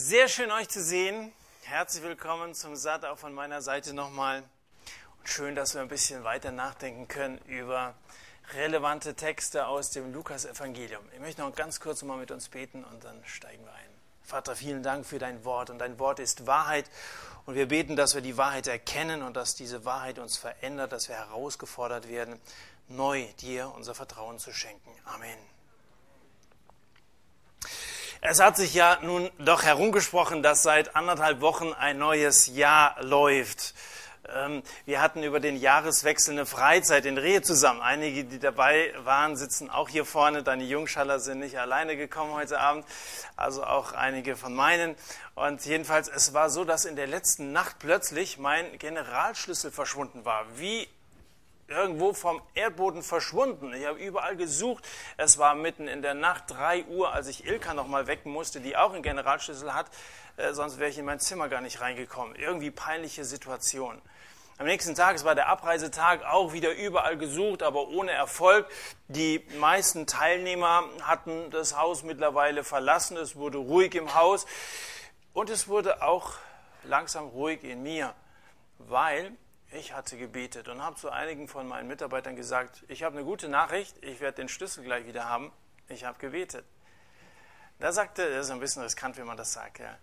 Sehr 0.00 0.28
schön 0.28 0.52
euch 0.52 0.68
zu 0.68 0.80
sehen. 0.80 1.32
Herzlich 1.64 2.04
willkommen 2.04 2.54
zum 2.54 2.76
Satt 2.76 3.04
auch 3.04 3.18
von 3.18 3.34
meiner 3.34 3.62
Seite 3.62 3.92
nochmal. 3.92 4.44
Und 5.18 5.28
schön, 5.28 5.56
dass 5.56 5.74
wir 5.74 5.80
ein 5.80 5.88
bisschen 5.88 6.22
weiter 6.22 6.52
nachdenken 6.52 7.08
können 7.08 7.38
über 7.46 7.94
relevante 8.54 9.14
Texte 9.14 9.66
aus 9.66 9.90
dem 9.90 10.12
Lukas-Evangelium. 10.12 11.02
Ich 11.14 11.18
möchte 11.18 11.40
noch 11.40 11.52
ganz 11.52 11.80
kurz 11.80 12.02
mal 12.02 12.16
mit 12.16 12.30
uns 12.30 12.48
beten 12.48 12.84
und 12.84 13.02
dann 13.02 13.20
steigen 13.24 13.64
wir 13.64 13.72
ein. 13.72 13.90
Vater, 14.22 14.54
vielen 14.54 14.84
Dank 14.84 15.04
für 15.04 15.18
dein 15.18 15.44
Wort 15.44 15.68
und 15.68 15.80
dein 15.80 15.98
Wort 15.98 16.20
ist 16.20 16.46
Wahrheit. 16.46 16.88
Und 17.44 17.56
wir 17.56 17.66
beten, 17.66 17.96
dass 17.96 18.14
wir 18.14 18.22
die 18.22 18.36
Wahrheit 18.36 18.68
erkennen 18.68 19.22
und 19.22 19.36
dass 19.36 19.56
diese 19.56 19.84
Wahrheit 19.84 20.20
uns 20.20 20.36
verändert, 20.36 20.92
dass 20.92 21.08
wir 21.08 21.16
herausgefordert 21.16 22.08
werden, 22.08 22.40
neu 22.86 23.26
dir 23.40 23.72
unser 23.74 23.96
Vertrauen 23.96 24.38
zu 24.38 24.52
schenken. 24.52 24.92
Amen. 25.06 25.57
Es 28.20 28.40
hat 28.40 28.56
sich 28.56 28.74
ja 28.74 28.98
nun 29.02 29.30
doch 29.38 29.62
herumgesprochen, 29.62 30.42
dass 30.42 30.64
seit 30.64 30.96
anderthalb 30.96 31.40
Wochen 31.40 31.72
ein 31.72 31.98
neues 31.98 32.48
Jahr 32.48 32.96
läuft. 33.00 33.74
Ähm, 34.34 34.64
wir 34.86 35.00
hatten 35.00 35.22
über 35.22 35.38
den 35.38 35.56
Jahreswechsel 35.56 36.32
eine 36.32 36.44
Freizeit 36.44 37.06
in 37.06 37.16
Rehe 37.16 37.42
zusammen. 37.42 37.80
Einige, 37.80 38.24
die 38.24 38.40
dabei 38.40 38.92
waren, 39.04 39.36
sitzen 39.36 39.70
auch 39.70 39.88
hier 39.88 40.04
vorne. 40.04 40.42
Deine 40.42 40.64
Jungschaller 40.64 41.20
sind 41.20 41.38
nicht 41.38 41.60
alleine 41.60 41.96
gekommen 41.96 42.32
heute 42.32 42.58
Abend, 42.58 42.84
also 43.36 43.62
auch 43.62 43.92
einige 43.92 44.34
von 44.34 44.52
meinen. 44.52 44.96
Und 45.36 45.64
jedenfalls, 45.64 46.08
es 46.08 46.34
war 46.34 46.50
so, 46.50 46.64
dass 46.64 46.86
in 46.86 46.96
der 46.96 47.06
letzten 47.06 47.52
Nacht 47.52 47.76
plötzlich 47.78 48.36
mein 48.36 48.78
Generalschlüssel 48.78 49.70
verschwunden 49.70 50.24
war. 50.24 50.44
Wie 50.56 50.88
irgendwo 51.68 52.14
vom 52.14 52.42
Erdboden 52.54 53.02
verschwunden. 53.02 53.72
Ich 53.74 53.86
habe 53.86 53.98
überall 53.98 54.36
gesucht. 54.36 54.84
Es 55.16 55.38
war 55.38 55.54
mitten 55.54 55.86
in 55.86 56.02
der 56.02 56.14
Nacht, 56.14 56.44
3 56.48 56.86
Uhr, 56.86 57.12
als 57.12 57.28
ich 57.28 57.46
Ilka 57.46 57.74
noch 57.74 57.86
mal 57.86 58.06
wecken 58.06 58.32
musste, 58.32 58.60
die 58.60 58.76
auch 58.76 58.92
einen 58.92 59.02
Generalschlüssel 59.02 59.74
hat. 59.74 59.86
Äh, 60.36 60.54
sonst 60.54 60.78
wäre 60.78 60.90
ich 60.90 60.98
in 60.98 61.04
mein 61.04 61.20
Zimmer 61.20 61.48
gar 61.48 61.60
nicht 61.60 61.80
reingekommen. 61.80 62.34
Irgendwie 62.36 62.70
peinliche 62.70 63.24
Situation. 63.24 64.00
Am 64.56 64.66
nächsten 64.66 64.96
Tag, 64.96 65.14
es 65.14 65.24
war 65.24 65.36
der 65.36 65.48
Abreisetag, 65.48 66.24
auch 66.24 66.52
wieder 66.52 66.74
überall 66.74 67.16
gesucht, 67.16 67.62
aber 67.62 67.88
ohne 67.88 68.10
Erfolg. 68.10 68.66
Die 69.06 69.46
meisten 69.60 70.06
Teilnehmer 70.06 70.82
hatten 71.02 71.50
das 71.50 71.76
Haus 71.76 72.02
mittlerweile 72.02 72.64
verlassen. 72.64 73.16
Es 73.16 73.36
wurde 73.36 73.58
ruhig 73.58 73.94
im 73.94 74.14
Haus. 74.14 74.46
Und 75.32 75.50
es 75.50 75.68
wurde 75.68 76.02
auch 76.02 76.32
langsam 76.82 77.28
ruhig 77.28 77.62
in 77.62 77.84
mir, 77.84 78.14
weil 78.78 79.36
ich 79.70 79.92
hatte 79.92 80.16
gebetet 80.16 80.68
und 80.68 80.82
habe 80.82 80.96
zu 80.96 81.10
einigen 81.10 81.48
von 81.48 81.66
meinen 81.66 81.88
Mitarbeitern 81.88 82.36
gesagt, 82.36 82.84
ich 82.88 83.02
habe 83.02 83.16
eine 83.16 83.24
gute 83.24 83.48
Nachricht, 83.48 84.02
ich 84.02 84.20
werde 84.20 84.36
den 84.36 84.48
Schlüssel 84.48 84.82
gleich 84.82 85.06
wieder 85.06 85.28
haben, 85.28 85.52
ich 85.88 86.04
habe 86.04 86.18
gebetet. 86.18 86.64
Da 87.78 87.92
sagte, 87.92 88.28
das 88.30 88.46
ist 88.46 88.50
ein 88.50 88.60
bisschen 88.60 88.82
riskant, 88.82 89.16
wenn 89.18 89.26
man 89.26 89.36
das 89.36 89.52
sagt, 89.52 89.78
ja. 89.78 89.96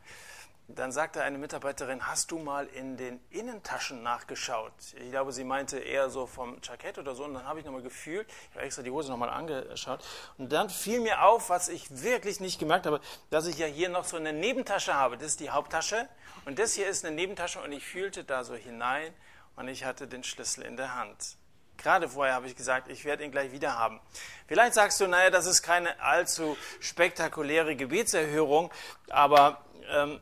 Dann 0.67 0.91
sagte 0.91 1.21
eine 1.21 1.37
Mitarbeiterin, 1.37 2.07
hast 2.07 2.31
du 2.31 2.39
mal 2.39 2.65
in 2.65 2.97
den 2.97 3.19
Innentaschen 3.29 4.01
nachgeschaut? 4.01 4.73
Ich 4.95 5.11
glaube, 5.11 5.31
sie 5.31 5.43
meinte 5.43 5.77
eher 5.77 6.09
so 6.09 6.25
vom 6.25 6.57
Jackett 6.63 6.97
oder 6.97 7.13
so. 7.13 7.23
Und 7.23 7.35
dann 7.35 7.45
habe 7.45 7.59
ich 7.59 7.65
nochmal 7.65 7.83
gefühlt, 7.83 8.27
ich 8.49 8.55
habe 8.55 8.65
extra 8.65 8.81
die 8.81 8.89
Hose 8.89 9.11
nochmal 9.11 9.29
angeschaut. 9.29 10.03
Und 10.39 10.51
dann 10.51 10.71
fiel 10.71 11.01
mir 11.01 11.21
auf, 11.21 11.49
was 11.49 11.69
ich 11.69 12.01
wirklich 12.01 12.39
nicht 12.39 12.57
gemerkt 12.57 12.87
habe, 12.87 12.99
dass 13.29 13.45
ich 13.45 13.59
ja 13.59 13.67
hier 13.67 13.89
noch 13.89 14.05
so 14.05 14.17
eine 14.17 14.33
Nebentasche 14.33 14.95
habe. 14.95 15.17
Das 15.17 15.27
ist 15.27 15.39
die 15.39 15.51
Haupttasche. 15.51 16.09
Und 16.45 16.57
das 16.57 16.73
hier 16.73 16.87
ist 16.87 17.05
eine 17.05 17.15
Nebentasche. 17.15 17.61
Und 17.61 17.71
ich 17.71 17.85
fühlte 17.85 18.23
da 18.23 18.43
so 18.43 18.55
hinein 18.55 19.13
und 19.55 19.67
ich 19.67 19.85
hatte 19.85 20.07
den 20.07 20.23
Schlüssel 20.23 20.63
in 20.63 20.77
der 20.77 20.95
Hand. 20.95 21.37
Gerade 21.77 22.09
vorher 22.09 22.33
habe 22.33 22.47
ich 22.47 22.55
gesagt, 22.55 22.89
ich 22.89 23.05
werde 23.05 23.23
ihn 23.23 23.31
gleich 23.31 23.51
wieder 23.51 23.77
haben. 23.77 23.99
Vielleicht 24.47 24.73
sagst 24.73 24.99
du, 25.01 25.07
naja, 25.07 25.29
das 25.29 25.45
ist 25.45 25.61
keine 25.61 25.99
allzu 25.99 26.57
spektakuläre 26.79 27.75
Gebetserhörung, 27.75 28.71
aber 29.09 29.63
ähm, 29.89 30.19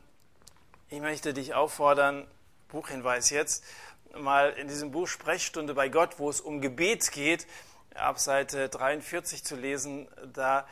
ich 0.88 1.00
möchte 1.00 1.32
dich 1.32 1.54
auffordern, 1.54 2.26
Buchhinweis 2.68 3.30
jetzt, 3.30 3.64
mal 4.16 4.50
in 4.50 4.68
diesem 4.68 4.90
Buch 4.90 5.08
Sprechstunde 5.08 5.74
bei 5.74 5.88
Gott, 5.88 6.18
wo 6.18 6.28
es 6.28 6.40
um 6.40 6.60
Gebet 6.60 7.10
geht, 7.12 7.46
ab 7.94 8.18
Seite 8.18 8.68
43 8.68 9.44
zu 9.44 9.56
lesen. 9.56 10.08
Da 10.32 10.66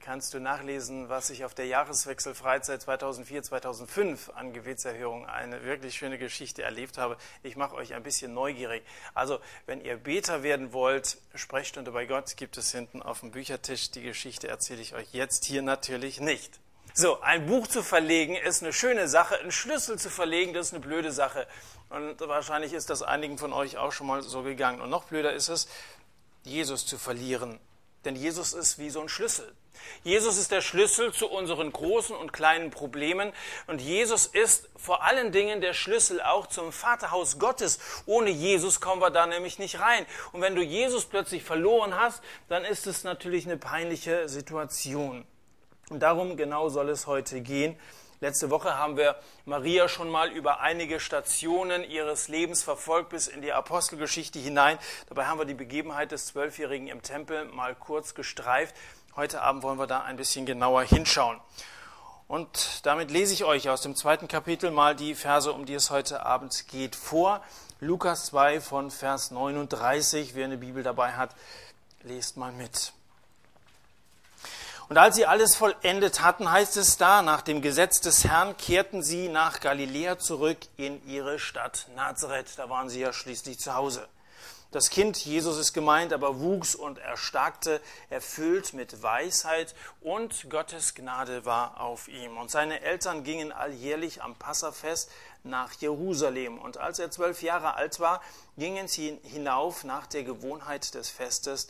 kannst 0.00 0.34
du 0.34 0.38
nachlesen, 0.38 1.08
was 1.08 1.30
ich 1.30 1.46
auf 1.46 1.54
der 1.54 1.66
Jahreswechselfreizeit 1.66 2.82
2004-2005 2.82 4.32
an 4.32 4.52
Gebetserhörung 4.52 5.26
eine 5.26 5.64
wirklich 5.64 5.96
schöne 5.96 6.18
Geschichte 6.18 6.62
erlebt 6.62 6.98
habe. 6.98 7.16
Ich 7.42 7.56
mache 7.56 7.74
euch 7.74 7.94
ein 7.94 8.02
bisschen 8.02 8.34
neugierig. 8.34 8.82
Also, 9.14 9.40
wenn 9.64 9.80
ihr 9.80 9.96
Beter 9.96 10.42
werden 10.42 10.74
wollt, 10.74 11.16
Sprechstunde 11.34 11.90
bei 11.90 12.04
Gott 12.04 12.36
gibt 12.36 12.58
es 12.58 12.70
hinten 12.72 13.02
auf 13.02 13.20
dem 13.20 13.30
Büchertisch. 13.30 13.90
Die 13.92 14.02
Geschichte 14.02 14.48
erzähle 14.48 14.82
ich 14.82 14.94
euch 14.94 15.08
jetzt 15.12 15.46
hier 15.46 15.62
natürlich 15.62 16.20
nicht. 16.20 16.60
So, 16.92 17.20
ein 17.20 17.46
Buch 17.46 17.66
zu 17.66 17.82
verlegen 17.82 18.34
ist 18.34 18.62
eine 18.62 18.72
schöne 18.72 19.08
Sache, 19.08 19.38
einen 19.38 19.52
Schlüssel 19.52 19.98
zu 19.98 20.10
verlegen, 20.10 20.52
das 20.52 20.66
ist 20.66 20.74
eine 20.74 20.82
blöde 20.82 21.12
Sache. 21.12 21.46
Und 21.88 22.20
wahrscheinlich 22.20 22.72
ist 22.72 22.90
das 22.90 23.02
einigen 23.02 23.38
von 23.38 23.52
euch 23.52 23.78
auch 23.78 23.92
schon 23.92 24.08
mal 24.08 24.22
so 24.22 24.42
gegangen. 24.42 24.80
Und 24.80 24.90
noch 24.90 25.04
blöder 25.04 25.32
ist 25.32 25.48
es, 25.48 25.68
Jesus 26.42 26.86
zu 26.86 26.98
verlieren. 26.98 27.58
Denn 28.04 28.16
Jesus 28.16 28.52
ist 28.52 28.78
wie 28.78 28.90
so 28.90 29.00
ein 29.00 29.08
Schlüssel. 29.08 29.54
Jesus 30.02 30.36
ist 30.36 30.50
der 30.50 30.60
Schlüssel 30.60 31.12
zu 31.12 31.28
unseren 31.28 31.72
großen 31.72 32.14
und 32.14 32.32
kleinen 32.32 32.70
Problemen. 32.70 33.32
Und 33.66 33.80
Jesus 33.80 34.26
ist 34.26 34.68
vor 34.76 35.02
allen 35.04 35.32
Dingen 35.32 35.60
der 35.60 35.74
Schlüssel 35.74 36.20
auch 36.20 36.46
zum 36.46 36.72
Vaterhaus 36.72 37.38
Gottes. 37.38 37.78
Ohne 38.06 38.30
Jesus 38.30 38.80
kommen 38.80 39.02
wir 39.02 39.10
da 39.10 39.26
nämlich 39.26 39.58
nicht 39.58 39.80
rein. 39.80 40.06
Und 40.32 40.40
wenn 40.40 40.54
du 40.54 40.62
Jesus 40.62 41.04
plötzlich 41.04 41.42
verloren 41.42 41.98
hast, 41.98 42.22
dann 42.48 42.64
ist 42.64 42.86
es 42.86 43.04
natürlich 43.04 43.46
eine 43.46 43.56
peinliche 43.56 44.28
Situation. 44.28 45.26
Und 45.90 46.00
darum 46.00 46.36
genau 46.36 46.68
soll 46.68 46.88
es 46.88 47.06
heute 47.06 47.40
gehen. 47.40 47.76
Letzte 48.22 48.50
Woche 48.50 48.76
haben 48.76 48.98
wir 48.98 49.16
Maria 49.46 49.88
schon 49.88 50.10
mal 50.10 50.30
über 50.30 50.60
einige 50.60 51.00
Stationen 51.00 51.82
ihres 51.82 52.28
Lebens 52.28 52.62
verfolgt 52.62 53.08
bis 53.08 53.28
in 53.28 53.40
die 53.40 53.50
Apostelgeschichte 53.50 54.38
hinein. 54.38 54.78
Dabei 55.08 55.24
haben 55.24 55.38
wir 55.38 55.46
die 55.46 55.54
Begebenheit 55.54 56.12
des 56.12 56.26
Zwölfjährigen 56.26 56.86
im 56.88 57.00
Tempel 57.00 57.46
mal 57.46 57.74
kurz 57.74 58.14
gestreift. 58.14 58.74
Heute 59.16 59.40
Abend 59.40 59.62
wollen 59.62 59.78
wir 59.78 59.86
da 59.86 60.02
ein 60.02 60.18
bisschen 60.18 60.44
genauer 60.44 60.82
hinschauen. 60.82 61.40
Und 62.28 62.84
damit 62.84 63.10
lese 63.10 63.32
ich 63.32 63.44
euch 63.44 63.70
aus 63.70 63.80
dem 63.80 63.96
zweiten 63.96 64.28
Kapitel 64.28 64.70
mal 64.70 64.94
die 64.94 65.14
Verse, 65.14 65.50
um 65.50 65.64
die 65.64 65.72
es 65.72 65.90
heute 65.90 66.26
Abend 66.26 66.68
geht, 66.68 66.96
vor. 66.96 67.42
Lukas 67.80 68.26
2 68.26 68.60
von 68.60 68.90
Vers 68.90 69.30
39. 69.30 70.34
Wer 70.34 70.44
eine 70.44 70.58
Bibel 70.58 70.82
dabei 70.82 71.12
hat, 71.12 71.34
lest 72.02 72.36
mal 72.36 72.52
mit. 72.52 72.92
Und 74.90 74.98
als 74.98 75.14
sie 75.14 75.24
alles 75.24 75.54
vollendet 75.54 76.20
hatten, 76.20 76.50
heißt 76.50 76.76
es 76.76 76.96
da, 76.96 77.22
nach 77.22 77.42
dem 77.42 77.62
Gesetz 77.62 78.00
des 78.00 78.24
Herrn 78.24 78.56
kehrten 78.56 79.04
sie 79.04 79.28
nach 79.28 79.60
Galiläa 79.60 80.18
zurück 80.18 80.58
in 80.76 81.06
ihre 81.06 81.38
Stadt 81.38 81.86
Nazareth. 81.94 82.54
Da 82.56 82.68
waren 82.68 82.88
sie 82.88 82.98
ja 82.98 83.12
schließlich 83.12 83.60
zu 83.60 83.76
Hause. 83.76 84.08
Das 84.72 84.90
Kind, 84.90 85.16
Jesus 85.16 85.58
ist 85.58 85.74
gemeint, 85.74 86.12
aber 86.12 86.40
wuchs 86.40 86.74
und 86.74 86.98
erstarkte, 86.98 87.80
erfüllt 88.08 88.72
mit 88.72 89.00
Weisheit 89.00 89.76
und 90.00 90.50
Gottes 90.50 90.96
Gnade 90.96 91.44
war 91.44 91.80
auf 91.80 92.08
ihm. 92.08 92.36
Und 92.36 92.50
seine 92.50 92.80
Eltern 92.80 93.22
gingen 93.22 93.52
alljährlich 93.52 94.24
am 94.24 94.34
Passafest 94.34 95.08
nach 95.44 95.72
Jerusalem. 95.74 96.58
Und 96.58 96.78
als 96.78 96.98
er 96.98 97.12
zwölf 97.12 97.42
Jahre 97.42 97.74
alt 97.74 98.00
war, 98.00 98.20
gingen 98.58 98.88
sie 98.88 99.20
hinauf 99.22 99.84
nach 99.84 100.08
der 100.08 100.24
Gewohnheit 100.24 100.94
des 100.94 101.10
Festes 101.10 101.68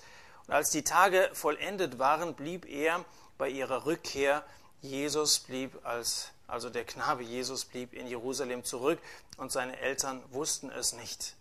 und 0.51 0.57
als 0.57 0.71
die 0.71 0.83
Tage 0.83 1.31
vollendet 1.33 2.01
waren, 2.01 2.35
blieb 2.35 2.69
er 2.69 3.05
bei 3.39 3.49
ihrer 3.49 3.87
Rückkehr. 3.87 4.43
Jesus 4.83 5.39
blieb 5.39 5.79
als, 5.87 6.33
also 6.49 6.71
der 6.71 6.83
Knabe 6.83 7.23
Jesus 7.23 7.65
blieb 7.65 7.95
in 7.95 8.09
Jerusalem 8.09 8.65
zurück 8.65 8.99
und 9.37 9.53
seine 9.53 9.79
Eltern 9.79 10.21
wussten 10.33 10.69
es 10.69 10.93
nicht. 10.93 11.37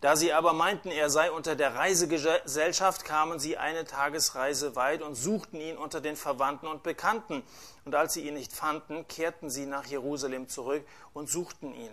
Da 0.00 0.16
sie 0.16 0.32
aber 0.32 0.52
meinten, 0.52 0.88
er 0.88 1.10
sei 1.10 1.30
unter 1.30 1.54
der 1.54 1.76
Reisegesellschaft, 1.76 3.04
kamen 3.04 3.38
sie 3.38 3.56
eine 3.56 3.84
Tagesreise 3.84 4.74
weit 4.74 5.02
und 5.02 5.14
suchten 5.14 5.60
ihn 5.60 5.76
unter 5.76 6.00
den 6.00 6.16
Verwandten 6.16 6.66
und 6.66 6.82
Bekannten. 6.82 7.44
Und 7.84 7.94
als 7.94 8.14
sie 8.14 8.26
ihn 8.26 8.34
nicht 8.34 8.52
fanden, 8.52 9.06
kehrten 9.06 9.48
sie 9.48 9.66
nach 9.66 9.86
Jerusalem 9.86 10.48
zurück 10.48 10.84
und 11.12 11.30
suchten 11.30 11.72
ihn. 11.72 11.92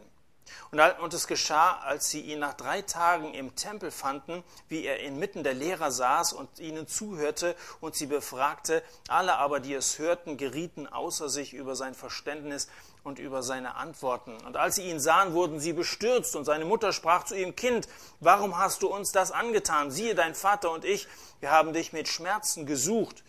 Und 0.72 1.14
es 1.14 1.28
geschah, 1.28 1.80
als 1.80 2.10
sie 2.10 2.22
ihn 2.22 2.40
nach 2.40 2.54
drei 2.54 2.82
Tagen 2.82 3.34
im 3.34 3.56
Tempel 3.56 3.92
fanden, 3.92 4.44
wie 4.70 4.86
er 4.86 5.00
inmitten 5.00 5.44
der 5.44 5.54
Lehrer 5.54 5.92
saß 5.92 6.34
und 6.34 6.60
ihnen 6.60 6.88
zuhörte 6.88 7.56
und 7.80 7.96
sie 7.96 8.06
befragte. 8.06 8.84
Alle 9.08 9.38
aber, 9.38 9.60
die 9.60 9.74
es 9.74 10.00
hörten, 10.00 10.38
gerieten 10.38 10.88
außer 10.88 11.30
sich 11.30 11.54
über 11.54 11.76
sein 11.76 11.94
Verständnis 11.94 12.68
und 13.04 13.20
über 13.20 13.44
seine 13.44 13.76
Antworten. 13.76 14.38
Und 14.46 14.58
als 14.58 14.76
sie 14.76 14.90
ihn 14.90 15.00
sahen, 15.00 15.34
wurden 15.34 15.60
sie 15.60 15.74
bestürzt 15.74 16.36
und 16.36 16.46
seine 16.46 16.66
Mutter 16.66 16.94
sprach 16.94 17.24
zu 17.24 17.36
ihm, 17.36 17.56
Kind, 17.56 17.88
warum 18.20 18.58
hast 18.58 18.82
du 18.84 18.88
uns 18.88 19.12
das 19.12 19.32
angetan? 19.32 19.92
Siehe, 19.92 20.16
dein 20.16 20.36
Vater 20.36 20.72
und 20.72 20.86
ich, 20.86 21.08
wir 21.40 21.52
haben 21.52 21.74
dich 21.74 21.94
mit 21.94 22.08
Schmerzen 22.08 22.66
gesucht. 22.66 23.24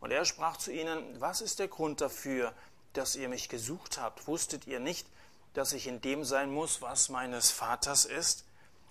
Und 0.00 0.10
er 0.10 0.24
sprach 0.24 0.56
zu 0.56 0.72
ihnen, 0.72 1.20
was 1.20 1.40
ist 1.40 1.58
der 1.58 1.68
Grund 1.68 2.00
dafür, 2.00 2.52
dass 2.92 3.16
ihr 3.16 3.28
mich 3.28 3.48
gesucht 3.48 3.98
habt? 4.00 4.26
Wusstet 4.26 4.66
ihr 4.66 4.80
nicht, 4.80 5.06
dass 5.54 5.72
ich 5.72 5.86
in 5.86 6.00
dem 6.00 6.24
sein 6.24 6.50
muss, 6.50 6.82
was 6.82 7.08
meines 7.08 7.50
Vaters 7.50 8.04
ist? 8.04 8.44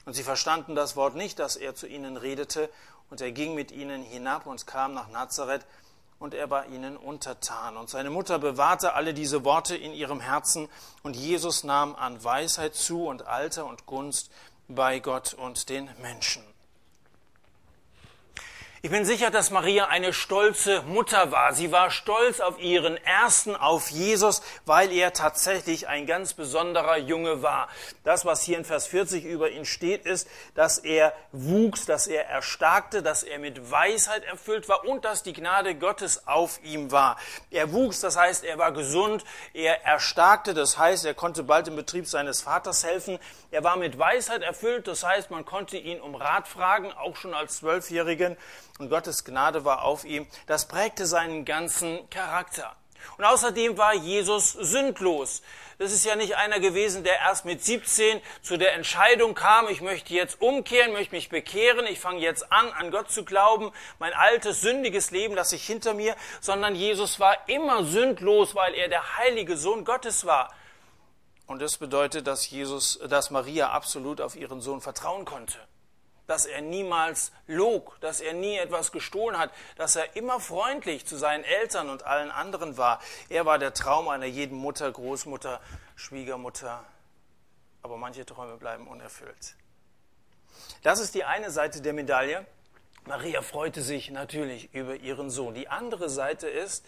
Und 0.05 0.13
sie 0.13 0.23
verstanden 0.23 0.75
das 0.75 0.95
Wort 0.95 1.15
nicht, 1.15 1.39
das 1.39 1.55
er 1.55 1.75
zu 1.75 1.87
ihnen 1.87 2.17
redete, 2.17 2.69
und 3.09 3.21
er 3.21 3.31
ging 3.31 3.55
mit 3.55 3.71
ihnen 3.71 4.03
hinab 4.03 4.45
und 4.45 4.67
kam 4.67 4.93
nach 4.93 5.09
Nazareth, 5.09 5.65
und 6.19 6.33
er 6.33 6.49
war 6.49 6.67
ihnen 6.67 6.97
untertan. 6.97 7.77
Und 7.77 7.89
seine 7.89 8.09
Mutter 8.09 8.39
bewahrte 8.39 8.93
alle 8.93 9.13
diese 9.13 9.45
Worte 9.45 9.75
in 9.75 9.93
ihrem 9.93 10.19
Herzen 10.19 10.67
und 11.01 11.15
Jesus 11.15 11.63
nahm 11.63 11.95
an 11.95 12.23
Weisheit 12.23 12.75
zu 12.75 13.05
und 13.05 13.25
Alter 13.25 13.65
und 13.65 13.85
Gunst 13.85 14.29
bei 14.67 14.99
Gott 14.99 15.33
und 15.33 15.69
den 15.69 15.89
Menschen. 16.01 16.43
Ich 18.81 18.91
bin 18.91 19.03
sicher, 19.03 19.29
dass 19.29 19.51
Maria 19.51 19.87
eine 19.87 20.13
stolze 20.13 20.83
Mutter 20.83 21.33
war. 21.33 21.53
Sie 21.53 21.69
war 21.69 21.91
stolz 21.91 22.39
auf 22.39 22.61
ihren 22.61 22.95
ersten, 22.95 23.53
auf 23.53 23.89
Jesus, 23.89 24.41
weil 24.65 24.93
er 24.93 25.11
tatsächlich 25.11 25.89
ein 25.89 26.05
ganz 26.05 26.33
besonderer 26.33 26.95
Junge 26.95 27.43
war. 27.43 27.67
Das, 28.05 28.23
was 28.23 28.41
hier 28.41 28.57
in 28.57 28.63
Vers 28.63 28.87
40 28.87 29.25
über 29.25 29.49
ihn 29.49 29.65
steht, 29.65 30.05
ist, 30.05 30.29
dass 30.55 30.77
er 30.77 31.11
wuchs, 31.33 31.87
dass 31.87 32.07
er 32.07 32.29
erstarkte, 32.29 33.03
dass 33.03 33.23
er 33.23 33.37
mit 33.39 33.69
Weisheit 33.69 34.23
erfüllt 34.23 34.69
war 34.69 34.85
und 34.85 35.03
dass 35.03 35.23
die 35.23 35.33
Gnade 35.33 35.75
Gottes 35.75 36.25
auf 36.25 36.63
ihm 36.63 36.89
war. 36.89 37.17
Er 37.51 37.73
wuchs, 37.73 37.99
das 37.99 38.15
heißt, 38.15 38.45
er 38.45 38.59
war 38.59 38.71
gesund, 38.71 39.25
er 39.53 39.83
erstarkte, 39.83 40.53
das 40.53 40.77
heißt, 40.77 41.03
er 41.03 41.15
konnte 41.15 41.43
bald 41.43 41.67
im 41.67 41.75
Betrieb 41.75 42.07
seines 42.07 42.43
Vaters 42.43 42.85
helfen. 42.85 43.19
Er 43.51 43.65
war 43.65 43.75
mit 43.75 43.99
Weisheit 43.99 44.41
erfüllt, 44.41 44.87
das 44.87 45.03
heißt, 45.03 45.31
man 45.31 45.43
konnte 45.43 45.75
ihn 45.75 45.99
um 45.99 46.15
Rat 46.15 46.47
fragen, 46.47 46.93
auch 46.93 47.17
schon 47.17 47.33
als 47.33 47.57
Zwölfjährigen 47.57 48.37
und 48.79 48.89
Gottes 48.89 49.25
Gnade 49.25 49.65
war 49.65 49.83
auf 49.83 50.05
ihm. 50.05 50.25
Das 50.47 50.67
prägte 50.67 51.05
seinen 51.05 51.45
ganzen 51.45 52.09
Charakter. 52.09 52.75
Und 53.17 53.25
außerdem 53.25 53.77
war 53.77 53.93
Jesus 53.93 54.53
sündlos. 54.53 55.41
Das 55.77 55.91
ist 55.91 56.05
ja 56.05 56.15
nicht 56.15 56.35
einer 56.35 56.59
gewesen, 56.59 57.03
der 57.03 57.19
erst 57.19 57.45
mit 57.45 57.63
17 57.63 58.21
zu 58.41 58.57
der 58.57 58.73
Entscheidung 58.73 59.35
kam, 59.35 59.69
ich 59.69 59.81
möchte 59.81 60.13
jetzt 60.13 60.41
umkehren, 60.41 60.91
möchte 60.91 61.15
mich 61.15 61.29
bekehren, 61.29 61.85
ich 61.87 61.99
fange 61.99 62.19
jetzt 62.19 62.51
an, 62.51 62.69
an 62.71 62.91
Gott 62.91 63.11
zu 63.11 63.23
glauben, 63.23 63.71
mein 63.99 64.13
altes, 64.13 64.59
sündiges 64.59 65.11
Leben 65.11 65.35
lasse 65.35 65.55
ich 65.55 65.65
hinter 65.65 65.93
mir, 65.93 66.15
sondern 66.41 66.75
Jesus 66.75 67.19
war 67.19 67.37
immer 67.47 67.85
sündlos, 67.85 68.55
weil 68.55 68.73
er 68.73 68.89
der 68.89 69.17
heilige 69.17 69.55
Sohn 69.55 69.85
Gottes 69.85 70.25
war. 70.25 70.53
Und 71.47 71.61
das 71.61 71.77
bedeutet, 71.77 72.27
dass 72.27 72.49
Jesus, 72.49 72.99
dass 73.09 73.29
Maria 73.29 73.69
absolut 73.69 74.19
auf 74.19 74.35
ihren 74.35 74.59
Sohn 74.59 74.81
vertrauen 74.81 75.23
konnte 75.23 75.57
dass 76.29 76.45
er 76.45 76.61
niemals 76.61 77.31
log, 77.47 77.99
dass 78.01 78.21
er 78.21 78.33
nie 78.33 78.55
etwas 78.55 78.91
gestohlen 78.91 79.39
hat, 79.39 79.51
dass 79.77 79.95
er 79.95 80.15
immer 80.15 80.39
freundlich 80.39 81.07
zu 81.07 81.17
seinen 81.17 81.43
Eltern 81.43 81.89
und 81.89 82.03
allen 82.05 82.29
anderen 82.29 82.77
war. 82.77 83.01
Er 83.29 83.47
war 83.47 83.57
der 83.57 83.73
Traum 83.73 84.07
einer 84.09 84.27
jeden 84.27 84.55
Mutter, 84.55 84.91
Großmutter, 84.91 85.59
Schwiegermutter. 85.95 86.85
Aber 87.81 87.97
manche 87.97 88.27
Träume 88.27 88.57
bleiben 88.57 88.87
unerfüllt. 88.87 89.55
Das 90.83 90.99
ist 90.99 91.15
die 91.15 91.23
eine 91.23 91.49
Seite 91.49 91.81
der 91.81 91.93
Medaille. 91.93 92.45
Maria 93.05 93.41
freute 93.41 93.81
sich 93.81 94.11
natürlich 94.11 94.71
über 94.71 94.97
ihren 94.97 95.31
Sohn. 95.31 95.55
Die 95.55 95.67
andere 95.67 96.09
Seite 96.09 96.47
ist, 96.47 96.85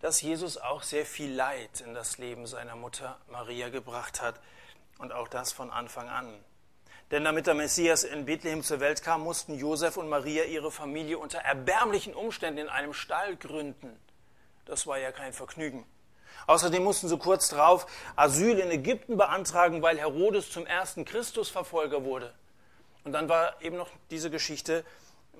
dass 0.00 0.22
Jesus 0.22 0.56
auch 0.56 0.82
sehr 0.82 1.04
viel 1.04 1.30
Leid 1.30 1.82
in 1.82 1.92
das 1.92 2.16
Leben 2.16 2.46
seiner 2.46 2.76
Mutter 2.76 3.18
Maria 3.28 3.68
gebracht 3.68 4.22
hat. 4.22 4.40
Und 4.96 5.12
auch 5.12 5.28
das 5.28 5.52
von 5.52 5.70
Anfang 5.70 6.08
an. 6.08 6.42
Denn 7.10 7.24
damit 7.24 7.46
der 7.48 7.54
Messias 7.54 8.04
in 8.04 8.24
Bethlehem 8.24 8.62
zur 8.62 8.78
Welt 8.78 9.02
kam, 9.02 9.22
mussten 9.22 9.54
Josef 9.54 9.96
und 9.96 10.08
Maria 10.08 10.44
ihre 10.44 10.70
Familie 10.70 11.18
unter 11.18 11.38
erbärmlichen 11.38 12.14
Umständen 12.14 12.60
in 12.60 12.68
einem 12.68 12.94
Stall 12.94 13.36
gründen. 13.36 13.98
Das 14.64 14.86
war 14.86 14.98
ja 14.98 15.10
kein 15.10 15.32
Vergnügen. 15.32 15.84
Außerdem 16.46 16.82
mussten 16.82 17.08
sie 17.08 17.18
kurz 17.18 17.48
darauf 17.48 17.86
Asyl 18.14 18.58
in 18.60 18.70
Ägypten 18.70 19.16
beantragen, 19.16 19.82
weil 19.82 19.98
Herodes 19.98 20.50
zum 20.50 20.66
ersten 20.66 21.04
Christusverfolger 21.04 22.04
wurde. 22.04 22.32
Und 23.02 23.12
dann 23.12 23.28
war 23.28 23.60
eben 23.60 23.76
noch 23.76 23.90
diese 24.10 24.30
Geschichte 24.30 24.84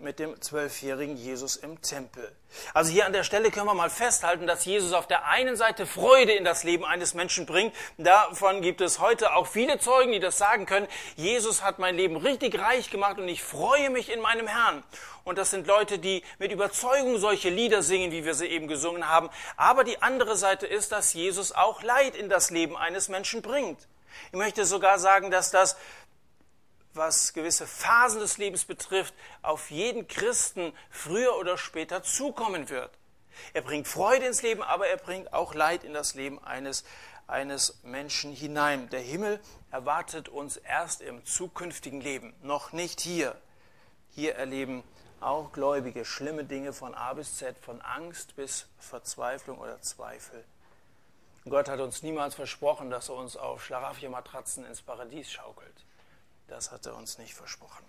mit 0.03 0.19
dem 0.19 0.41
zwölfjährigen 0.41 1.17
Jesus 1.17 1.57
im 1.57 1.81
Tempel. 1.83 2.35
Also 2.75 2.91
hier 2.91 3.07
an 3.07 3.13
der 3.13 3.25
Stelle 3.25 3.51
können 3.51 3.67
wir 3.67 3.75
mal 3.75 3.91
festhalten, 3.91 4.47
dass 4.47 4.65
Jesus 4.65 4.93
auf 4.93 5.07
der 5.07 5.27
einen 5.27 5.57
Seite 5.57 5.87
Freude 5.87 6.33
in 6.33 6.45
das 6.45 6.65
Leben 6.65 6.85
eines 6.85 7.15
Menschen 7.15 7.47
bringt. 7.47 7.75
Davon 7.99 8.61
gibt 8.63 8.81
es 8.81 8.99
heute 8.99 9.35
auch 9.35 9.47
viele 9.47 9.79
Zeugen, 9.79 10.13
die 10.13 10.21
das 10.21 10.39
sagen 10.39 10.67
können. 10.67 10.89
Jesus 11.17 11.63
hat 11.63 11.79
mein 11.79 11.97
Leben 11.97 12.17
richtig 12.17 12.59
reich 12.59 12.91
gemacht 12.91 13.19
und 13.19 13.29
ich 13.29 13.43
freue 13.43 13.91
mich 13.91 14.11
in 14.11 14.21
meinem 14.21 14.47
Herrn. 14.47 14.83
Und 15.25 15.39
das 15.39 15.51
sind 15.51 15.67
Leute, 15.67 15.99
die 15.99 16.25
mit 16.39 16.51
Überzeugung 16.51 17.19
solche 17.19 17.51
Lieder 17.51 17.83
singen, 17.83 18.11
wie 18.11 18.25
wir 18.25 18.35
sie 18.35 18.47
eben 18.47 18.69
gesungen 18.69 19.09
haben. 19.09 19.31
Aber 19.57 19.85
die 19.85 20.03
andere 20.03 20.37
Seite 20.37 20.67
ist, 20.67 20.93
dass 20.93 21.13
Jesus 21.13 21.53
auch 21.53 21.83
Leid 21.83 22.17
in 22.17 22.29
das 22.29 22.51
Leben 22.51 22.77
eines 22.77 23.09
Menschen 23.09 23.43
bringt. 23.43 23.79
Ich 24.33 24.39
möchte 24.39 24.65
sogar 24.65 24.99
sagen, 24.99 25.31
dass 25.31 25.51
das 25.51 25.77
was 26.95 27.33
gewisse 27.33 27.67
Phasen 27.67 28.21
des 28.21 28.39
Lebens 28.39 28.65
betrifft, 28.65 29.15
auf 29.43 29.71
jeden 29.71 30.09
Christen 30.09 30.73
früher 30.91 31.37
oder 31.37 31.57
später 31.57 32.03
zukommen 32.03 32.69
wird. 32.69 32.91
Er 33.55 33.63
bringt 33.63 33.89
Freude 33.89 34.27
ins 34.27 34.43
Leben, 34.43 34.63
aber 34.63 34.89
er 34.89 34.97
bringt 34.97 35.33
auch 35.33 35.55
Leid 35.55 35.85
in 35.85 35.95
das 35.95 36.15
Leben 36.15 36.43
eines, 36.43 36.85
eines 37.27 37.81
Menschen 37.83 38.33
hinein. 38.33 38.89
Der 38.91 39.01
Himmel 39.01 39.41
erwartet 39.71 40.29
uns 40.29 40.57
erst 40.57 41.01
im 41.01 41.25
zukünftigen 41.25 42.01
Leben, 42.01 42.35
noch 42.43 42.73
nicht 42.73 43.01
hier. 43.01 43.41
Hier 44.11 44.35
erleben 44.35 44.83
auch 45.21 45.53
Gläubige 45.53 46.05
schlimme 46.05 46.45
Dinge 46.45 46.73
von 46.73 46.95
A 46.95 47.13
bis 47.13 47.37
Z, 47.37 47.57
von 47.59 47.81
Angst 47.83 48.37
bis 48.37 48.67
Verzweiflung 48.79 49.59
oder 49.59 49.81
Zweifel. 49.81 50.45
Gott 51.49 51.69
hat 51.69 51.81
uns 51.81 52.03
niemals 52.03 52.35
versprochen, 52.35 52.91
dass 52.91 53.09
er 53.09 53.17
uns 53.17 53.37
auf 53.37 53.65
Schlaraffia-Matratzen 53.65 54.65
ins 54.67 54.83
Paradies 54.83 55.31
schaukelt. 55.31 55.85
Das 56.51 56.73
hat 56.73 56.85
er 56.85 56.97
uns 56.97 57.17
nicht 57.19 57.33
versprochen. 57.33 57.85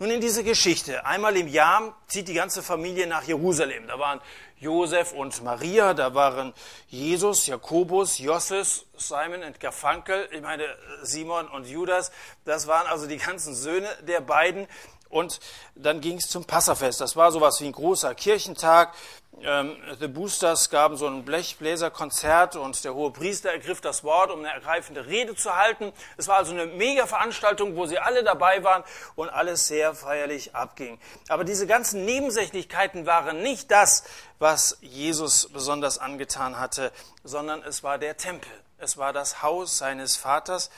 Nun 0.00 0.10
in 0.10 0.20
diese 0.20 0.42
Geschichte. 0.42 1.06
Einmal 1.06 1.36
im 1.36 1.46
Jahr 1.46 1.96
zieht 2.08 2.26
die 2.26 2.34
ganze 2.34 2.64
Familie 2.64 3.06
nach 3.06 3.22
Jerusalem. 3.22 3.86
Da 3.86 3.96
waren 3.96 4.20
Josef 4.58 5.12
und 5.12 5.40
Maria, 5.44 5.94
da 5.94 6.14
waren 6.14 6.52
Jesus, 6.88 7.46
Jakobus, 7.46 8.18
Josses, 8.18 8.86
Simon 8.96 9.44
und 9.44 9.60
Garfunkel, 9.60 10.28
ich 10.32 10.42
meine 10.42 10.66
Simon 11.02 11.46
und 11.46 11.68
Judas. 11.68 12.10
Das 12.44 12.66
waren 12.66 12.88
also 12.88 13.06
die 13.06 13.18
ganzen 13.18 13.54
Söhne 13.54 13.88
der 14.02 14.20
beiden. 14.20 14.66
Und 15.12 15.40
dann 15.74 16.00
ging 16.00 16.16
es 16.16 16.28
zum 16.30 16.46
Passafest. 16.46 17.02
Das 17.02 17.16
war 17.16 17.30
sowas 17.32 17.60
wie 17.60 17.66
ein 17.66 17.72
großer 17.72 18.14
Kirchentag. 18.14 18.94
Ähm, 19.42 19.76
The 20.00 20.08
Boosters 20.08 20.70
gaben 20.70 20.96
so 20.96 21.06
ein 21.06 21.26
Blechbläserkonzert 21.26 22.56
und 22.56 22.82
der 22.82 22.94
hohe 22.94 23.10
Priester 23.10 23.50
ergriff 23.50 23.82
das 23.82 24.04
Wort, 24.04 24.30
um 24.30 24.38
eine 24.38 24.54
ergreifende 24.54 25.04
Rede 25.04 25.34
zu 25.34 25.54
halten. 25.54 25.92
Es 26.16 26.28
war 26.28 26.36
also 26.36 26.52
eine 26.52 26.64
mega 26.64 27.06
Veranstaltung, 27.06 27.76
wo 27.76 27.84
sie 27.84 27.98
alle 27.98 28.24
dabei 28.24 28.64
waren 28.64 28.84
und 29.14 29.28
alles 29.28 29.66
sehr 29.66 29.94
feierlich 29.94 30.54
abging. 30.54 30.98
Aber 31.28 31.44
diese 31.44 31.66
ganzen 31.66 32.06
Nebensächlichkeiten 32.06 33.04
waren 33.04 33.42
nicht 33.42 33.70
das, 33.70 34.04
was 34.38 34.78
Jesus 34.80 35.50
besonders 35.52 35.98
angetan 35.98 36.58
hatte, 36.58 36.90
sondern 37.22 37.62
es 37.62 37.82
war 37.82 37.98
der 37.98 38.16
Tempel. 38.16 38.50
Es 38.78 38.96
war 38.96 39.12
das 39.12 39.42
Haus 39.42 39.76
seines 39.76 40.16
Vaters 40.16 40.70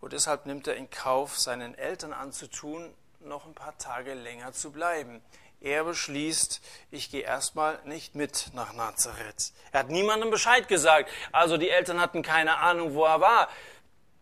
und 0.00 0.14
deshalb 0.14 0.46
nimmt 0.46 0.66
er 0.66 0.76
in 0.76 0.88
Kauf, 0.88 1.38
seinen 1.38 1.76
Eltern 1.76 2.14
anzutun, 2.14 2.94
noch 3.26 3.46
ein 3.46 3.54
paar 3.54 3.76
Tage 3.78 4.14
länger 4.14 4.52
zu 4.52 4.70
bleiben. 4.70 5.20
Er 5.60 5.84
beschließt, 5.84 6.60
ich 6.90 7.10
gehe 7.10 7.22
erstmal 7.22 7.80
nicht 7.84 8.14
mit 8.14 8.50
nach 8.54 8.72
Nazareth. 8.72 9.52
Er 9.72 9.80
hat 9.80 9.90
niemandem 9.90 10.30
Bescheid 10.30 10.68
gesagt. 10.68 11.10
Also 11.32 11.56
die 11.56 11.70
Eltern 11.70 12.00
hatten 12.00 12.22
keine 12.22 12.58
Ahnung, 12.58 12.94
wo 12.94 13.04
er 13.04 13.20
war. 13.20 13.48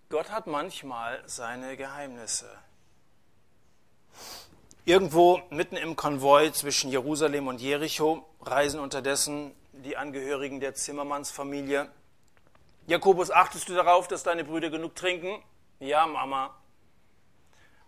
Gott 0.09 0.31
hat 0.31 0.47
manchmal 0.47 1.23
seine 1.27 1.77
Geheimnisse. 1.77 2.49
Irgendwo 4.85 5.41
mitten 5.51 5.77
im 5.77 5.97
Konvoi 5.97 6.53
zwischen 6.53 6.91
Jerusalem 6.91 7.49
und 7.49 7.61
Jericho 7.61 8.25
reisen 8.43 8.81
unterdessen 8.81 9.55
die 9.73 9.97
Angehörigen 9.97 10.61
der 10.61 10.75
Zimmermannsfamilie. 10.75 11.91
Jakobus, 12.87 13.31
achtest 13.31 13.69
du 13.69 13.75
darauf, 13.75 14.09
dass 14.09 14.23
deine 14.23 14.45
Brüder 14.45 14.71
genug 14.71 14.95
trinken? 14.95 15.43
Ja, 15.81 16.07
Mama. 16.07 16.55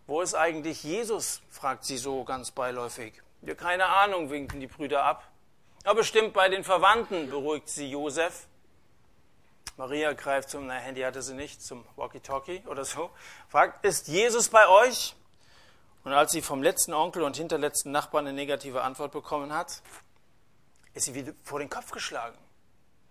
Wo 0.06 0.20
ist 0.20 0.34
eigentlich 0.34 0.84
Jesus? 0.84 1.42
fragt 1.50 1.84
sie 1.84 1.96
so 1.96 2.22
ganz 2.25 2.52
beiläufig. 2.52 3.22
Wir 3.40 3.56
keine 3.56 3.86
Ahnung, 3.86 4.30
winken 4.30 4.60
die 4.60 4.68
Brüder 4.68 5.02
ab. 5.02 5.28
Aber 5.82 5.96
bestimmt 5.96 6.32
bei 6.32 6.48
den 6.48 6.64
Verwandten, 6.64 7.28
beruhigt 7.28 7.68
sie 7.68 7.90
Josef. 7.90 8.46
Maria 9.76 10.12
greift 10.12 10.50
zum, 10.50 10.66
na, 10.66 10.75
Handy 10.75 11.02
hatte 11.02 11.22
sie 11.22 11.34
nicht, 11.34 11.60
zum 11.60 11.84
Walkie-Talkie 11.96 12.62
oder 12.66 12.84
so, 12.84 13.10
fragt, 13.48 13.84
ist 13.84 14.08
Jesus 14.08 14.48
bei 14.48 14.66
euch? 14.68 15.14
Und 16.02 16.12
als 16.12 16.32
sie 16.32 16.40
vom 16.40 16.62
letzten 16.62 16.94
Onkel 16.94 17.22
und 17.22 17.36
hinterletzten 17.36 17.92
Nachbarn 17.92 18.26
eine 18.26 18.34
negative 18.34 18.82
Antwort 18.82 19.12
bekommen 19.12 19.52
hat, 19.52 19.82
ist 20.94 21.04
sie 21.04 21.14
wieder 21.14 21.32
vor 21.42 21.58
den 21.58 21.68
Kopf 21.68 21.90
geschlagen. 21.90 22.38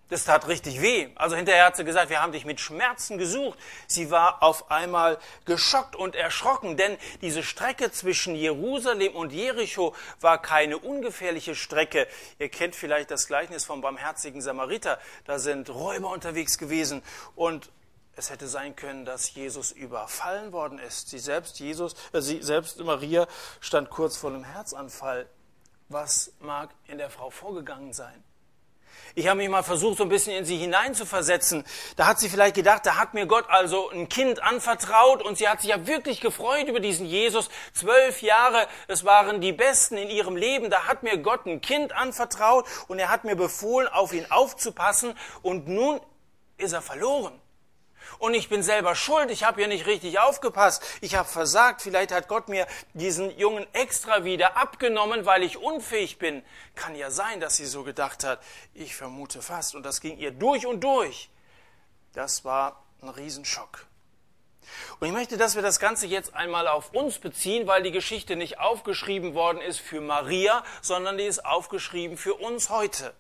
Das 0.10 0.24
tat 0.24 0.48
richtig 0.48 0.82
weh. 0.82 1.10
Also 1.16 1.36
hinterher 1.36 1.66
hat 1.66 1.78
sie 1.78 1.84
gesagt, 1.84 2.12
wir 2.12 2.22
haben 2.22 2.32
dich 2.32 2.46
mit 2.46 2.60
Schmerzen 2.60 3.18
gesucht. 3.18 3.58
Sie 3.88 4.12
war 4.12 4.44
auf 4.44 4.70
einmal 4.70 5.18
geschockt 5.46 5.96
und 5.96 6.16
erschrocken, 6.16 6.78
denn 6.78 6.98
diese 7.22 7.42
Strecke 7.42 7.92
zwischen 7.92 8.36
Jerusalem 8.36 9.16
und 9.16 9.34
Jericho 9.34 9.96
war 10.22 10.40
keine 10.40 10.78
ungefährliche 10.78 11.56
Strecke. 11.56 12.08
Ihr 12.38 12.50
kennt 12.50 12.76
vielleicht 12.76 13.10
das 13.10 13.26
Gleichnis 13.26 13.66
vom 13.66 13.82
barmherzigen 13.82 14.42
Samariter. 14.42 15.00
Da 15.26 15.40
sind 15.40 15.72
Räuber 15.72 16.12
unterwegs 16.12 16.60
gewesen 16.60 17.02
und 17.36 17.72
es 18.16 18.30
hätte 18.30 18.48
sein 18.48 18.76
können, 18.76 19.06
dass 19.06 19.34
Jesus 19.34 19.72
überfallen 19.72 20.52
worden 20.52 20.78
ist. 20.78 21.10
Sie 21.10 21.20
selbst, 21.20 21.60
Jesus, 21.60 21.96
äh, 22.14 22.22
sie 22.22 22.42
selbst, 22.44 22.80
Maria, 22.80 23.28
stand 23.60 23.90
kurz 23.90 24.18
vor 24.18 24.30
einem 24.30 24.44
Herzanfall. 24.44 25.28
Was 25.90 26.32
mag 26.40 26.70
in 26.88 27.00
der 27.00 27.10
Frau 27.10 27.30
vorgegangen 27.30 27.92
sein? 27.92 28.24
Ich 29.18 29.28
habe 29.28 29.38
mich 29.38 29.48
mal 29.48 29.64
versucht, 29.64 29.98
so 29.98 30.04
ein 30.04 30.10
bisschen 30.10 30.34
in 30.34 30.44
sie 30.44 30.58
hineinzuversetzen. 30.58 31.64
Da 31.96 32.06
hat 32.06 32.20
sie 32.20 32.28
vielleicht 32.28 32.54
gedacht, 32.54 32.86
da 32.86 32.98
hat 32.98 33.14
mir 33.14 33.26
Gott 33.28 33.46
also 33.48 33.90
ein 33.90 34.10
Kind 34.10 34.44
anvertraut 34.44 35.24
und 35.24 35.38
sie 35.38 35.48
hat 35.48 35.62
sich 35.62 35.70
ja 35.70 35.88
wirklich 35.88 36.20
gefreut 36.20 36.68
über 36.68 36.82
diesen 36.82 37.06
Jesus. 37.06 37.50
Zwölf 37.72 38.22
Jahre, 38.22 38.68
es 38.90 39.06
waren 39.06 39.40
die 39.40 39.54
besten 39.54 39.96
in 39.96 40.10
ihrem 40.10 40.36
Leben. 40.36 40.70
Da 40.70 40.88
hat 40.88 41.04
mir 41.04 41.18
Gott 41.18 41.46
ein 41.46 41.62
Kind 41.62 41.94
anvertraut 41.94 42.66
und 42.90 43.00
er 43.00 43.08
hat 43.08 43.24
mir 43.24 43.38
befohlen, 43.38 43.88
auf 43.88 44.12
ihn 44.12 44.30
aufzupassen 44.30 45.18
und 45.42 45.70
nun 45.70 46.02
ist 46.58 46.74
er 46.74 46.82
verloren. 46.82 47.40
Und 48.20 48.34
ich 48.34 48.50
bin 48.50 48.64
selber 48.64 48.96
schuld, 48.96 49.32
ich 49.32 49.44
habe 49.44 49.62
hier 49.62 49.68
nicht 49.68 49.86
richtig 49.86 50.20
aufgepasst, 50.20 50.84
ich 51.02 51.16
habe 51.16 51.28
versagt, 51.28 51.82
vielleicht 51.82 52.12
hat 52.12 52.28
Gott 52.28 52.50
mir 52.50 52.68
diesen 52.94 53.38
Jungen 53.38 53.66
extra 53.74 54.24
wieder 54.24 54.58
abgenommen, 54.58 55.26
weil 55.26 55.44
ich 55.44 55.58
unfähig 55.58 56.18
bin. 56.18 56.44
Kann 56.76 56.96
ja 56.96 57.12
sein, 57.12 57.40
dass 57.40 57.58
sie 57.58 57.66
so 57.66 57.84
gedacht 57.84 58.24
hat. 58.24 58.42
Ich 58.74 58.96
vermute 58.96 59.42
fast. 59.42 59.76
Und 59.76 59.84
das 59.84 60.02
ging 60.02 60.18
ihr 60.18 60.32
durch 60.32 60.66
und 60.66 60.84
durch. 60.84 61.30
Das 62.14 62.46
war 62.46 62.84
ein 63.02 63.10
Riesenschock. 63.10 63.86
Und 65.00 65.08
ich 65.08 65.14
möchte, 65.14 65.38
dass 65.38 65.56
wir 65.56 65.62
das 65.62 65.80
Ganze 65.80 66.08
jetzt 66.08 66.34
einmal 66.34 66.68
auf 66.68 66.94
uns 66.94 67.20
beziehen, 67.20 67.68
weil 67.68 67.84
die 67.84 67.92
Geschichte 67.92 68.36
nicht 68.36 68.60
aufgeschrieben 68.60 69.34
worden 69.34 69.62
ist 69.62 69.80
für 69.80 70.02
Maria, 70.02 70.64
sondern 70.82 71.18
die 71.18 71.26
ist 71.26 71.46
aufgeschrieben 71.46 72.18
für 72.18 72.34
uns 72.34 72.70
heute. 72.70 73.14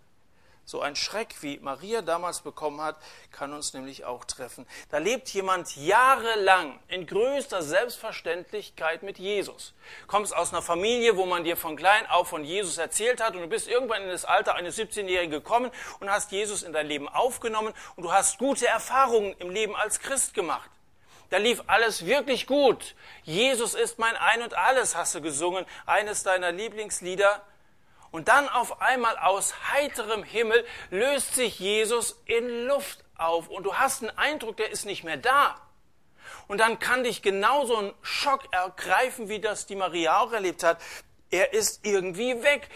So 0.67 0.81
ein 0.81 0.95
Schreck, 0.95 1.35
wie 1.41 1.59
Maria 1.59 2.01
damals 2.01 2.41
bekommen 2.41 2.81
hat, 2.81 2.97
kann 3.31 3.53
uns 3.53 3.73
nämlich 3.73 4.03
auch 4.03 4.25
treffen. 4.25 4.65
Da 4.89 4.97
lebt 4.97 5.29
jemand 5.29 5.75
jahrelang 5.75 6.79
in 6.87 7.05
größter 7.05 7.61
Selbstverständlichkeit 7.61 9.03
mit 9.03 9.19
Jesus. 9.19 9.73
Kommst 10.07 10.35
aus 10.35 10.51
einer 10.51 10.63
Familie, 10.63 11.17
wo 11.17 11.27
man 11.27 11.43
dir 11.43 11.55
von 11.55 11.75
klein 11.75 12.07
auf 12.07 12.29
von 12.29 12.43
Jesus 12.43 12.79
erzählt 12.79 13.21
hat 13.21 13.35
und 13.35 13.41
du 13.41 13.47
bist 13.47 13.67
irgendwann 13.67 14.01
in 14.01 14.09
das 14.09 14.25
Alter 14.25 14.55
eines 14.55 14.77
17-Jährigen 14.79 15.29
gekommen 15.29 15.69
und 15.99 16.09
hast 16.09 16.31
Jesus 16.31 16.63
in 16.63 16.73
dein 16.73 16.87
Leben 16.87 17.07
aufgenommen 17.07 17.71
und 17.95 18.03
du 18.03 18.11
hast 18.11 18.39
gute 18.39 18.65
Erfahrungen 18.65 19.35
im 19.37 19.51
Leben 19.51 19.75
als 19.75 19.99
Christ 19.99 20.33
gemacht. 20.33 20.71
Da 21.29 21.37
lief 21.37 21.61
alles 21.67 22.05
wirklich 22.05 22.47
gut. 22.47 22.95
Jesus 23.23 23.73
ist 23.75 23.99
mein 23.99 24.15
Ein 24.15 24.41
und 24.41 24.55
alles, 24.55 24.95
hast 24.95 25.15
du 25.15 25.21
gesungen. 25.21 25.65
Eines 25.85 26.23
deiner 26.23 26.51
Lieblingslieder. 26.51 27.41
Und 28.15 28.29
dann 28.29 28.47
auf 28.47 28.81
einmal 28.81 29.17
aus 29.17 29.53
heiterem 29.73 30.23
Himmel 30.23 30.65
löst 30.89 31.35
sich 31.35 31.59
Jesus 31.59 32.17
in 32.23 32.65
Luft 32.65 33.03
auf 33.17 33.49
und 33.49 33.63
du 33.63 33.75
hast 33.75 34.03
den 34.03 34.17
Eindruck, 34.17 34.55
der 34.55 34.71
ist 34.71 34.85
nicht 34.85 35.03
mehr 35.03 35.17
da. 35.17 35.59
Und 36.47 36.59
dann 36.59 36.79
kann 36.79 37.03
dich 37.03 37.21
genauso 37.21 37.75
ein 37.75 37.93
Schock 38.01 38.53
ergreifen, 38.53 39.27
wie 39.27 39.41
das 39.41 39.65
die 39.65 39.75
Maria 39.75 40.21
auch 40.21 40.31
erlebt 40.31 40.63
hat. 40.63 40.81
Er 41.29 41.51
ist 41.51 41.85
irgendwie 41.85 42.41
weg. 42.41 42.69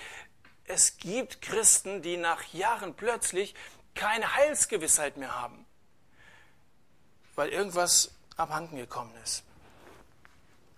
Es 0.65 0.97
gibt 0.97 1.41
Christen, 1.41 2.01
die 2.01 2.17
nach 2.17 2.43
Jahren 2.51 2.93
plötzlich 2.93 3.55
keine 3.95 4.35
Heilsgewissheit 4.35 5.15
mehr 5.15 5.39
haben, 5.41 5.65
weil 7.35 7.47
irgendwas 7.47 8.13
abhanden 8.35 8.75
gekommen 8.75 9.15
ist. 9.23 9.45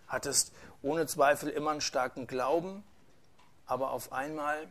Hattest 0.07 0.53
ohne 0.83 1.07
Zweifel 1.07 1.49
immer 1.49 1.71
einen 1.71 1.81
starken 1.81 2.27
Glauben, 2.27 2.83
aber 3.71 3.91
auf 3.91 4.11
einmal, 4.11 4.67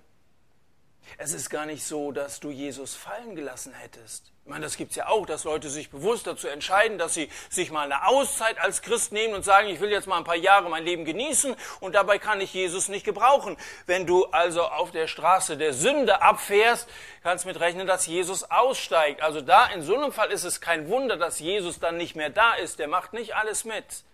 es 1.16 1.32
ist 1.32 1.48
gar 1.48 1.64
nicht 1.64 1.84
so, 1.84 2.12
dass 2.12 2.38
du 2.38 2.50
Jesus 2.50 2.94
fallen 2.94 3.34
gelassen 3.34 3.72
hättest. 3.72 4.30
Ich 4.44 4.50
meine, 4.50 4.66
das 4.66 4.76
gibt 4.76 4.90
es 4.90 4.96
ja 4.96 5.08
auch, 5.08 5.24
dass 5.24 5.44
Leute 5.44 5.70
sich 5.70 5.88
bewusst 5.88 6.26
dazu 6.26 6.48
entscheiden, 6.48 6.98
dass 6.98 7.14
sie 7.14 7.30
sich 7.48 7.70
mal 7.70 7.90
eine 7.90 8.06
Auszeit 8.06 8.60
als 8.60 8.82
Christ 8.82 9.12
nehmen 9.12 9.32
und 9.32 9.42
sagen, 9.42 9.68
ich 9.68 9.80
will 9.80 9.90
jetzt 9.90 10.06
mal 10.06 10.18
ein 10.18 10.24
paar 10.24 10.36
Jahre 10.36 10.68
mein 10.68 10.84
Leben 10.84 11.06
genießen 11.06 11.56
und 11.80 11.94
dabei 11.94 12.18
kann 12.18 12.42
ich 12.42 12.52
Jesus 12.52 12.88
nicht 12.88 13.06
gebrauchen. 13.06 13.56
Wenn 13.86 14.06
du 14.06 14.26
also 14.26 14.64
auf 14.64 14.90
der 14.90 15.06
Straße 15.06 15.56
der 15.56 15.72
Sünde 15.72 16.20
abfährst, 16.20 16.86
kannst 17.22 17.46
mit 17.46 17.58
rechnen, 17.58 17.86
dass 17.86 18.06
Jesus 18.06 18.50
aussteigt. 18.50 19.22
Also 19.22 19.40
da 19.40 19.68
in 19.68 19.80
so 19.80 19.96
einem 19.96 20.12
Fall 20.12 20.30
ist 20.30 20.44
es 20.44 20.60
kein 20.60 20.90
Wunder, 20.90 21.16
dass 21.16 21.38
Jesus 21.40 21.80
dann 21.80 21.96
nicht 21.96 22.16
mehr 22.16 22.28
da 22.28 22.52
ist. 22.52 22.78
Der 22.78 22.88
macht 22.88 23.14
nicht 23.14 23.34
alles 23.34 23.64
mit. 23.64 24.04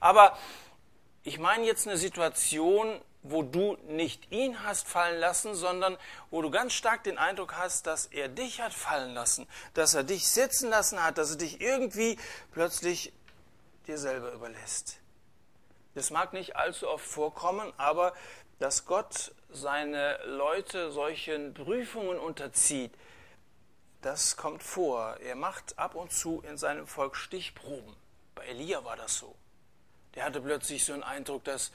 Aber 0.00 0.38
ich 1.24 1.38
meine 1.38 1.66
jetzt 1.66 1.86
eine 1.86 1.98
Situation, 1.98 3.02
wo 3.22 3.42
du 3.42 3.76
nicht 3.88 4.32
ihn 4.32 4.62
hast 4.64 4.88
fallen 4.88 5.20
lassen, 5.20 5.54
sondern 5.54 5.96
wo 6.30 6.40
du 6.42 6.50
ganz 6.50 6.72
stark 6.72 7.04
den 7.04 7.18
Eindruck 7.18 7.54
hast, 7.56 7.86
dass 7.86 8.06
er 8.06 8.28
dich 8.28 8.60
hat 8.60 8.72
fallen 8.72 9.14
lassen, 9.14 9.46
dass 9.74 9.94
er 9.94 10.04
dich 10.04 10.26
sitzen 10.28 10.70
lassen 10.70 11.02
hat, 11.02 11.18
dass 11.18 11.32
er 11.32 11.36
dich 11.36 11.60
irgendwie 11.60 12.18
plötzlich 12.52 13.12
dir 13.86 13.98
selber 13.98 14.32
überlässt. 14.32 14.98
Das 15.94 16.10
mag 16.10 16.32
nicht 16.32 16.56
allzu 16.56 16.88
oft 16.88 17.04
vorkommen, 17.04 17.72
aber 17.76 18.14
dass 18.58 18.84
Gott 18.84 19.34
seine 19.50 20.18
Leute 20.24 20.92
solchen 20.92 21.54
Prüfungen 21.54 22.18
unterzieht, 22.18 22.92
das 24.00 24.36
kommt 24.36 24.62
vor. 24.62 25.16
Er 25.18 25.34
macht 25.34 25.78
ab 25.78 25.94
und 25.94 26.12
zu 26.12 26.42
in 26.48 26.56
seinem 26.56 26.86
Volk 26.86 27.16
Stichproben. 27.16 27.94
Bei 28.34 28.44
Elia 28.46 28.84
war 28.84 28.96
das 28.96 29.18
so. 29.18 29.34
Der 30.14 30.24
hatte 30.24 30.40
plötzlich 30.40 30.84
so 30.84 30.92
einen 30.92 31.02
Eindruck, 31.02 31.44
dass 31.44 31.70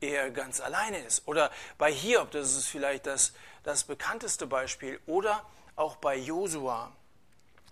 er 0.00 0.30
ganz 0.30 0.60
alleine 0.60 0.98
ist. 0.98 1.26
Oder 1.26 1.50
bei 1.78 1.92
Hiob, 1.92 2.30
das 2.30 2.56
ist 2.56 2.66
vielleicht 2.66 3.06
das, 3.06 3.32
das 3.62 3.84
bekannteste 3.84 4.46
Beispiel. 4.46 5.00
Oder 5.06 5.44
auch 5.76 5.96
bei 5.96 6.16
Josua. 6.16 6.92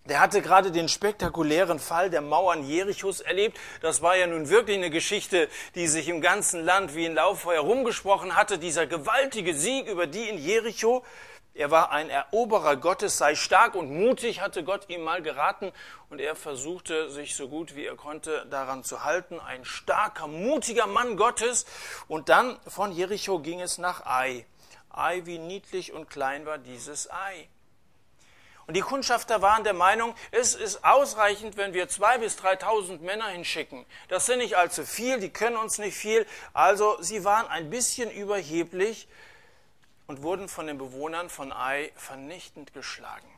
Der 0.08 0.20
hatte 0.20 0.40
gerade 0.40 0.72
den 0.72 0.88
spektakulären 0.88 1.78
Fall 1.78 2.08
der 2.08 2.22
Mauern 2.22 2.64
Jerichos 2.64 3.20
erlebt. 3.20 3.58
Das 3.82 4.00
war 4.00 4.16
ja 4.16 4.26
nun 4.26 4.48
wirklich 4.48 4.78
eine 4.78 4.88
Geschichte, 4.88 5.50
die 5.74 5.86
sich 5.86 6.08
im 6.08 6.22
ganzen 6.22 6.64
Land 6.64 6.94
wie 6.94 7.04
ein 7.04 7.14
Lauffeuer 7.14 7.60
rumgesprochen 7.60 8.34
hatte. 8.34 8.58
Dieser 8.58 8.86
gewaltige 8.86 9.54
Sieg 9.54 9.86
über 9.86 10.06
die 10.06 10.26
in 10.30 10.38
Jericho. 10.38 11.04
Er 11.52 11.70
war 11.70 11.90
ein 11.90 12.08
Eroberer 12.08 12.76
Gottes, 12.76 13.18
sei 13.18 13.34
stark 13.34 13.74
und 13.74 13.90
mutig, 13.90 14.40
hatte 14.40 14.64
Gott 14.64 14.88
ihm 14.88 15.02
mal 15.02 15.20
geraten 15.20 15.72
und 16.08 16.20
er 16.20 16.36
versuchte 16.36 17.10
sich 17.10 17.36
so 17.36 17.48
gut 17.48 17.76
wie 17.76 17.84
er 17.84 17.96
konnte 17.96 18.46
daran 18.48 18.84
zu 18.84 19.04
halten. 19.04 19.38
Ein 19.38 19.66
starker, 19.66 20.26
mutiger 20.26 20.86
Mann 20.86 21.18
Gottes. 21.18 21.66
Und 22.06 22.30
dann 22.30 22.58
von 22.66 22.92
Jericho 22.92 23.40
ging 23.40 23.60
es 23.60 23.76
nach 23.76 24.06
Ai. 24.06 24.46
Ai, 24.88 25.20
wie 25.26 25.38
niedlich 25.38 25.92
und 25.92 26.08
klein 26.08 26.46
war 26.46 26.56
dieses 26.56 27.10
Ei. 27.10 27.48
Und 28.68 28.74
die 28.74 28.82
Kundschafter 28.82 29.40
waren 29.40 29.64
der 29.64 29.72
Meinung, 29.72 30.14
es 30.30 30.54
ist 30.54 30.84
ausreichend, 30.84 31.56
wenn 31.56 31.72
wir 31.72 31.88
zwei 31.88 32.18
bis 32.18 32.36
dreitausend 32.36 33.00
Männer 33.00 33.28
hinschicken. 33.28 33.86
Das 34.08 34.26
sind 34.26 34.40
nicht 34.40 34.58
allzu 34.58 34.84
viel, 34.84 35.18
die 35.20 35.30
können 35.30 35.56
uns 35.56 35.78
nicht 35.78 35.96
viel. 35.96 36.26
Also 36.52 37.00
sie 37.00 37.24
waren 37.24 37.46
ein 37.46 37.70
bisschen 37.70 38.10
überheblich 38.10 39.08
und 40.06 40.20
wurden 40.22 40.50
von 40.50 40.66
den 40.66 40.76
Bewohnern 40.76 41.30
von 41.30 41.50
Ai 41.50 41.90
vernichtend 41.96 42.74
geschlagen. 42.74 43.30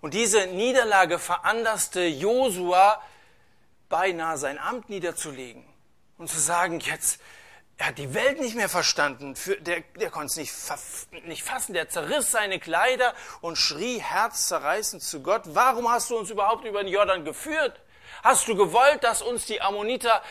Und 0.00 0.14
diese 0.14 0.46
Niederlage 0.46 1.18
veranlasste 1.18 2.06
Josua 2.06 3.02
beinahe 3.88 4.38
sein 4.38 4.60
Amt 4.60 4.88
niederzulegen 4.88 5.64
und 6.16 6.30
zu 6.30 6.38
sagen, 6.38 6.78
jetzt, 6.78 7.20
er 7.78 7.86
hat 7.86 7.98
die 7.98 8.12
Welt 8.12 8.40
nicht 8.40 8.56
mehr 8.56 8.68
verstanden, 8.68 9.36
Für, 9.36 9.56
der, 9.56 9.82
der 10.00 10.10
konnte 10.10 10.40
es 10.40 11.10
nicht, 11.12 11.26
nicht 11.26 11.44
fassen, 11.44 11.74
der 11.74 11.88
zerriss 11.88 12.32
seine 12.32 12.58
Kleider 12.58 13.14
und 13.40 13.56
schrie 13.56 14.00
herzzerreißend 14.00 15.00
zu 15.00 15.22
Gott, 15.22 15.42
warum 15.46 15.88
hast 15.88 16.10
du 16.10 16.18
uns 16.18 16.28
überhaupt 16.28 16.64
über 16.64 16.82
den 16.82 16.92
Jordan 16.92 17.24
geführt? 17.24 17.80
Hast 18.24 18.48
du 18.48 18.56
gewollt, 18.56 19.04
dass 19.04 19.22
uns 19.22 19.46
die 19.46 19.60
Ammoniter, 19.62 20.22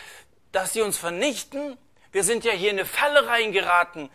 dass 0.52 0.74
sie 0.74 0.82
uns 0.82 0.98
vernichten? 0.98 1.78
Wir 2.12 2.26
sind 2.26 2.44
ja 2.44 2.52
hier 2.52 2.72
in 2.72 2.80
eine 2.80 2.86
Falle 2.86 3.28
reingeraten. 3.28 4.10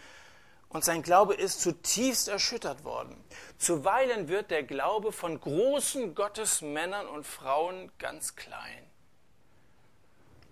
Und 0.69 0.85
sein 0.85 1.03
Glaube 1.03 1.35
ist 1.35 1.63
zutiefst 1.63 2.29
erschüttert 2.29 2.85
worden. 2.85 3.23
Zuweilen 3.57 4.29
wird 4.29 4.51
der 4.51 4.63
Glaube 4.63 5.11
von 5.11 5.41
großen 5.41 6.15
Gottesmännern 6.15 7.07
und 7.07 7.27
Frauen 7.27 7.93
ganz 7.99 8.37
klein. 8.37 8.91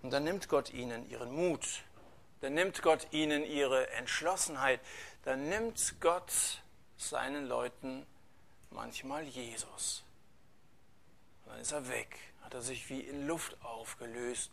Und 0.03 0.13
dann 0.13 0.25
nimmt 0.25 0.49
Gott 0.49 0.73
ihnen 0.73 1.09
ihren 1.11 1.31
Mut, 1.31 1.67
dann 2.41 2.55
nimmt 2.55 2.83
Gott 2.83 3.09
ihnen 3.13 3.45
ihre 3.45 3.91
Entschlossenheit, 3.91 4.81
dann 5.25 5.49
nimmt 5.49 6.01
Gott 6.01 6.33
seinen 6.97 7.47
Leuten 7.47 8.07
manchmal 8.71 9.25
Jesus. 9.25 10.03
Und 11.45 11.53
dann 11.53 11.61
ist 11.61 11.73
er 11.73 11.89
weg, 11.89 12.19
hat 12.43 12.55
er 12.55 12.63
sich 12.63 12.89
wie 12.89 13.01
in 13.01 13.27
Luft 13.27 13.57
aufgelöst 13.65 14.51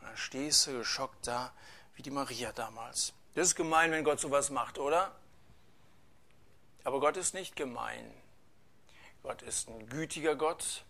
und 0.00 0.08
dann 0.08 0.16
stehst 0.16 0.66
du 0.66 0.78
geschockt 0.78 1.26
da, 1.26 1.52
wie 1.94 2.02
die 2.02 2.10
Maria 2.10 2.52
damals. 2.52 3.12
Das 3.34 3.48
ist 3.48 3.54
gemein, 3.54 3.90
wenn 3.90 4.04
Gott 4.04 4.20
sowas 4.20 4.50
macht, 4.50 4.78
oder? 4.78 5.14
Aber 6.84 7.00
Gott 7.00 7.16
ist 7.16 7.34
nicht 7.34 7.56
gemein. 7.56 8.14
Gott 9.22 9.42
ist 9.42 9.68
ein 9.68 9.88
gütiger 9.88 10.36
Gott. 10.36 10.84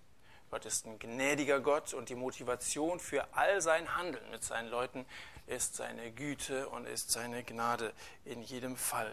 Gott 0.51 0.65
ist 0.65 0.87
ein 0.87 0.99
gnädiger 0.99 1.61
Gott 1.61 1.95
und 1.95 2.09
die 2.09 2.15
Motivation 2.15 3.01
für 3.01 3.27
all 3.35 3.61
sein 3.61 3.97
Handeln 3.97 4.31
mit 4.31 4.45
seinen 4.45 4.69
Leuten 4.69 5.07
ist 5.47 5.77
seine 5.77 6.11
Güte 6.11 6.69
und 6.69 6.87
ist 6.87 7.11
seine 7.11 7.45
Gnade 7.45 7.93
in 8.25 8.43
jedem 8.43 8.77
Fall. 8.77 9.13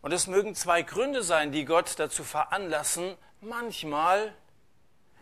Und 0.00 0.12
es 0.12 0.26
mögen 0.26 0.54
zwei 0.54 0.82
Gründe 0.82 1.22
sein, 1.22 1.50
die 1.50 1.64
Gott 1.64 1.98
dazu 1.98 2.22
veranlassen, 2.22 3.16
manchmal 3.40 4.32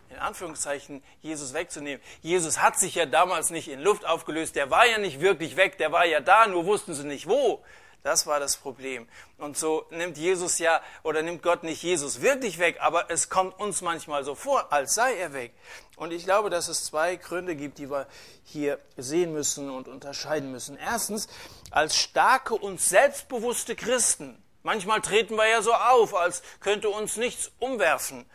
in 0.09 0.17
Anführungszeichen 0.17 1.03
Jesus 1.21 1.53
wegzunehmen. 1.53 2.01
Jesus 2.21 2.61
hat 2.61 2.79
sich 2.79 2.95
ja 2.95 3.05
damals 3.05 3.49
nicht 3.49 3.67
in 3.67 3.81
Luft 3.81 4.05
aufgelöst, 4.05 4.55
der 4.55 4.69
war 4.69 4.85
ja 4.85 4.97
nicht 4.97 5.19
wirklich 5.19 5.57
weg, 5.57 5.77
der 5.77 5.91
war 5.91 6.05
ja 6.05 6.21
da, 6.21 6.47
nur 6.47 6.65
wussten 6.65 6.93
sie 6.93 7.05
nicht 7.05 7.27
wo. 7.27 7.63
Das 8.07 8.25
war 8.25 8.39
das 8.39 8.55
Problem. 8.55 9.05
Und 9.37 9.57
so 9.57 9.85
nimmt 9.89 10.17
Jesus 10.17 10.59
ja, 10.59 10.81
oder 11.03 11.21
nimmt 11.23 11.43
Gott 11.43 11.63
nicht 11.63 11.83
Jesus 11.83 12.21
wirklich 12.21 12.57
weg, 12.57 12.77
aber 12.79 13.11
es 13.11 13.27
kommt 13.27 13.59
uns 13.59 13.81
manchmal 13.81 14.23
so 14.23 14.33
vor, 14.33 14.71
als 14.71 14.95
sei 14.95 15.17
er 15.17 15.33
weg. 15.33 15.53
Und 15.97 16.13
ich 16.13 16.23
glaube, 16.23 16.49
dass 16.49 16.69
es 16.69 16.85
zwei 16.85 17.17
Gründe 17.17 17.57
gibt, 17.57 17.79
die 17.79 17.91
wir 17.91 18.07
hier 18.45 18.79
sehen 18.95 19.33
müssen 19.33 19.69
und 19.69 19.89
unterscheiden 19.89 20.53
müssen. 20.53 20.77
Erstens, 20.77 21.27
als 21.69 21.97
starke 21.97 22.53
und 22.53 22.79
selbstbewusste 22.79 23.75
Christen. 23.75 24.41
Manchmal 24.63 25.01
treten 25.01 25.35
wir 25.35 25.49
ja 25.49 25.61
so 25.61 25.73
auf, 25.73 26.15
als 26.15 26.43
könnte 26.61 26.87
uns 26.87 27.17
nichts 27.17 27.51
umwerfen 27.59 28.25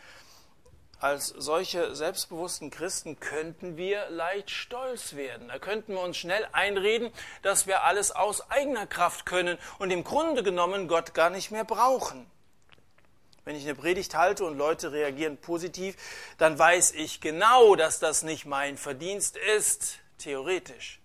als 1.03 1.27
solche 1.27 1.95
selbstbewussten 1.95 2.71
Christen 2.71 3.19
könnten 3.19 3.75
wir 3.75 4.09
leicht 4.09 4.49
stolz 4.49 5.15
werden. 5.15 5.49
Da 5.49 5.59
könnten 5.59 5.93
wir 5.93 5.99
uns 5.99 6.15
schnell 6.15 6.47
einreden, 6.53 7.11
dass 7.41 7.67
wir 7.67 7.83
alles 7.83 8.11
aus 8.11 8.49
eigener 8.49 8.87
Kraft 8.87 9.25
können 9.25 9.57
und 9.79 9.91
im 9.91 10.05
Grunde 10.05 10.43
genommen 10.43 10.87
Gott 10.87 11.13
gar 11.13 11.29
nicht 11.29 11.51
mehr 11.51 11.65
brauchen. 11.65 12.25
Wenn 13.43 13.57
ich 13.57 13.63
eine 13.63 13.75
Predigt 13.75 14.15
halte 14.15 14.45
und 14.45 14.57
Leute 14.57 14.93
reagieren 14.93 15.35
positiv, 15.35 15.97
dann 16.37 16.57
weiß 16.57 16.93
ich 16.93 17.19
genau, 17.19 17.75
dass 17.75 17.99
das 17.99 18.23
nicht 18.23 18.45
mein 18.45 18.77
Verdienst 18.77 19.35
ist, 19.35 19.99
theoretisch. 20.19 21.01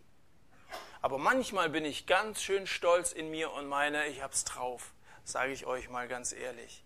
Aber 1.02 1.18
manchmal 1.18 1.70
bin 1.70 1.84
ich 1.84 2.06
ganz 2.06 2.40
schön 2.40 2.68
stolz 2.68 3.10
in 3.10 3.32
mir 3.32 3.50
und 3.50 3.66
meine, 3.66 4.06
ich 4.06 4.22
hab's 4.22 4.44
drauf, 4.44 4.92
sage 5.24 5.50
ich 5.50 5.66
euch 5.66 5.88
mal 5.88 6.06
ganz 6.06 6.32
ehrlich. 6.32 6.84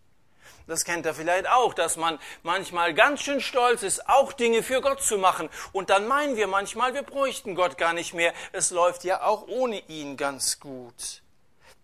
Das 0.66 0.84
kennt 0.84 1.06
er 1.06 1.14
vielleicht 1.14 1.48
auch, 1.48 1.74
dass 1.74 1.96
man 1.96 2.18
manchmal 2.42 2.94
ganz 2.94 3.20
schön 3.22 3.40
stolz 3.40 3.82
ist, 3.82 4.08
auch 4.08 4.32
Dinge 4.32 4.62
für 4.62 4.80
Gott 4.80 5.02
zu 5.02 5.18
machen. 5.18 5.48
Und 5.72 5.90
dann 5.90 6.06
meinen 6.06 6.36
wir 6.36 6.46
manchmal, 6.46 6.94
wir 6.94 7.02
bräuchten 7.02 7.54
Gott 7.54 7.78
gar 7.78 7.92
nicht 7.92 8.14
mehr. 8.14 8.32
Es 8.52 8.70
läuft 8.70 9.04
ja 9.04 9.22
auch 9.22 9.48
ohne 9.48 9.80
ihn 9.88 10.16
ganz 10.16 10.60
gut. 10.60 11.22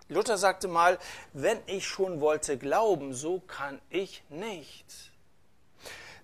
Luther 0.09 0.39
sagte 0.39 0.69
mal, 0.69 0.99
wenn 1.33 1.59
ich 1.67 1.87
schon 1.87 2.21
wollte 2.21 2.57
glauben, 2.57 3.13
so 3.13 3.41
kann 3.41 3.81
ich 3.91 4.23
nicht. 4.31 5.08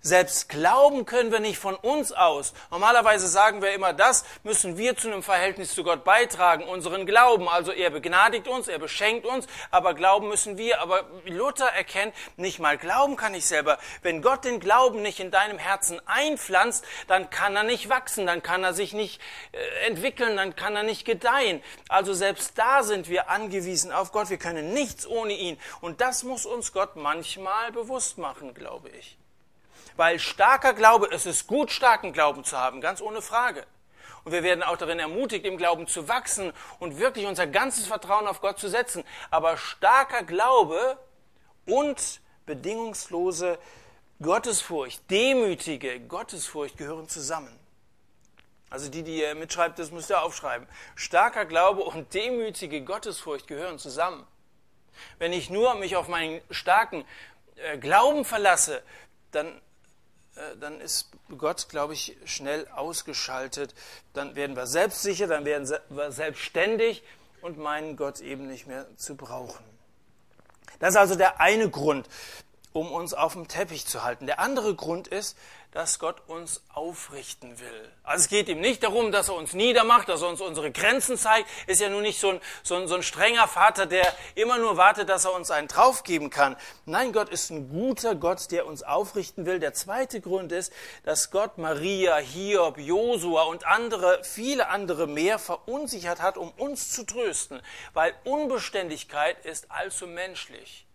Selbst 0.05 0.49
glauben 0.49 1.07
können 1.07 1.31
wir 1.31 1.39
nicht 1.39 1.57
von 1.57 1.73
uns 1.73 2.11
aus. 2.11 2.53
Normalerweise 2.69 3.27
sagen 3.27 3.63
wir 3.63 3.73
immer, 3.73 3.91
das 3.91 4.23
müssen 4.43 4.77
wir 4.77 4.95
zu 4.95 5.07
einem 5.07 5.23
Verhältnis 5.23 5.73
zu 5.73 5.83
Gott 5.83 6.03
beitragen, 6.03 6.63
unseren 6.65 7.07
Glauben. 7.07 7.49
Also 7.49 7.71
er 7.71 7.89
begnadigt 7.89 8.47
uns, 8.47 8.67
er 8.67 8.77
beschenkt 8.77 9.25
uns, 9.25 9.47
aber 9.71 9.95
glauben 9.95 10.27
müssen 10.27 10.59
wir. 10.59 10.79
Aber 10.79 11.05
Luther 11.25 11.69
erkennt, 11.69 12.13
nicht 12.37 12.59
mal 12.59 12.77
glauben 12.77 13.15
kann 13.15 13.33
ich 13.33 13.47
selber. 13.47 13.79
Wenn 14.03 14.21
Gott 14.21 14.45
den 14.45 14.59
Glauben 14.59 15.01
nicht 15.01 15.19
in 15.19 15.31
deinem 15.31 15.57
Herzen 15.57 15.99
einpflanzt, 16.05 16.85
dann 17.07 17.31
kann 17.31 17.55
er 17.55 17.63
nicht 17.63 17.89
wachsen, 17.89 18.27
dann 18.27 18.43
kann 18.43 18.63
er 18.63 18.75
sich 18.75 18.93
nicht 18.93 19.19
äh, 19.53 19.87
entwickeln, 19.87 20.37
dann 20.37 20.55
kann 20.55 20.75
er 20.75 20.83
nicht 20.83 21.05
gedeihen. 21.05 21.63
Also 21.89 22.13
selbst 22.13 22.59
da 22.59 22.83
sind 22.83 23.09
wir 23.09 23.31
angewiesen 23.31 23.91
auf 23.91 24.11
Gott. 24.11 24.29
Wir 24.29 24.37
können 24.37 24.71
nichts 24.71 25.07
ohne 25.07 25.33
ihn. 25.33 25.59
Und 25.81 25.99
das 25.99 26.21
muss 26.21 26.45
uns 26.45 26.73
Gott 26.73 26.95
manchmal 26.95 27.71
bewusst 27.71 28.19
machen, 28.19 28.53
glaube 28.53 28.89
ich. 28.89 29.17
Weil 29.95 30.19
starker 30.19 30.73
Glaube, 30.73 31.09
es 31.11 31.25
ist 31.25 31.47
gut, 31.47 31.71
starken 31.71 32.13
Glauben 32.13 32.43
zu 32.43 32.57
haben, 32.57 32.81
ganz 32.81 33.01
ohne 33.01 33.21
Frage. 33.21 33.65
Und 34.23 34.31
wir 34.31 34.43
werden 34.43 34.63
auch 34.63 34.77
darin 34.77 34.99
ermutigt, 34.99 35.45
im 35.45 35.57
Glauben 35.57 35.87
zu 35.87 36.07
wachsen 36.07 36.51
und 36.79 36.99
wirklich 36.99 37.27
unser 37.27 37.45
ganzes 37.45 37.85
Vertrauen 37.85 38.27
auf 38.27 38.41
Gott 38.41 38.57
zu 38.57 38.67
setzen. 38.67 39.03
Aber 39.29 39.55
starker 39.55 40.23
Glaube 40.23 40.97
und 41.67 42.21
bedingungslose 42.45 43.59
Gottesfurcht, 44.21 45.09
demütige 45.11 45.99
Gottesfurcht 45.99 46.77
gehören 46.77 47.07
zusammen. 47.07 47.59
Also 48.69 48.89
die, 48.89 49.03
die 49.03 49.19
ihr 49.21 49.35
mitschreibt, 49.35 49.77
das 49.77 49.91
müsst 49.91 50.09
ihr 50.09 50.21
aufschreiben. 50.23 50.67
Starker 50.95 51.45
Glaube 51.45 51.83
und 51.83 52.13
demütige 52.13 52.81
Gottesfurcht 52.81 53.47
gehören 53.47 53.77
zusammen. 53.77 54.25
Wenn 55.19 55.33
ich 55.33 55.49
nur 55.49 55.75
mich 55.75 55.95
auf 55.95 56.07
meinen 56.07 56.41
starken 56.49 57.05
äh, 57.57 57.77
Glauben 57.77 58.25
verlasse, 58.25 58.81
dann 59.31 59.61
dann 60.59 60.81
ist 60.81 61.09
Gott, 61.37 61.69
glaube 61.69 61.93
ich, 61.93 62.17
schnell 62.25 62.67
ausgeschaltet. 62.69 63.73
Dann 64.13 64.35
werden 64.35 64.55
wir 64.55 64.67
selbstsicher, 64.67 65.27
dann 65.27 65.45
werden 65.45 65.69
wir 65.89 66.11
selbstständig 66.11 67.03
und 67.41 67.57
meinen 67.57 67.95
Gott 67.95 68.19
eben 68.19 68.47
nicht 68.47 68.67
mehr 68.67 68.85
zu 68.97 69.15
brauchen. 69.15 69.63
Das 70.79 70.91
ist 70.91 70.97
also 70.97 71.15
der 71.15 71.39
eine 71.39 71.69
Grund, 71.69 72.09
um 72.73 72.91
uns 72.91 73.13
auf 73.13 73.33
dem 73.33 73.47
Teppich 73.47 73.85
zu 73.85 74.03
halten. 74.03 74.25
Der 74.25 74.39
andere 74.39 74.75
Grund 74.75 75.07
ist, 75.07 75.37
dass 75.75 75.99
Gott 75.99 76.21
uns 76.27 76.63
aufrichten 76.73 77.59
will. 77.59 77.91
Also 78.01 78.23
es 78.23 78.29
geht 78.29 78.47
ihm 78.47 78.61
nicht 78.61 78.81
darum, 78.81 79.11
dass 79.11 79.27
er 79.27 79.35
uns 79.35 79.51
niedermacht, 79.51 80.07
dass 80.07 80.21
er 80.21 80.29
uns 80.29 80.39
unsere 80.39 80.71
Grenzen 80.71 81.17
zeigt. 81.17 81.49
Ist 81.67 81.81
ja 81.81 81.89
nun 81.89 82.03
nicht 82.03 82.17
so 82.17 82.29
ein, 82.29 82.41
so 82.63 82.75
ein, 82.75 82.87
so 82.87 82.95
ein 82.95 83.03
strenger 83.03 83.45
Vater, 83.49 83.85
der 83.85 84.07
immer 84.35 84.57
nur 84.57 84.77
wartet, 84.77 85.09
dass 85.09 85.25
er 85.25 85.33
uns 85.33 85.51
einen 85.51 85.67
draufgeben 85.67 86.29
kann. 86.29 86.55
Nein, 86.85 87.11
Gott 87.11 87.27
ist 87.27 87.49
ein 87.49 87.67
guter 87.67 88.15
Gott, 88.15 88.51
der 88.51 88.67
uns 88.67 88.83
aufrichten 88.83 89.45
will. 89.45 89.59
Der 89.59 89.73
zweite 89.73 90.21
Grund 90.21 90.53
ist, 90.53 90.71
dass 91.03 91.29
Gott 91.29 91.57
Maria, 91.57 92.15
Hiob, 92.19 92.77
Josua 92.77 93.43
und 93.43 93.67
andere, 93.67 94.23
viele 94.23 94.69
andere 94.69 95.07
mehr 95.07 95.39
verunsichert 95.39 96.21
hat, 96.21 96.37
um 96.37 96.51
uns 96.51 96.93
zu 96.93 97.05
trösten. 97.05 97.61
Weil 97.93 98.13
Unbeständigkeit 98.23 99.43
ist 99.43 99.69
allzu 99.71 100.07
menschlich. 100.07 100.85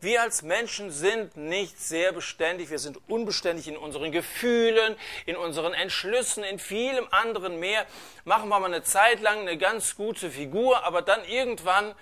Wir 0.00 0.22
als 0.22 0.42
Menschen 0.42 0.92
sind 0.92 1.36
nicht 1.36 1.80
sehr 1.80 2.12
beständig, 2.12 2.70
wir 2.70 2.78
sind 2.78 3.00
unbeständig 3.08 3.66
in 3.66 3.76
unseren 3.76 4.12
Gefühlen, 4.12 4.94
in 5.26 5.36
unseren 5.36 5.74
Entschlüssen, 5.74 6.44
in 6.44 6.60
vielem 6.60 7.08
anderen 7.10 7.58
mehr. 7.58 7.84
Machen 8.24 8.48
wir 8.48 8.60
mal 8.60 8.66
eine 8.66 8.84
Zeit 8.84 9.20
lang 9.20 9.40
eine 9.40 9.58
ganz 9.58 9.96
gute 9.96 10.30
Figur, 10.30 10.84
aber 10.84 11.02
dann 11.02 11.24
irgendwann, 11.24 11.96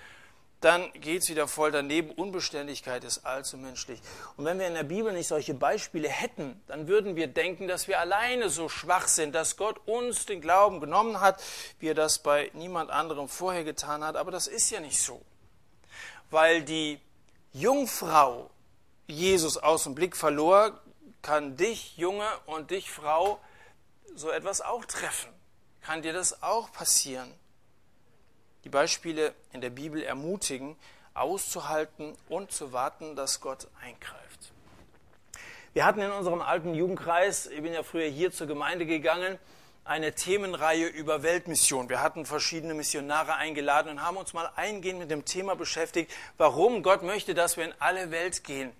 dann 0.61 0.93
geht 0.93 1.23
es 1.23 1.29
wieder 1.29 1.47
voll 1.47 1.71
daneben. 1.71 2.11
Unbeständigkeit 2.11 3.03
ist 3.03 3.25
allzu 3.25 3.57
menschlich. 3.57 3.99
Und 4.35 4.45
wenn 4.45 4.59
wir 4.59 4.67
in 4.67 4.75
der 4.75 4.83
Bibel 4.83 5.11
nicht 5.11 5.27
solche 5.27 5.55
Beispiele 5.55 6.07
hätten, 6.07 6.61
dann 6.67 6.87
würden 6.87 7.15
wir 7.15 7.25
denken, 7.25 7.67
dass 7.67 7.87
wir 7.87 7.99
alleine 7.99 8.51
so 8.51 8.69
schwach 8.69 9.07
sind, 9.07 9.33
dass 9.33 9.57
Gott 9.57 9.79
uns 9.87 10.27
den 10.27 10.39
Glauben 10.39 10.81
genommen 10.81 11.19
hat, 11.19 11.41
wie 11.79 11.87
er 11.87 11.95
das 11.95 12.19
bei 12.19 12.51
niemand 12.53 12.91
anderem 12.91 13.27
vorher 13.27 13.63
getan 13.63 14.03
hat. 14.03 14.15
Aber 14.17 14.29
das 14.29 14.45
ist 14.45 14.69
ja 14.69 14.81
nicht 14.81 15.01
so. 15.01 15.19
Weil 16.29 16.61
die 16.61 16.99
Jungfrau 17.59 18.51
Jesus 19.07 19.57
aus 19.57 19.85
dem 19.85 19.95
Blick 19.95 20.15
verlor, 20.17 20.79
kann 21.21 21.55
dich, 21.55 21.97
Junge, 21.97 22.27
und 22.45 22.71
dich, 22.71 22.91
Frau, 22.91 23.39
so 24.15 24.29
etwas 24.29 24.61
auch 24.61 24.83
treffen. 24.85 25.31
Kann 25.81 26.01
dir 26.01 26.13
das 26.13 26.43
auch 26.43 26.71
passieren? 26.71 27.33
Die 28.65 28.69
Beispiele 28.69 29.33
in 29.53 29.61
der 29.61 29.69
Bibel 29.69 30.03
ermutigen, 30.03 30.75
auszuhalten 31.13 32.15
und 32.27 32.51
zu 32.51 32.73
warten, 32.73 33.15
dass 33.15 33.39
Gott 33.39 33.67
eingreift. 33.81 34.51
Wir 35.73 35.85
hatten 35.85 36.01
in 36.01 36.11
unserem 36.11 36.41
alten 36.41 36.75
Jugendkreis, 36.75 37.47
ich 37.47 37.61
bin 37.61 37.73
ja 37.73 37.83
früher 37.83 38.09
hier 38.09 38.31
zur 38.31 38.47
Gemeinde 38.47 38.85
gegangen, 38.85 39.39
eine 39.87 40.13
Themenreihe 40.13 40.87
über 40.87 41.23
Weltmission. 41.23 41.89
Wir 41.89 42.01
hatten 42.01 42.25
verschiedene 42.25 42.73
Missionare 42.73 43.35
eingeladen 43.35 43.89
und 43.89 44.01
haben 44.01 44.17
uns 44.17 44.33
mal 44.33 44.51
eingehend 44.55 44.99
mit 44.99 45.11
dem 45.11 45.25
Thema 45.25 45.55
beschäftigt, 45.55 46.11
warum 46.37 46.83
Gott 46.83 47.03
möchte, 47.03 47.33
dass 47.33 47.57
wir 47.57 47.65
in 47.65 47.73
alle 47.79 48.11
Welt 48.11 48.43
gehen. 48.43 48.71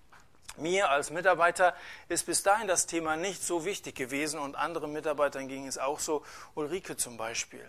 Mir 0.58 0.90
als 0.90 1.12
Mitarbeiter 1.12 1.76
ist 2.10 2.26
bis 2.26 2.44
dahin 2.44 2.68
das 2.68 2.88
Thema 2.88 3.16
nicht 3.16 3.44
so 3.44 3.64
wichtig 3.64 3.96
gewesen 3.96 4.40
und 4.40 4.56
anderen 4.56 4.92
Mitarbeitern 4.92 5.48
ging 5.48 5.68
es 5.68 5.78
auch 5.78 6.00
so, 6.00 6.24
Ulrike 6.56 6.98
zum 6.98 7.16
Beispiel. 7.16 7.64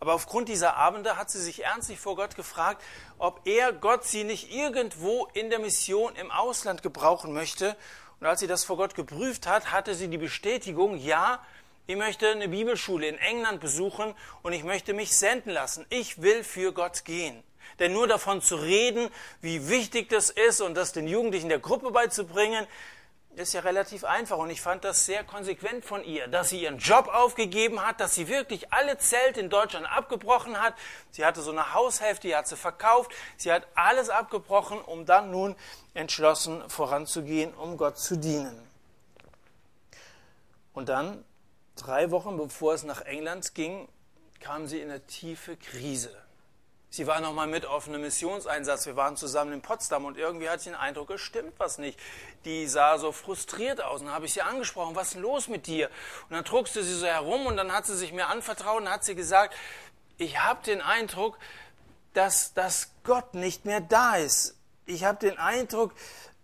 Aber 0.00 0.14
aufgrund 0.14 0.48
dieser 0.48 0.76
Abende 0.76 1.16
hat 1.16 1.30
sie 1.30 1.40
sich 1.40 1.64
ernstlich 1.64 2.00
vor 2.00 2.16
Gott 2.16 2.34
gefragt, 2.34 2.82
ob 3.18 3.40
er 3.46 3.72
Gott 3.72 4.04
sie 4.04 4.24
nicht 4.24 4.52
irgendwo 4.52 5.28
in 5.34 5.50
der 5.50 5.60
Mission 5.60 6.14
im 6.16 6.30
Ausland 6.30 6.82
gebrauchen 6.82 7.32
möchte. 7.32 7.76
Und 8.20 8.26
als 8.26 8.40
sie 8.40 8.48
das 8.48 8.64
vor 8.64 8.76
Gott 8.76 8.94
geprüft 8.94 9.46
hat, 9.46 9.70
hatte 9.70 9.94
sie 9.94 10.08
die 10.08 10.18
Bestätigung, 10.18 10.96
ja, 10.96 11.40
ich 11.88 11.96
möchte 11.96 12.28
eine 12.28 12.48
Bibelschule 12.48 13.08
in 13.08 13.16
England 13.16 13.60
besuchen 13.60 14.14
und 14.42 14.52
ich 14.52 14.62
möchte 14.62 14.92
mich 14.92 15.16
senden 15.16 15.50
lassen. 15.50 15.86
Ich 15.88 16.20
will 16.20 16.44
für 16.44 16.74
Gott 16.74 17.06
gehen. 17.06 17.42
Denn 17.78 17.94
nur 17.94 18.06
davon 18.06 18.42
zu 18.42 18.56
reden, 18.56 19.08
wie 19.40 19.70
wichtig 19.70 20.10
das 20.10 20.28
ist 20.28 20.60
und 20.60 20.74
das 20.74 20.92
den 20.92 21.08
Jugendlichen 21.08 21.48
der 21.48 21.60
Gruppe 21.60 21.90
beizubringen, 21.90 22.66
ist 23.36 23.54
ja 23.54 23.62
relativ 23.62 24.04
einfach. 24.04 24.36
Und 24.36 24.50
ich 24.50 24.60
fand 24.60 24.84
das 24.84 25.06
sehr 25.06 25.24
konsequent 25.24 25.82
von 25.82 26.04
ihr, 26.04 26.28
dass 26.28 26.50
sie 26.50 26.60
ihren 26.60 26.76
Job 26.76 27.08
aufgegeben 27.08 27.80
hat, 27.80 28.00
dass 28.00 28.14
sie 28.14 28.28
wirklich 28.28 28.70
alle 28.70 28.98
Zelte 28.98 29.40
in 29.40 29.48
Deutschland 29.48 29.90
abgebrochen 29.90 30.60
hat. 30.60 30.74
Sie 31.10 31.24
hatte 31.24 31.40
so 31.40 31.52
eine 31.52 31.72
Haushälfte, 31.72 32.28
die 32.28 32.36
hat 32.36 32.48
sie 32.48 32.56
verkauft. 32.56 33.12
Sie 33.38 33.50
hat 33.50 33.66
alles 33.74 34.10
abgebrochen, 34.10 34.78
um 34.82 35.06
dann 35.06 35.30
nun 35.30 35.56
entschlossen 35.94 36.68
voranzugehen, 36.68 37.54
um 37.54 37.78
Gott 37.78 37.96
zu 37.96 38.18
dienen. 38.18 38.60
Und 40.74 40.90
dann 40.90 41.24
Drei 41.78 42.10
Wochen 42.10 42.36
bevor 42.36 42.74
es 42.74 42.82
nach 42.82 43.02
England 43.02 43.54
ging, 43.54 43.88
kam 44.40 44.66
sie 44.66 44.80
in 44.80 44.90
eine 44.90 45.06
tiefe 45.06 45.56
Krise. 45.56 46.10
Sie 46.90 47.06
war 47.06 47.20
noch 47.20 47.32
mal 47.32 47.46
mit 47.46 47.66
auf 47.66 47.86
einem 47.86 48.00
Missionseinsatz. 48.00 48.86
Wir 48.86 48.96
waren 48.96 49.16
zusammen 49.16 49.52
in 49.52 49.62
Potsdam 49.62 50.04
und 50.04 50.16
irgendwie 50.16 50.48
hatte 50.48 50.58
ich 50.58 50.64
den 50.64 50.74
Eindruck, 50.74 51.10
es 51.10 51.20
stimmt 51.20 51.52
was 51.58 51.78
nicht. 51.78 52.00
Die 52.44 52.66
sah 52.66 52.98
so 52.98 53.12
frustriert 53.12 53.80
aus. 53.80 54.00
Und 54.00 54.06
dann 54.06 54.14
habe 54.14 54.26
ich 54.26 54.32
sie 54.32 54.42
angesprochen, 54.42 54.96
was 54.96 55.08
ist 55.08 55.14
denn 55.14 55.22
los 55.22 55.48
mit 55.48 55.66
dir? 55.66 55.88
Und 56.28 56.34
dann 56.34 56.44
druckste 56.44 56.82
sie 56.82 56.94
so 56.94 57.06
herum 57.06 57.46
und 57.46 57.56
dann 57.56 57.72
hat 57.72 57.86
sie 57.86 57.96
sich 57.96 58.12
mir 58.12 58.26
anvertraut 58.26 58.80
und 58.80 58.90
hat 58.90 59.04
sie 59.04 59.14
gesagt, 59.14 59.54
ich 60.16 60.40
habe 60.40 60.64
den 60.64 60.80
Eindruck, 60.80 61.38
dass, 62.14 62.54
dass 62.54 62.90
Gott 63.04 63.34
nicht 63.34 63.66
mehr 63.66 63.80
da 63.80 64.16
ist. 64.16 64.56
Ich 64.86 65.04
habe 65.04 65.18
den 65.18 65.38
Eindruck, 65.38 65.92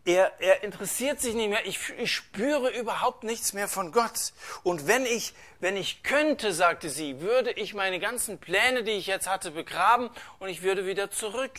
er, 0.04 0.32
er 0.40 0.62
interessiert 0.62 1.20
sich 1.20 1.34
nicht 1.34 1.48
mehr. 1.48 1.64
Ich, 1.66 1.90
ich 1.98 2.12
spüre 2.12 2.70
überhaupt 2.70 3.24
nichts 3.24 3.52
mehr 3.52 3.68
von 3.68 3.90
Gott. 3.90 4.32
Und 4.62 4.86
wenn 4.86 5.06
ich, 5.06 5.34
wenn 5.60 5.76
ich 5.76 6.02
könnte, 6.02 6.52
sagte 6.52 6.90
sie, 6.90 7.20
würde 7.20 7.52
ich 7.52 7.74
meine 7.74 7.98
ganzen 7.98 8.38
Pläne, 8.38 8.84
die 8.84 8.92
ich 8.92 9.06
jetzt 9.06 9.26
hatte, 9.26 9.50
begraben 9.50 10.10
und 10.38 10.48
ich 10.48 10.62
würde 10.62 10.86
wieder 10.86 11.10
zurück. 11.10 11.52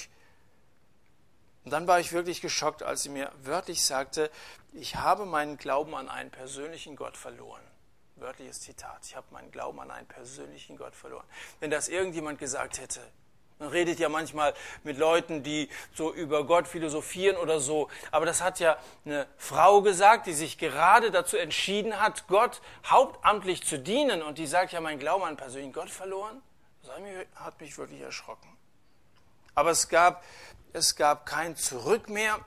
Und 1.63 1.71
dann 1.71 1.87
war 1.87 1.99
ich 1.99 2.13
wirklich 2.13 2.41
geschockt, 2.41 2.83
als 2.83 3.01
sie 3.01 3.09
mir 3.09 3.31
wörtlich 3.41 3.83
sagte, 3.83 4.29
ich 4.73 4.95
habe 4.95 5.25
meinen 5.25 5.57
Glauben 5.57 5.95
an 5.95 6.09
einen 6.09 6.29
persönlichen 6.29 6.95
Gott 6.95 7.17
verloren. 7.17 7.63
Wörtliches 8.17 8.61
Zitat. 8.61 8.99
Ich 9.05 9.15
habe 9.15 9.25
meinen 9.31 9.51
Glauben 9.51 9.79
an 9.79 9.89
einen 9.89 10.07
persönlichen 10.07 10.77
Gott 10.77 10.95
verloren. 10.95 11.25
Wenn 11.59 11.71
das 11.71 11.87
irgendjemand 11.87 12.37
gesagt 12.37 12.79
hätte, 12.79 13.01
man 13.59 13.69
redet 13.69 13.99
ja 13.99 14.09
manchmal 14.09 14.53
mit 14.83 14.97
Leuten, 14.97 15.41
die 15.41 15.69
so 15.93 16.13
über 16.13 16.45
Gott 16.45 16.67
philosophieren 16.67 17.37
oder 17.37 17.61
so. 17.61 17.89
Aber 18.11 18.25
das 18.25 18.41
hat 18.41 18.59
ja 18.59 18.77
eine 19.05 19.27
Frau 19.37 19.81
gesagt, 19.81 20.27
die 20.27 20.33
sich 20.33 20.57
gerade 20.57 21.09
dazu 21.09 21.37
entschieden 21.37 22.01
hat, 22.01 22.27
Gott 22.27 22.61
hauptamtlich 22.85 23.65
zu 23.65 23.79
dienen. 23.79 24.21
Und 24.21 24.37
die 24.39 24.47
sagt 24.47 24.73
ja, 24.73 24.81
mein 24.81 24.99
Glauben 24.99 25.23
an 25.23 25.37
persönlichen 25.37 25.71
Gott 25.71 25.89
verloren. 25.89 26.41
Das 26.81 26.95
hat 27.35 27.61
mich 27.61 27.77
wirklich 27.77 28.01
erschrocken. 28.01 28.49
Aber 29.55 29.71
es 29.71 29.87
gab, 29.87 30.23
es 30.73 30.97
gab 30.97 31.25
kein 31.25 31.55
Zurück 31.55 32.09
mehr. 32.09 32.39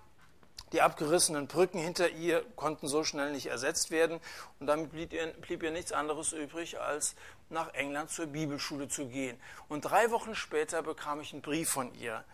Die 0.73 0.83
abgerissenen 0.83 1.47
Brücken 1.47 1.79
hinter 1.79 2.11
ihr 2.11 2.45
konnten 2.55 2.89
so 2.89 3.03
schnell 3.03 3.33
nicht 3.33 3.47
ersetzt 3.47 3.91
werden 3.91 4.21
und 4.61 4.67
damit 4.67 4.93
blieb 4.93 5.15
ihr, 5.15 5.29
blieb 5.41 5.63
ihr 5.63 5.71
nichts 5.71 5.93
anderes 5.93 6.33
übrig, 6.33 6.79
als 6.79 7.15
nach 7.51 7.75
England 7.75 8.11
zur 8.11 8.27
Bibelschule 8.27 8.89
zu 8.89 9.07
gehen. 9.07 9.39
Und 9.69 9.83
drei 9.83 10.11
Wochen 10.11 10.35
später 10.35 10.83
bekam 10.83 11.21
ich 11.21 11.33
einen 11.33 11.43
Brief 11.43 11.71
von 11.71 11.93
ihr. 11.95 12.25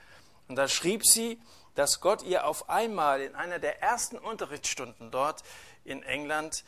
Und 0.48 0.56
da 0.56 0.68
schrieb 0.68 1.04
sie, 1.04 1.40
dass 1.74 2.00
Gott 2.00 2.22
ihr 2.22 2.46
auf 2.46 2.68
einmal 2.68 3.20
in 3.20 3.34
einer 3.34 3.58
der 3.58 3.82
ersten 3.82 4.18
Unterrichtsstunden 4.18 5.10
dort 5.10 5.42
in 5.84 6.02
England 6.02 6.64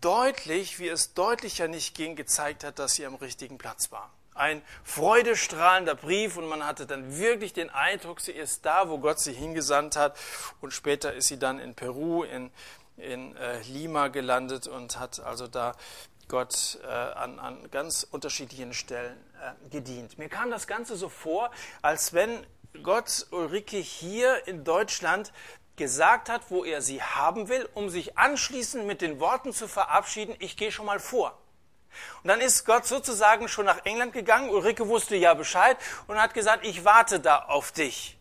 deutlich, 0.00 0.78
wie 0.78 0.88
es 0.88 1.14
deutlicher 1.14 1.68
nicht 1.68 1.94
ging, 1.94 2.16
gezeigt 2.16 2.64
hat, 2.64 2.78
dass 2.78 2.94
sie 2.94 3.06
am 3.06 3.14
richtigen 3.14 3.58
Platz 3.58 3.92
war 3.92 4.12
ein 4.38 4.62
freudestrahlender 4.84 5.94
Brief 5.94 6.36
und 6.36 6.46
man 6.46 6.64
hatte 6.64 6.86
dann 6.86 7.18
wirklich 7.18 7.52
den 7.52 7.70
Eindruck, 7.70 8.20
sie 8.20 8.32
ist 8.32 8.64
da, 8.64 8.88
wo 8.88 8.98
Gott 8.98 9.20
sie 9.20 9.32
hingesandt 9.32 9.96
hat. 9.96 10.16
Und 10.60 10.72
später 10.72 11.12
ist 11.12 11.28
sie 11.28 11.38
dann 11.38 11.58
in 11.58 11.74
Peru, 11.74 12.22
in, 12.22 12.50
in 12.96 13.36
äh, 13.36 13.60
Lima 13.62 14.08
gelandet 14.08 14.66
und 14.66 14.98
hat 14.98 15.20
also 15.20 15.48
da 15.48 15.74
Gott 16.28 16.78
äh, 16.82 16.86
an, 16.86 17.38
an 17.38 17.70
ganz 17.70 18.06
unterschiedlichen 18.10 18.74
Stellen 18.74 19.16
äh, 19.40 19.70
gedient. 19.70 20.18
Mir 20.18 20.28
kam 20.28 20.50
das 20.50 20.66
Ganze 20.66 20.96
so 20.96 21.08
vor, 21.08 21.50
als 21.82 22.12
wenn 22.12 22.46
Gott 22.82 23.26
Ulrike 23.30 23.78
hier 23.78 24.46
in 24.46 24.64
Deutschland 24.64 25.32
gesagt 25.76 26.28
hat, 26.28 26.50
wo 26.50 26.64
er 26.64 26.82
sie 26.82 27.02
haben 27.02 27.48
will, 27.48 27.68
um 27.74 27.88
sich 27.88 28.18
anschließend 28.18 28.86
mit 28.86 29.00
den 29.00 29.20
Worten 29.20 29.52
zu 29.52 29.68
verabschieden, 29.68 30.34
ich 30.38 30.56
gehe 30.56 30.70
schon 30.70 30.86
mal 30.86 31.00
vor. 31.00 31.38
Und 32.22 32.28
dann 32.28 32.40
ist 32.40 32.66
Gott 32.66 32.86
sozusagen 32.86 33.48
schon 33.48 33.64
nach 33.64 33.84
England 33.84 34.12
gegangen. 34.12 34.50
Ulrike 34.50 34.88
wusste 34.88 35.16
ja 35.16 35.34
Bescheid 35.34 35.78
und 36.06 36.20
hat 36.20 36.34
gesagt, 36.34 36.66
ich 36.66 36.84
warte 36.84 37.20
da 37.20 37.38
auf 37.38 37.72
dich. 37.72 38.18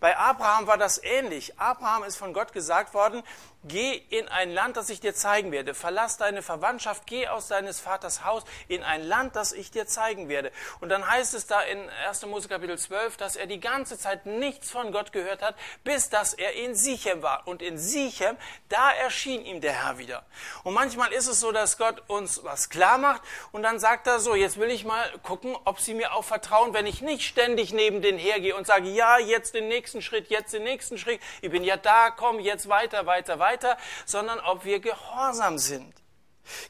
Bei 0.00 0.16
Abraham 0.16 0.66
war 0.66 0.78
das 0.78 1.02
ähnlich. 1.02 1.58
Abraham 1.58 2.04
ist 2.04 2.16
von 2.16 2.32
Gott 2.32 2.52
gesagt 2.52 2.94
worden, 2.94 3.22
geh 3.68 4.02
in 4.10 4.28
ein 4.28 4.52
Land, 4.52 4.76
das 4.76 4.90
ich 4.90 5.00
dir 5.00 5.14
zeigen 5.14 5.52
werde. 5.52 5.74
Verlass 5.74 6.16
deine 6.16 6.42
Verwandtschaft, 6.42 7.06
geh 7.06 7.28
aus 7.28 7.48
deines 7.48 7.80
Vaters 7.80 8.24
Haus 8.24 8.44
in 8.68 8.82
ein 8.82 9.02
Land, 9.02 9.36
das 9.36 9.52
ich 9.52 9.70
dir 9.70 9.86
zeigen 9.86 10.28
werde. 10.28 10.52
Und 10.80 10.88
dann 10.88 11.08
heißt 11.08 11.34
es 11.34 11.46
da 11.46 11.60
in 11.62 11.88
1. 12.06 12.26
Mose 12.26 12.48
Kapitel 12.48 12.78
12, 12.78 13.16
dass 13.16 13.36
er 13.36 13.46
die 13.46 13.60
ganze 13.60 13.98
Zeit 13.98 14.26
nichts 14.26 14.70
von 14.70 14.92
Gott 14.92 15.12
gehört 15.12 15.42
hat, 15.42 15.56
bis 15.84 16.08
dass 16.08 16.34
er 16.34 16.54
in 16.54 16.74
Sichem 16.74 17.22
war. 17.22 17.46
Und 17.46 17.62
in 17.62 17.78
Sichem, 17.78 18.36
da 18.68 18.92
erschien 18.92 19.44
ihm 19.44 19.60
der 19.60 19.72
Herr 19.72 19.98
wieder. 19.98 20.24
Und 20.64 20.74
manchmal 20.74 21.12
ist 21.12 21.26
es 21.26 21.40
so, 21.40 21.52
dass 21.52 21.78
Gott 21.78 22.02
uns 22.08 22.44
was 22.44 22.68
klar 22.68 22.98
macht 22.98 23.22
und 23.52 23.62
dann 23.62 23.78
sagt 23.78 24.06
er 24.06 24.20
so, 24.20 24.34
jetzt 24.34 24.58
will 24.58 24.70
ich 24.70 24.84
mal 24.84 25.04
gucken, 25.22 25.56
ob 25.64 25.80
sie 25.80 25.94
mir 25.94 26.14
auch 26.14 26.24
vertrauen, 26.24 26.74
wenn 26.74 26.86
ich 26.86 27.02
nicht 27.02 27.22
ständig 27.22 27.72
neben 27.72 28.02
denen 28.02 28.18
hergehe 28.18 28.54
und 28.54 28.66
sage, 28.66 28.88
ja, 28.88 29.18
jetzt 29.18 29.54
den 29.54 29.68
nächsten 29.68 30.02
Schritt, 30.02 30.28
jetzt 30.28 30.52
den 30.52 30.62
nächsten 30.62 30.98
Schritt, 30.98 31.20
ich 31.40 31.50
bin 31.50 31.64
ja 31.64 31.76
da, 31.76 32.10
komm, 32.10 32.38
jetzt 32.40 32.68
weiter, 32.68 33.06
weiter, 33.06 33.38
weiter 33.38 33.55
weiter, 33.56 33.76
sondern 34.04 34.38
ob 34.40 34.64
wir 34.64 34.80
gehorsam 34.80 35.58
sind. 35.58 35.94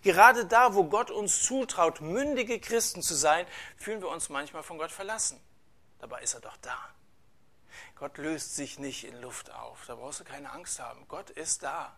Gerade 0.03 0.47
da, 0.47 0.75
wo 0.75 0.85
Gott 0.85 1.11
uns 1.11 1.43
zutraut, 1.43 2.01
mündige 2.01 2.61
Christen 2.61 3.03
zu 3.03 3.15
sein, 3.15 3.47
fühlen 3.77 4.01
wir 4.01 4.09
uns 4.09 4.31
manchmal 4.31 4.63
von 4.63 4.79
Gott 4.79 4.91
verlassen. 4.91 5.41
Dabei 5.99 6.23
ist 6.23 6.35
er 6.35 6.41
doch 6.41 6.57
da. 6.59 6.79
Gott 7.97 8.17
löst 8.19 8.57
sich 8.57 8.79
nicht 8.79 9.05
in 9.05 9.21
Luft 9.21 9.53
auf. 9.53 9.85
Da 9.87 9.97
brauchst 9.97 10.21
du 10.21 10.25
keine 10.25 10.51
Angst 10.53 10.81
haben. 10.81 11.07
Gott 11.09 11.31
ist 11.31 11.63
da. 11.63 11.97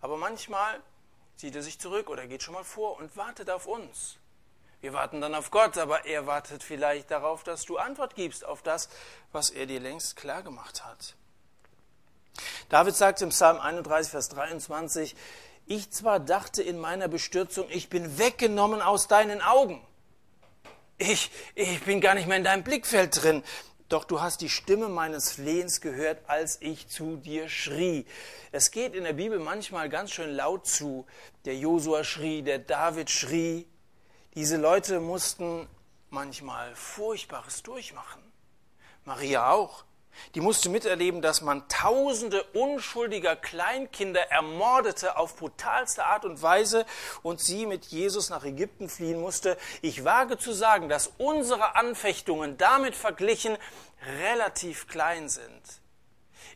Aber 0.00 0.16
manchmal 0.16 0.82
zieht 1.36 1.56
er 1.56 1.62
sich 1.62 1.78
zurück 1.78 2.08
oder 2.08 2.26
geht 2.26 2.42
schon 2.42 2.54
mal 2.54 2.64
vor 2.64 2.96
und 2.98 3.16
wartet 3.16 3.50
auf 3.50 3.66
uns. 3.66 4.16
Wir 4.80 4.92
warten 4.92 5.20
dann 5.20 5.34
auf 5.34 5.50
Gott, 5.50 5.76
aber 5.76 6.06
er 6.06 6.26
wartet 6.26 6.62
vielleicht 6.62 7.10
darauf, 7.10 7.42
dass 7.42 7.64
du 7.64 7.78
Antwort 7.78 8.14
gibst 8.14 8.44
auf 8.44 8.62
das, 8.62 8.88
was 9.32 9.50
er 9.50 9.66
dir 9.66 9.80
längst 9.80 10.16
klar 10.16 10.42
gemacht 10.42 10.84
hat. 10.84 11.16
David 12.68 12.94
sagt 12.94 13.22
im 13.22 13.30
Psalm 13.30 13.58
31, 13.58 14.10
Vers 14.10 14.28
23, 14.30 15.16
ich 15.66 15.90
zwar 15.90 16.20
dachte 16.20 16.62
in 16.62 16.78
meiner 16.78 17.08
Bestürzung, 17.08 17.66
ich 17.70 17.90
bin 17.90 18.18
weggenommen 18.18 18.80
aus 18.80 19.06
deinen 19.06 19.42
Augen. 19.42 19.82
Ich, 20.96 21.30
ich 21.54 21.82
bin 21.84 22.00
gar 22.00 22.14
nicht 22.14 22.26
mehr 22.26 22.38
in 22.38 22.44
deinem 22.44 22.64
Blickfeld 22.64 23.22
drin. 23.22 23.42
Doch 23.88 24.04
du 24.04 24.20
hast 24.20 24.42
die 24.42 24.50
Stimme 24.50 24.88
meines 24.88 25.32
Flehens 25.32 25.80
gehört, 25.80 26.28
als 26.28 26.60
ich 26.60 26.88
zu 26.88 27.16
dir 27.16 27.48
schrie. 27.48 28.04
Es 28.52 28.70
geht 28.70 28.94
in 28.94 29.04
der 29.04 29.14
Bibel 29.14 29.38
manchmal 29.38 29.88
ganz 29.88 30.10
schön 30.10 30.30
laut 30.30 30.66
zu. 30.66 31.06
Der 31.44 31.56
Josua 31.56 32.04
schrie, 32.04 32.42
der 32.42 32.58
David 32.58 33.10
schrie. 33.10 33.66
Diese 34.34 34.56
Leute 34.56 35.00
mussten 35.00 35.66
manchmal 36.10 36.74
Furchtbares 36.74 37.62
durchmachen. 37.62 38.22
Maria 39.04 39.50
auch. 39.50 39.84
Die 40.34 40.40
musste 40.40 40.68
miterleben, 40.68 41.22
dass 41.22 41.42
man 41.42 41.68
tausende 41.68 42.42
unschuldiger 42.54 43.36
Kleinkinder 43.36 44.30
ermordete 44.30 45.16
auf 45.16 45.36
brutalste 45.36 46.04
Art 46.04 46.24
und 46.24 46.42
Weise 46.42 46.86
und 47.22 47.40
sie 47.40 47.66
mit 47.66 47.86
Jesus 47.86 48.30
nach 48.30 48.44
Ägypten 48.44 48.88
fliehen 48.88 49.20
musste. 49.20 49.56
Ich 49.82 50.04
wage 50.04 50.38
zu 50.38 50.52
sagen, 50.52 50.88
dass 50.88 51.12
unsere 51.18 51.76
Anfechtungen 51.76 52.56
damit 52.58 52.94
verglichen 52.94 53.56
relativ 54.20 54.86
klein 54.86 55.28
sind. 55.28 55.62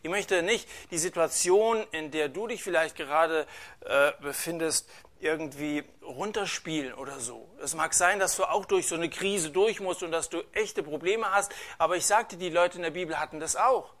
Ich 0.01 0.09
möchte 0.09 0.43
nicht 0.43 0.67
die 0.91 0.97
Situation, 0.97 1.85
in 1.91 2.11
der 2.11 2.27
du 2.27 2.47
dich 2.47 2.61
vielleicht 2.61 2.97
gerade 2.97 3.47
äh, 3.85 4.11
befindest, 4.21 4.89
irgendwie 5.23 5.83
runterspielen 6.01 6.93
oder 6.93 7.19
so. 7.19 7.49
Es 7.61 7.73
mag 7.73 7.93
sein, 7.93 8.19
dass 8.19 8.35
du 8.35 8.43
auch 8.43 8.65
durch 8.65 8.87
so 8.87 8.95
eine 8.95 9.09
Krise 9.09 9.51
durch 9.51 9.79
musst 9.79 10.03
und 10.03 10.11
dass 10.11 10.29
du 10.29 10.43
echte 10.51 10.83
Probleme 10.83 11.31
hast, 11.31 11.51
aber 11.77 11.95
ich 11.95 12.05
sagte, 12.05 12.37
die 12.37 12.49
Leute 12.49 12.77
in 12.77 12.83
der 12.83 12.91
Bibel 12.91 13.19
hatten 13.19 13.39
das 13.39 13.55
auch. 13.55 13.93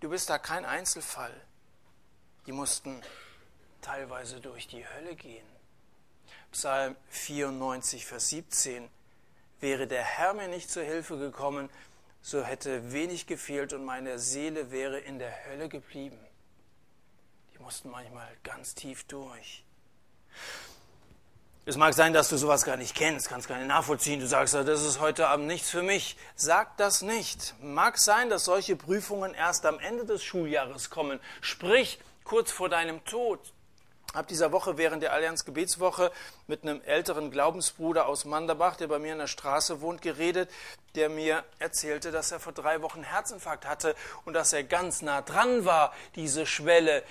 Du 0.00 0.08
bist 0.08 0.30
da 0.30 0.38
kein 0.38 0.64
Einzelfall. 0.64 1.34
Die 2.46 2.52
mussten 2.52 3.02
teilweise 3.82 4.40
durch 4.40 4.66
die 4.66 4.86
Hölle 4.86 5.14
gehen. 5.14 5.46
Psalm 6.52 6.96
94, 7.10 8.06
Vers 8.06 8.28
17. 8.28 8.88
Wäre 9.60 9.86
der 9.86 10.02
Herr 10.02 10.34
mir 10.34 10.48
nicht 10.48 10.70
zur 10.70 10.84
Hilfe 10.84 11.18
gekommen, 11.18 11.68
so 12.22 12.42
hätte 12.42 12.92
wenig 12.92 13.26
gefehlt 13.26 13.72
und 13.72 13.84
meine 13.84 14.18
Seele 14.18 14.70
wäre 14.70 14.98
in 14.98 15.18
der 15.18 15.46
Hölle 15.46 15.68
geblieben. 15.68 16.18
Die 17.54 17.58
mussten 17.58 17.90
manchmal 17.90 18.28
ganz 18.44 18.74
tief 18.74 19.04
durch. 19.04 19.64
Es 21.68 21.76
mag 21.76 21.92
sein, 21.92 22.14
dass 22.14 22.30
du 22.30 22.38
sowas 22.38 22.64
gar 22.64 22.78
nicht 22.78 22.94
kennst, 22.94 23.28
kannst 23.28 23.46
gar 23.46 23.58
nicht 23.58 23.68
nachvollziehen. 23.68 24.20
Du 24.20 24.26
sagst, 24.26 24.54
das 24.54 24.82
ist 24.82 25.00
heute 25.00 25.28
Abend 25.28 25.46
nichts 25.46 25.68
für 25.68 25.82
mich. 25.82 26.16
Sag 26.34 26.78
das 26.78 27.02
nicht. 27.02 27.54
Mag 27.60 27.98
sein, 27.98 28.30
dass 28.30 28.46
solche 28.46 28.74
Prüfungen 28.74 29.34
erst 29.34 29.66
am 29.66 29.78
Ende 29.78 30.06
des 30.06 30.24
Schuljahres 30.24 30.88
kommen. 30.88 31.20
Sprich 31.42 31.98
kurz 32.24 32.50
vor 32.52 32.70
deinem 32.70 33.04
Tod. 33.04 33.40
Habe 34.14 34.26
dieser 34.26 34.52
Woche 34.52 34.78
während 34.78 35.02
der 35.02 35.12
Allianz 35.12 35.44
Gebetswoche 35.44 36.10
mit 36.46 36.62
einem 36.62 36.80
älteren 36.86 37.30
Glaubensbruder 37.30 38.06
aus 38.06 38.24
Manderbach, 38.24 38.76
der 38.76 38.86
bei 38.86 38.98
mir 38.98 39.12
in 39.12 39.18
der 39.18 39.26
Straße 39.26 39.82
wohnt, 39.82 40.00
geredet, 40.00 40.50
der 40.94 41.10
mir 41.10 41.44
erzählte, 41.58 42.10
dass 42.10 42.32
er 42.32 42.40
vor 42.40 42.54
drei 42.54 42.80
Wochen 42.80 43.02
Herzinfarkt 43.02 43.66
hatte 43.66 43.94
und 44.24 44.32
dass 44.32 44.54
er 44.54 44.64
ganz 44.64 45.02
nah 45.02 45.20
dran 45.20 45.66
war, 45.66 45.92
diese 46.14 46.46
Schwelle 46.46 47.02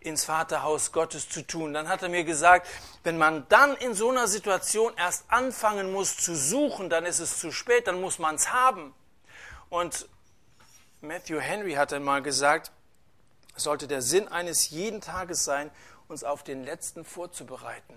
ins 0.00 0.24
Vaterhaus 0.24 0.92
Gottes 0.92 1.28
zu 1.28 1.46
tun. 1.46 1.74
Dann 1.74 1.88
hat 1.88 2.02
er 2.02 2.08
mir 2.08 2.24
gesagt, 2.24 2.68
wenn 3.02 3.18
man 3.18 3.46
dann 3.48 3.76
in 3.76 3.94
so 3.94 4.10
einer 4.10 4.28
Situation 4.28 4.92
erst 4.96 5.24
anfangen 5.28 5.92
muss 5.92 6.16
zu 6.16 6.36
suchen, 6.36 6.88
dann 6.88 7.04
ist 7.04 7.18
es 7.18 7.38
zu 7.38 7.50
spät, 7.50 7.86
dann 7.86 8.00
muss 8.00 8.18
man 8.18 8.36
es 8.36 8.52
haben. 8.52 8.94
Und 9.68 10.08
Matthew 11.00 11.40
Henry 11.40 11.74
hat 11.74 11.92
einmal 11.92 12.22
gesagt, 12.22 12.72
es 13.56 13.64
sollte 13.64 13.88
der 13.88 14.02
Sinn 14.02 14.28
eines 14.28 14.70
jeden 14.70 15.00
Tages 15.00 15.44
sein, 15.44 15.70
uns 16.06 16.24
auf 16.24 16.42
den 16.42 16.64
letzten 16.64 17.04
vorzubereiten. 17.04 17.94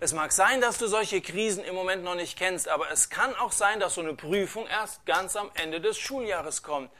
Es 0.00 0.12
mag 0.12 0.32
sein, 0.32 0.60
dass 0.60 0.78
du 0.78 0.86
solche 0.86 1.20
Krisen 1.20 1.64
im 1.64 1.74
Moment 1.74 2.04
noch 2.04 2.14
nicht 2.14 2.38
kennst, 2.38 2.68
aber 2.68 2.90
es 2.90 3.08
kann 3.08 3.34
auch 3.36 3.52
sein, 3.52 3.80
dass 3.80 3.94
so 3.94 4.00
eine 4.00 4.14
Prüfung 4.14 4.66
erst 4.66 5.06
ganz 5.06 5.36
am 5.36 5.50
Ende 5.54 5.80
des 5.80 5.98
Schuljahres 5.98 6.62
kommt, 6.62 6.90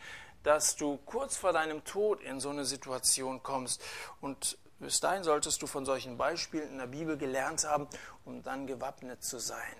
dass 0.46 0.76
du 0.76 0.98
kurz 1.06 1.36
vor 1.36 1.52
deinem 1.52 1.82
Tod 1.82 2.22
in 2.22 2.38
so 2.38 2.50
eine 2.50 2.64
Situation 2.64 3.42
kommst. 3.42 3.82
Und 4.20 4.56
bis 4.78 5.00
dahin 5.00 5.24
solltest 5.24 5.60
du 5.60 5.66
von 5.66 5.84
solchen 5.84 6.16
Beispielen 6.16 6.70
in 6.70 6.78
der 6.78 6.86
Bibel 6.86 7.16
gelernt 7.16 7.64
haben, 7.64 7.88
um 8.24 8.44
dann 8.44 8.68
gewappnet 8.68 9.24
zu 9.24 9.40
sein. 9.40 9.76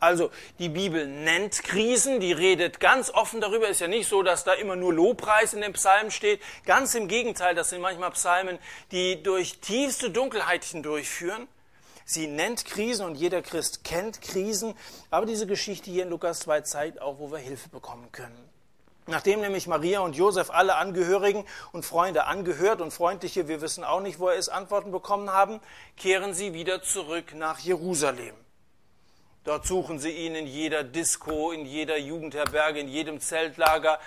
Also 0.00 0.30
die 0.58 0.68
Bibel 0.68 1.06
nennt 1.06 1.62
Krisen, 1.62 2.20
die 2.20 2.32
redet 2.32 2.78
ganz 2.78 3.08
offen 3.08 3.40
darüber. 3.40 3.68
Ist 3.68 3.80
ja 3.80 3.88
nicht 3.88 4.06
so, 4.06 4.22
dass 4.22 4.44
da 4.44 4.52
immer 4.52 4.76
nur 4.76 4.92
Lobpreis 4.92 5.54
in 5.54 5.62
den 5.62 5.72
Psalmen 5.72 6.10
steht. 6.10 6.42
Ganz 6.66 6.94
im 6.94 7.08
Gegenteil, 7.08 7.54
das 7.54 7.70
sind 7.70 7.80
manchmal 7.80 8.10
Psalmen, 8.10 8.58
die 8.90 9.22
durch 9.22 9.60
tiefste 9.60 10.10
Dunkelheit 10.10 10.64
hindurchführen. 10.64 11.48
Sie 12.04 12.26
nennt 12.26 12.66
Krisen 12.66 13.06
und 13.06 13.14
jeder 13.14 13.40
Christ 13.40 13.82
kennt 13.82 14.20
Krisen. 14.20 14.74
Aber 15.10 15.24
diese 15.24 15.46
Geschichte 15.46 15.90
hier 15.90 16.02
in 16.02 16.10
Lukas 16.10 16.40
2 16.40 16.60
zeigt 16.62 17.00
auch, 17.00 17.18
wo 17.18 17.32
wir 17.32 17.38
Hilfe 17.38 17.70
bekommen 17.70 18.12
können. 18.12 18.53
Nachdem 19.06 19.40
nämlich 19.40 19.66
Maria 19.66 20.00
und 20.00 20.16
Josef 20.16 20.50
alle 20.50 20.76
Angehörigen 20.76 21.44
und 21.72 21.84
Freunde 21.84 22.24
angehört 22.24 22.80
und 22.80 22.90
freundliche, 22.90 23.48
wir 23.48 23.60
wissen 23.60 23.84
auch 23.84 24.00
nicht, 24.00 24.18
wo 24.18 24.28
er 24.28 24.36
ist, 24.36 24.48
Antworten 24.48 24.92
bekommen 24.92 25.30
haben, 25.30 25.60
kehren 25.96 26.32
sie 26.32 26.54
wieder 26.54 26.82
zurück 26.82 27.34
nach 27.34 27.58
Jerusalem. 27.58 28.34
Dort 29.44 29.66
suchen 29.66 29.98
sie 29.98 30.10
ihn 30.10 30.34
in 30.34 30.46
jeder 30.46 30.82
Disco, 30.84 31.52
in 31.52 31.66
jeder 31.66 31.98
Jugendherberge, 31.98 32.80
in 32.80 32.88
jedem 32.88 33.20
Zeltlager. 33.20 34.00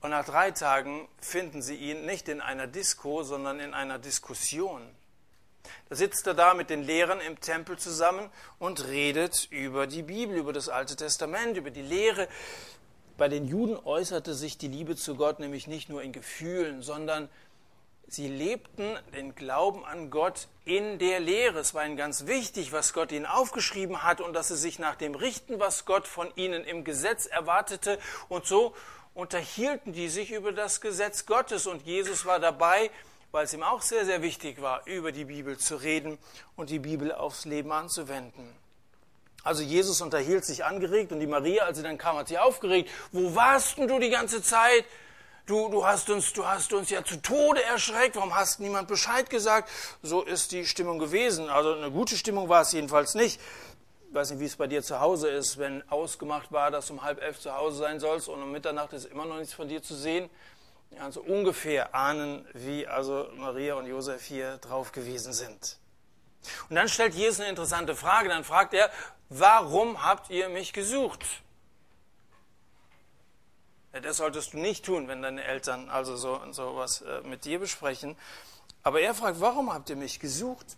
Und 0.00 0.10
nach 0.10 0.24
drei 0.24 0.52
Tagen 0.52 1.06
finden 1.20 1.60
sie 1.60 1.76
ihn 1.76 2.06
nicht 2.06 2.30
in 2.30 2.40
einer 2.40 2.66
Disco, 2.66 3.22
sondern 3.22 3.60
in 3.60 3.74
einer 3.74 3.98
Diskussion. 3.98 4.80
Da 5.90 5.96
sitzt 5.96 6.26
er 6.26 6.32
da 6.32 6.54
mit 6.54 6.70
den 6.70 6.82
Lehrern 6.82 7.20
im 7.20 7.38
Tempel 7.40 7.78
zusammen 7.78 8.30
und 8.58 8.86
redet 8.86 9.48
über 9.50 9.86
die 9.86 10.02
Bibel, 10.02 10.36
über 10.36 10.54
das 10.54 10.70
Alte 10.70 10.96
Testament, 10.96 11.58
über 11.58 11.70
die 11.70 11.82
Lehre. 11.82 12.26
Bei 13.20 13.28
den 13.28 13.46
Juden 13.46 13.76
äußerte 13.76 14.32
sich 14.32 14.56
die 14.56 14.66
Liebe 14.66 14.96
zu 14.96 15.14
Gott 15.14 15.40
nämlich 15.40 15.66
nicht 15.66 15.90
nur 15.90 16.00
in 16.00 16.10
Gefühlen, 16.10 16.80
sondern 16.80 17.28
sie 18.08 18.28
lebten 18.28 18.96
den 19.14 19.34
Glauben 19.34 19.84
an 19.84 20.08
Gott 20.08 20.48
in 20.64 20.98
der 20.98 21.20
Lehre. 21.20 21.58
Es 21.58 21.74
war 21.74 21.84
ihnen 21.84 21.98
ganz 21.98 22.24
wichtig, 22.24 22.72
was 22.72 22.94
Gott 22.94 23.12
ihnen 23.12 23.26
aufgeschrieben 23.26 24.04
hat 24.04 24.22
und 24.22 24.32
dass 24.32 24.48
sie 24.48 24.56
sich 24.56 24.78
nach 24.78 24.94
dem 24.94 25.14
richten, 25.14 25.60
was 25.60 25.84
Gott 25.84 26.08
von 26.08 26.32
ihnen 26.34 26.64
im 26.64 26.82
Gesetz 26.82 27.26
erwartete. 27.26 27.98
Und 28.30 28.46
so 28.46 28.74
unterhielten 29.12 29.92
die 29.92 30.08
sich 30.08 30.32
über 30.32 30.52
das 30.52 30.80
Gesetz 30.80 31.26
Gottes 31.26 31.66
und 31.66 31.82
Jesus 31.82 32.24
war 32.24 32.40
dabei, 32.40 32.90
weil 33.32 33.44
es 33.44 33.52
ihm 33.52 33.62
auch 33.62 33.82
sehr, 33.82 34.06
sehr 34.06 34.22
wichtig 34.22 34.62
war, 34.62 34.86
über 34.86 35.12
die 35.12 35.26
Bibel 35.26 35.58
zu 35.58 35.76
reden 35.76 36.16
und 36.56 36.70
die 36.70 36.78
Bibel 36.78 37.12
aufs 37.12 37.44
Leben 37.44 37.70
anzuwenden. 37.70 38.59
Also 39.42 39.62
Jesus 39.62 40.00
unterhielt 40.00 40.44
sich 40.44 40.64
angeregt 40.64 41.12
und 41.12 41.20
die 41.20 41.26
Maria, 41.26 41.64
als 41.64 41.78
sie 41.78 41.82
dann 41.82 41.98
kam, 41.98 42.16
hat 42.16 42.28
sie 42.28 42.38
aufgeregt. 42.38 42.90
Wo 43.12 43.34
warst 43.34 43.78
denn 43.78 43.88
du 43.88 43.98
die 43.98 44.10
ganze 44.10 44.42
Zeit? 44.42 44.84
Du, 45.46 45.68
du, 45.68 45.84
hast 45.84 46.10
uns, 46.10 46.32
du 46.32 46.46
hast 46.46 46.72
uns 46.72 46.90
ja 46.90 47.02
zu 47.04 47.16
Tode 47.16 47.62
erschreckt. 47.64 48.16
Warum 48.16 48.34
hast 48.34 48.60
niemand 48.60 48.86
Bescheid 48.86 49.28
gesagt? 49.30 49.68
So 50.02 50.22
ist 50.22 50.52
die 50.52 50.66
Stimmung 50.66 50.98
gewesen. 50.98 51.48
Also 51.48 51.74
eine 51.74 51.90
gute 51.90 52.16
Stimmung 52.16 52.48
war 52.48 52.62
es 52.62 52.72
jedenfalls 52.72 53.14
nicht. 53.14 53.40
Ich 54.08 54.14
weiß 54.14 54.30
nicht, 54.30 54.40
wie 54.40 54.44
es 54.44 54.56
bei 54.56 54.66
dir 54.66 54.82
zu 54.82 55.00
Hause 55.00 55.28
ist, 55.28 55.58
wenn 55.58 55.88
ausgemacht 55.88 56.52
war, 56.52 56.70
dass 56.70 56.88
du 56.88 56.94
um 56.94 57.02
halb 57.02 57.22
elf 57.22 57.40
zu 57.40 57.54
Hause 57.54 57.78
sein 57.78 58.00
sollst 58.00 58.28
und 58.28 58.42
um 58.42 58.52
Mitternacht 58.52 58.92
ist 58.92 59.06
immer 59.06 59.24
noch 59.24 59.38
nichts 59.38 59.54
von 59.54 59.68
dir 59.68 59.82
zu 59.82 59.94
sehen. 59.94 60.28
Ja, 60.90 61.04
also 61.04 61.20
ungefähr 61.20 61.94
ahnen, 61.94 62.44
wie 62.52 62.86
also 62.86 63.28
Maria 63.36 63.74
und 63.74 63.86
Josef 63.86 64.24
hier 64.24 64.58
drauf 64.58 64.92
gewesen 64.92 65.32
sind. 65.32 65.78
Und 66.68 66.76
dann 66.76 66.88
stellt 66.88 67.14
Jesus 67.14 67.40
eine 67.40 67.50
interessante 67.50 67.94
Frage. 67.94 68.28
Dann 68.28 68.44
fragt 68.44 68.74
er, 68.74 68.90
warum 69.28 70.02
habt 70.04 70.30
ihr 70.30 70.48
mich 70.48 70.72
gesucht? 70.72 71.24
Ja, 73.92 74.00
das 74.00 74.18
solltest 74.18 74.52
du 74.52 74.58
nicht 74.58 74.84
tun, 74.84 75.08
wenn 75.08 75.22
deine 75.22 75.42
Eltern 75.42 75.90
also 75.90 76.16
so, 76.16 76.40
so 76.52 76.76
was 76.76 77.02
äh, 77.02 77.22
mit 77.22 77.44
dir 77.44 77.58
besprechen. 77.58 78.16
Aber 78.82 79.00
er 79.00 79.14
fragt, 79.14 79.40
warum 79.40 79.72
habt 79.72 79.90
ihr 79.90 79.96
mich 79.96 80.20
gesucht? 80.20 80.76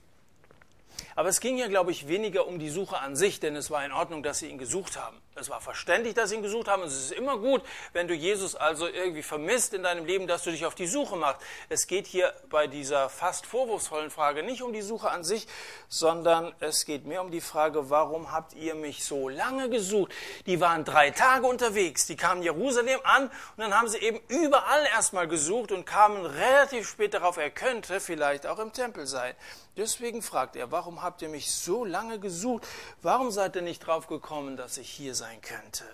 Aber 1.14 1.28
es 1.28 1.40
ging 1.40 1.56
ja, 1.58 1.68
glaube 1.68 1.90
ich, 1.90 2.08
weniger 2.08 2.46
um 2.46 2.58
die 2.58 2.70
Suche 2.70 2.98
an 2.98 3.16
sich, 3.16 3.38
denn 3.38 3.54
es 3.54 3.70
war 3.70 3.84
in 3.84 3.92
Ordnung, 3.92 4.22
dass 4.22 4.38
sie 4.38 4.48
ihn 4.48 4.58
gesucht 4.58 4.98
haben. 4.98 5.20
Es 5.34 5.48
war 5.48 5.62
verständlich, 5.62 6.12
dass 6.12 6.28
sie 6.28 6.36
ihn 6.36 6.42
gesucht 6.42 6.68
haben. 6.68 6.82
Und 6.82 6.88
es 6.88 7.04
ist 7.04 7.12
immer 7.12 7.38
gut, 7.38 7.62
wenn 7.94 8.06
du 8.06 8.12
Jesus 8.12 8.54
also 8.54 8.86
irgendwie 8.86 9.22
vermisst 9.22 9.72
in 9.72 9.82
deinem 9.82 10.04
Leben, 10.04 10.26
dass 10.26 10.42
du 10.42 10.50
dich 10.50 10.66
auf 10.66 10.74
die 10.74 10.86
Suche 10.86 11.16
machst. 11.16 11.40
Es 11.70 11.86
geht 11.86 12.06
hier 12.06 12.34
bei 12.50 12.66
dieser 12.66 13.08
fast 13.08 13.46
vorwurfsvollen 13.46 14.10
Frage 14.10 14.42
nicht 14.42 14.60
um 14.60 14.74
die 14.74 14.82
Suche 14.82 15.10
an 15.10 15.24
sich, 15.24 15.46
sondern 15.88 16.54
es 16.60 16.84
geht 16.84 17.06
mehr 17.06 17.22
um 17.22 17.30
die 17.30 17.40
Frage, 17.40 17.88
warum 17.88 18.30
habt 18.30 18.52
ihr 18.52 18.74
mich 18.74 19.04
so 19.06 19.30
lange 19.30 19.70
gesucht? 19.70 20.12
Die 20.44 20.60
waren 20.60 20.84
drei 20.84 21.10
Tage 21.10 21.46
unterwegs. 21.46 22.06
Die 22.06 22.16
kamen 22.16 22.42
Jerusalem 22.42 23.00
an 23.04 23.28
und 23.28 23.32
dann 23.58 23.74
haben 23.74 23.88
sie 23.88 23.98
eben 23.98 24.20
überall 24.28 24.84
erstmal 24.84 25.28
gesucht 25.28 25.72
und 25.72 25.86
kamen 25.86 26.26
relativ 26.26 26.86
spät 26.86 27.14
darauf, 27.14 27.38
er 27.38 27.50
könnte 27.50 28.00
vielleicht 28.00 28.46
auch 28.46 28.58
im 28.58 28.74
Tempel 28.74 29.06
sein. 29.06 29.34
Deswegen 29.76 30.20
fragt 30.20 30.56
er, 30.56 30.70
warum 30.70 31.02
habt 31.02 31.22
ihr 31.22 31.28
mich 31.28 31.50
so 31.50 31.84
lange 31.84 32.18
gesucht? 32.18 32.66
Warum 33.00 33.30
seid 33.30 33.56
ihr 33.56 33.62
nicht 33.62 33.86
drauf 33.86 34.06
gekommen, 34.06 34.56
dass 34.56 34.76
ich 34.76 34.90
hier 34.90 35.14
sein 35.14 35.40
könnte? 35.40 35.84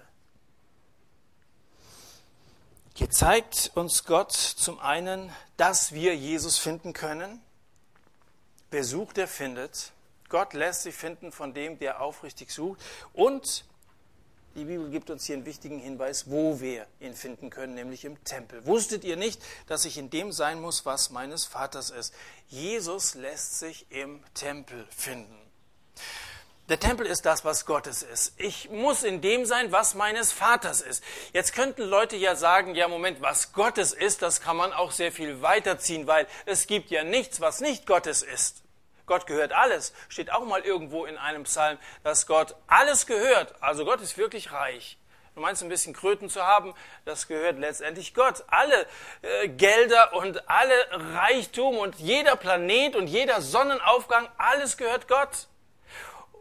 Hier 2.95 3.11
zeigt 3.11 3.71
uns 3.77 4.05
Gott 4.05 4.33
zum 4.33 4.81
einen, 4.81 5.33
dass 5.57 5.93
wir 5.93 6.17
Jesus 6.17 6.59
finden 6.59 6.93
können. 6.93 7.41
Wer 8.73 8.83
sucht, 8.83 9.17
der 9.17 9.29
findet. 9.29 9.93
Gott 10.29 10.53
lässt 10.53 10.83
sich 10.83 10.97
finden 10.97 11.31
von 11.31 11.55
dem, 11.55 11.79
der 11.79 12.01
aufrichtig 12.01 12.51
sucht. 12.51 12.81
Und 13.13 13.65
die 14.59 14.65
Bibel 14.65 14.91
gibt 14.91 15.09
uns 15.09 15.25
hier 15.25 15.37
einen 15.37 15.47
wichtigen 15.47 15.79
Hinweis, 15.79 16.25
wo 16.29 16.61
wir 16.61 16.87
ihn 17.01 17.15
finden 17.15 17.49
können, 17.49 17.75
nämlich 17.75 18.05
im 18.05 18.23
Tempel. 18.25 18.67
Wusstet 18.67 19.05
ihr 19.05 19.17
nicht, 19.17 19.41
dass 19.69 19.85
ich 19.85 19.97
in 19.97 20.11
dem 20.11 20.33
sein 20.33 20.61
muss, 20.61 20.85
was 20.85 21.11
meines 21.11 21.45
Vaters 21.45 21.91
ist? 21.91 22.13
Jesus 22.49 23.15
lässt 23.15 23.61
sich 23.61 23.87
im 23.91 24.21
Tempel 24.35 24.87
finden. 24.91 25.39
Der 26.69 26.81
Tempel 26.81 27.07
ist 27.07 27.25
das, 27.25 27.45
was 27.45 27.65
Gottes 27.65 28.03
ist. 28.03 28.35
Ich 28.37 28.69
muss 28.69 29.05
in 29.05 29.21
dem 29.21 29.47
sein, 29.47 29.73
was 29.73 29.95
meines 29.95 30.33
Vaters 30.33 30.81
ist. 30.83 31.03
Jetzt 31.33 31.55
könnten 31.55 31.83
Leute 31.83 32.17
ja 32.17 32.35
sagen, 32.35 32.75
ja 32.75 32.89
Moment, 32.89 33.23
was 33.23 33.53
Gottes 33.53 33.93
ist, 33.93 34.23
das 34.23 34.41
kann 34.41 34.57
man 34.57 34.73
auch 34.73 34.91
sehr 34.91 35.13
viel 35.13 35.41
weiterziehen, 35.41 36.07
weil 36.07 36.27
es 36.45 36.67
gibt 36.67 36.91
ja 36.91 37.05
nichts, 37.05 37.41
was 37.41 37.61
nicht 37.61 37.87
Gottes 37.87 38.23
ist. 38.23 38.63
Gott 39.09 39.27
gehört 39.27 39.53
alles. 39.53 39.93
Steht 40.09 40.31
auch 40.31 40.45
mal 40.45 40.61
irgendwo 40.61 41.05
in 41.05 41.19
einem 41.19 41.43
Psalm, 41.43 41.79
dass 42.05 42.29
Gott 42.29 42.55
alles 42.69 43.07
gehört. 43.07 43.55
Also 43.61 43.85
Gott 43.85 44.01
ist 44.01 44.17
wirklich 44.17 44.53
reich. 44.53 44.99
Du 45.35 45.43
meinst, 45.43 45.63
ein 45.63 45.69
bisschen 45.69 45.95
Kröten 45.95 46.29
zu 46.29 46.45
haben, 46.45 46.75
das 47.05 47.29
gehört 47.29 47.59
letztendlich 47.61 48.13
Gott. 48.13 48.43
Alle 48.49 48.87
äh, 49.23 49.49
Gelder 49.49 50.13
und 50.15 50.49
alle 50.51 50.75
Reichtum 51.15 51.79
und 51.79 51.95
jeder 51.97 52.35
Planet 52.35 52.97
und 52.97 53.07
jeder 53.07 53.41
Sonnenaufgang, 53.41 54.29
alles 54.37 54.77
gehört 54.77 55.07
Gott. 55.07 55.47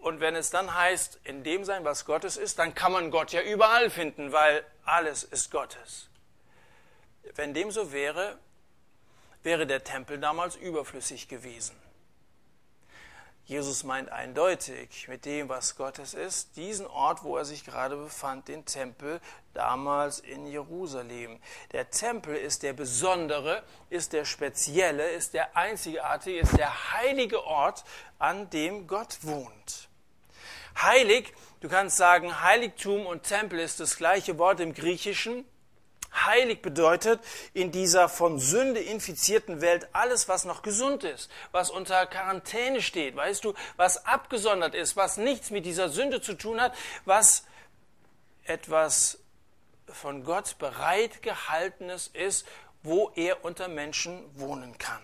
Und 0.01 0.19
wenn 0.19 0.35
es 0.35 0.49
dann 0.49 0.73
heißt, 0.73 1.19
in 1.25 1.43
dem 1.43 1.63
sein, 1.63 1.85
was 1.85 2.05
Gottes 2.05 2.37
ist, 2.37 2.57
dann 2.57 2.73
kann 2.73 2.91
man 2.91 3.11
Gott 3.11 3.31
ja 3.33 3.41
überall 3.41 3.91
finden, 3.91 4.31
weil 4.31 4.65
alles 4.83 5.23
ist 5.23 5.51
Gottes. 5.51 6.09
Wenn 7.35 7.53
dem 7.53 7.69
so 7.69 7.91
wäre, 7.91 8.39
wäre 9.43 9.67
der 9.67 9.83
Tempel 9.83 10.19
damals 10.19 10.55
überflüssig 10.55 11.27
gewesen. 11.27 11.75
Jesus 13.47 13.85
meint 13.85 14.11
eindeutig 14.11 15.07
mit 15.07 15.23
dem, 15.23 15.47
was 15.47 15.77
Gottes 15.77 16.13
ist, 16.13 16.57
diesen 16.57 16.85
Ort, 16.85 17.23
wo 17.23 17.37
er 17.37 17.45
sich 17.45 17.63
gerade 17.63 17.95
befand, 17.95 18.49
den 18.49 18.65
Tempel, 18.65 19.21
damals 19.53 20.19
in 20.19 20.47
Jerusalem. 20.47 21.39
Der 21.71 21.89
Tempel 21.89 22.35
ist 22.35 22.61
der 22.61 22.73
besondere, 22.73 23.63
ist 23.89 24.11
der 24.11 24.25
spezielle, 24.25 25.11
ist 25.11 25.33
der 25.33 25.55
einzigartige, 25.55 26.39
ist 26.39 26.57
der 26.57 26.93
heilige 26.93 27.41
Ort, 27.45 27.85
an 28.19 28.49
dem 28.49 28.85
Gott 28.85 29.19
wohnt. 29.21 29.87
Heilig, 30.81 31.33
du 31.61 31.69
kannst 31.69 31.95
sagen, 31.95 32.41
Heiligtum 32.41 33.05
und 33.05 33.23
Tempel 33.23 33.59
ist 33.59 33.79
das 33.79 33.95
gleiche 33.95 34.37
Wort 34.37 34.59
im 34.59 34.73
Griechischen. 34.73 35.45
Heilig 36.25 36.61
bedeutet 36.61 37.19
in 37.53 37.71
dieser 37.71 38.09
von 38.09 38.39
Sünde 38.39 38.79
infizierten 38.79 39.61
Welt 39.61 39.87
alles, 39.93 40.27
was 40.27 40.45
noch 40.45 40.61
gesund 40.61 41.03
ist, 41.03 41.29
was 41.51 41.69
unter 41.69 42.05
Quarantäne 42.05 42.81
steht, 42.81 43.15
weißt 43.15 43.43
du, 43.43 43.53
was 43.75 44.05
abgesondert 44.05 44.75
ist, 44.75 44.95
was 44.95 45.17
nichts 45.17 45.51
mit 45.51 45.65
dieser 45.65 45.89
Sünde 45.89 46.21
zu 46.21 46.33
tun 46.33 46.59
hat, 46.59 46.73
was 47.05 47.43
etwas 48.45 49.19
von 49.87 50.23
Gott 50.23 50.57
bereitgehaltenes 50.57 52.07
ist, 52.07 52.47
wo 52.83 53.11
er 53.15 53.43
unter 53.43 53.67
Menschen 53.67 54.23
wohnen 54.39 54.77
kann. 54.77 55.01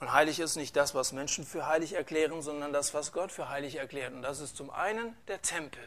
Und 0.00 0.12
heilig 0.12 0.38
ist 0.38 0.56
nicht 0.56 0.76
das, 0.76 0.94
was 0.94 1.12
Menschen 1.12 1.44
für 1.44 1.66
heilig 1.66 1.94
erklären, 1.94 2.40
sondern 2.40 2.72
das, 2.72 2.94
was 2.94 3.12
Gott 3.12 3.32
für 3.32 3.48
heilig 3.48 3.76
erklärt. 3.76 4.12
Und 4.12 4.22
das 4.22 4.40
ist 4.40 4.56
zum 4.56 4.70
einen 4.70 5.16
der 5.26 5.42
Tempel. 5.42 5.82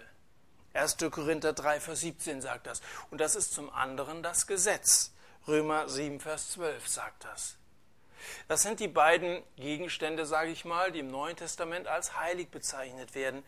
1. 0.73 0.97
Korinther 1.11 1.53
3, 1.53 1.79
Vers 1.79 2.01
17 2.01 2.41
sagt 2.41 2.67
das. 2.67 2.81
Und 3.09 3.19
das 3.19 3.35
ist 3.35 3.53
zum 3.53 3.69
anderen 3.69 4.23
das 4.23 4.47
Gesetz. 4.47 5.11
Römer 5.47 5.89
7, 5.89 6.19
Vers 6.19 6.51
12 6.51 6.87
sagt 6.87 7.25
das. 7.25 7.57
Das 8.47 8.61
sind 8.61 8.79
die 8.79 8.87
beiden 8.87 9.43
Gegenstände, 9.55 10.25
sage 10.25 10.51
ich 10.51 10.65
mal, 10.65 10.91
die 10.91 10.99
im 10.99 11.09
Neuen 11.09 11.35
Testament 11.35 11.87
als 11.87 12.17
heilig 12.17 12.49
bezeichnet 12.49 13.15
werden. 13.15 13.43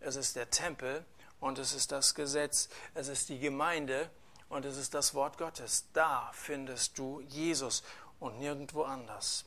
Es 0.00 0.16
ist 0.16 0.36
der 0.36 0.50
Tempel 0.50 1.04
und 1.40 1.58
es 1.58 1.74
ist 1.74 1.92
das 1.92 2.14
Gesetz, 2.14 2.68
es 2.94 3.08
ist 3.08 3.28
die 3.28 3.38
Gemeinde 3.38 4.10
und 4.48 4.64
es 4.64 4.76
ist 4.76 4.94
das 4.94 5.14
Wort 5.14 5.38
Gottes. 5.38 5.86
Da 5.92 6.30
findest 6.32 6.98
du 6.98 7.20
Jesus 7.20 7.82
und 8.18 8.38
nirgendwo 8.38 8.82
anders. 8.82 9.44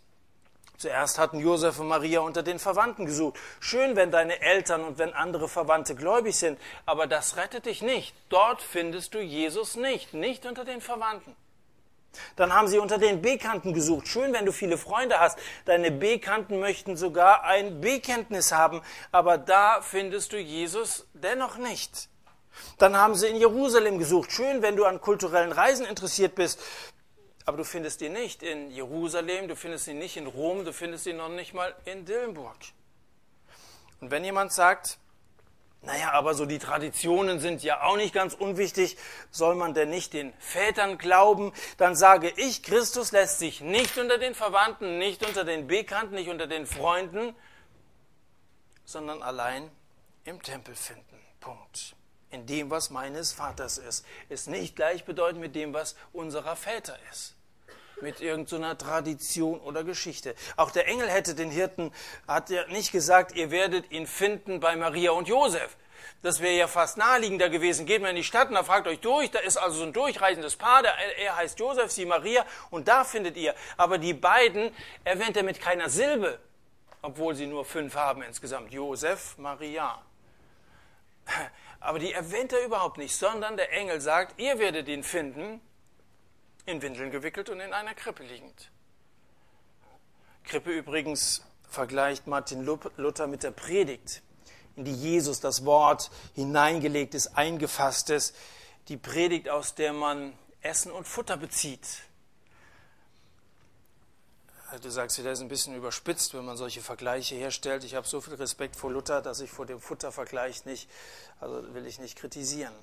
Zuerst 0.79 1.19
hatten 1.19 1.39
Josef 1.39 1.77
und 1.79 1.89
Maria 1.89 2.21
unter 2.21 2.41
den 2.41 2.57
Verwandten 2.57 3.05
gesucht. 3.05 3.37
Schön, 3.59 3.97
wenn 3.97 4.11
deine 4.11 4.41
Eltern 4.41 4.85
und 4.85 4.97
wenn 4.97 5.13
andere 5.13 5.49
Verwandte 5.49 5.93
gläubig 5.93 6.37
sind, 6.37 6.57
aber 6.85 7.05
das 7.05 7.35
rettet 7.35 7.65
dich 7.65 7.81
nicht. 7.81 8.15
Dort 8.29 8.61
findest 8.61 9.13
du 9.13 9.19
Jesus 9.19 9.75
nicht, 9.75 10.13
nicht 10.13 10.45
unter 10.45 10.63
den 10.63 10.79
Verwandten. 10.79 11.35
Dann 12.37 12.53
haben 12.53 12.69
sie 12.69 12.79
unter 12.79 12.97
den 12.97 13.21
Bekannten 13.21 13.73
gesucht. 13.73 14.07
Schön, 14.07 14.31
wenn 14.31 14.45
du 14.45 14.53
viele 14.53 14.77
Freunde 14.77 15.19
hast. 15.19 15.37
Deine 15.65 15.91
Bekannten 15.91 16.61
möchten 16.61 16.95
sogar 16.95 17.43
ein 17.43 17.81
Bekenntnis 17.81 18.53
haben, 18.53 18.81
aber 19.11 19.37
da 19.37 19.81
findest 19.81 20.31
du 20.31 20.37
Jesus 20.37 21.05
dennoch 21.13 21.57
nicht. 21.57 22.07
Dann 22.77 22.95
haben 22.95 23.15
sie 23.15 23.27
in 23.27 23.35
Jerusalem 23.35 23.99
gesucht. 23.99 24.31
Schön, 24.31 24.61
wenn 24.61 24.77
du 24.77 24.85
an 24.85 25.01
kulturellen 25.01 25.51
Reisen 25.51 25.85
interessiert 25.85 26.35
bist, 26.35 26.61
aber 27.49 27.57
du 27.57 27.65
findest 27.65 27.99
ihn 28.03 28.13
nicht 28.13 28.43
in 28.43 28.69
Jerusalem, 28.69 29.47
du 29.47 29.55
findest 29.55 29.87
ihn 29.87 29.97
nicht 29.97 30.17
in 30.17 30.27
Rom, 30.27 30.65
du 30.65 30.71
findest 30.71 31.07
ihn 31.07 31.17
noch 31.17 31.29
nicht 31.29 31.55
mal 31.55 31.75
in 31.83 32.05
Dillenburg. 32.05 32.57
Und 34.01 34.11
wenn 34.11 34.23
jemand 34.23 34.53
sagt, 34.53 34.99
naja, 35.81 36.11
aber 36.11 36.35
so 36.35 36.45
die 36.45 36.59
Traditionen 36.59 37.39
sind 37.39 37.63
ja 37.63 37.81
auch 37.81 37.97
nicht 37.97 38.13
ganz 38.13 38.35
unwichtig. 38.35 38.97
Soll 39.31 39.55
man 39.55 39.73
denn 39.73 39.89
nicht 39.89 40.13
den 40.13 40.31
Vätern 40.37 40.99
glauben? 40.99 41.51
Dann 41.77 41.95
sage 41.95 42.31
ich, 42.35 42.61
Christus 42.61 43.11
lässt 43.11 43.39
sich 43.39 43.61
nicht 43.61 43.97
unter 43.97 44.19
den 44.19 44.35
Verwandten, 44.35 44.99
nicht 44.99 45.25
unter 45.25 45.43
den 45.43 45.65
Bekannten, 45.65 46.13
nicht 46.13 46.29
unter 46.29 46.45
den 46.45 46.67
Freunden, 46.67 47.33
sondern 48.85 49.23
allein 49.23 49.71
im 50.23 50.39
Tempel 50.43 50.75
finden. 50.75 51.19
Punkt. 51.39 51.95
In 52.29 52.45
dem, 52.45 52.69
was 52.69 52.91
meines 52.91 53.31
Vaters 53.31 53.79
ist. 53.79 54.05
Ist 54.27 54.47
nicht 54.47 54.75
gleichbedeutend 54.75 55.41
mit 55.41 55.55
dem, 55.55 55.73
was 55.73 55.95
unserer 56.13 56.55
Väter 56.55 56.95
ist 57.09 57.38
mit 58.01 58.21
irgendeiner 58.21 58.77
Tradition 58.77 59.59
oder 59.59 59.83
Geschichte. 59.83 60.35
Auch 60.55 60.71
der 60.71 60.87
Engel 60.87 61.09
hätte 61.09 61.35
den 61.35 61.51
Hirten, 61.51 61.91
hat 62.27 62.49
ja 62.49 62.65
nicht 62.67 62.91
gesagt, 62.91 63.35
ihr 63.35 63.51
werdet 63.51 63.91
ihn 63.91 64.07
finden 64.07 64.59
bei 64.59 64.75
Maria 64.75 65.11
und 65.11 65.27
Josef. 65.27 65.75
Das 66.21 66.41
wäre 66.41 66.55
ja 66.55 66.67
fast 66.67 66.97
naheliegender 66.97 67.49
gewesen. 67.49 67.85
Geht 67.85 68.01
mal 68.01 68.09
in 68.09 68.17
die 68.17 68.23
Stadt 68.25 68.49
und 68.49 68.55
da 68.55 68.63
fragt 68.63 68.87
euch 68.87 68.99
durch. 68.99 69.31
Da 69.31 69.39
ist 69.39 69.55
also 69.55 69.79
so 69.79 69.83
ein 69.83 69.93
durchreisendes 69.93 70.57
Paar. 70.57 70.81
Der, 70.81 70.93
er 71.17 71.37
heißt 71.37 71.57
Josef, 71.59 71.91
sie 71.91 72.05
Maria. 72.05 72.45
Und 72.71 72.89
da 72.89 73.05
findet 73.05 73.37
ihr. 73.37 73.55
Aber 73.77 73.97
die 73.97 74.13
beiden 74.13 74.71
erwähnt 75.05 75.37
er 75.37 75.43
mit 75.43 75.61
keiner 75.61 75.89
Silbe. 75.89 76.39
Obwohl 77.01 77.35
sie 77.35 77.47
nur 77.47 77.63
fünf 77.63 77.95
haben 77.95 78.21
insgesamt. 78.21 78.73
Josef, 78.73 79.37
Maria. 79.37 80.01
Aber 81.79 81.99
die 81.99 82.11
erwähnt 82.11 82.51
er 82.51 82.65
überhaupt 82.65 82.97
nicht. 82.97 83.15
Sondern 83.15 83.55
der 83.55 83.71
Engel 83.71 84.01
sagt, 84.01 84.41
ihr 84.41 84.59
werdet 84.59 84.89
ihn 84.89 85.03
finden 85.03 85.61
in 86.69 86.81
Windeln 86.81 87.11
gewickelt 87.11 87.49
und 87.49 87.59
in 87.59 87.73
einer 87.73 87.93
Krippe 87.93 88.23
liegend. 88.23 88.69
Krippe 90.43 90.71
übrigens 90.71 91.43
vergleicht 91.69 92.27
Martin 92.27 92.63
Luther 92.63 93.27
mit 93.27 93.43
der 93.43 93.51
Predigt, 93.51 94.21
in 94.75 94.85
die 94.85 94.93
Jesus 94.93 95.39
das 95.39 95.65
Wort 95.65 96.09
hineingelegt 96.33 97.13
ist, 97.13 97.37
eingefasst 97.37 98.09
ist, 98.09 98.35
die 98.87 98.97
Predigt, 98.97 99.49
aus 99.49 99.75
der 99.75 99.93
man 99.93 100.33
Essen 100.61 100.91
und 100.91 101.07
Futter 101.07 101.37
bezieht. 101.37 101.87
Du 104.81 104.89
sagst, 104.91 105.17
das 105.17 105.25
ist 105.25 105.41
ein 105.41 105.47
bisschen 105.47 105.75
überspitzt, 105.75 106.35
wenn 106.35 106.45
man 106.45 106.55
solche 106.55 106.81
Vergleiche 106.81 107.35
herstellt. 107.35 107.83
Ich 107.83 107.95
habe 107.95 108.07
so 108.07 108.21
viel 108.21 108.35
Respekt 108.35 108.75
vor 108.75 108.91
Luther, 108.91 109.21
dass 109.21 109.39
ich 109.39 109.49
vor 109.49 109.65
dem 109.65 109.79
Futtervergleich 109.79 110.65
nicht, 110.65 110.87
also 111.39 111.73
will 111.73 111.87
ich 111.87 111.99
nicht 111.99 112.15
kritisieren. 112.15 112.73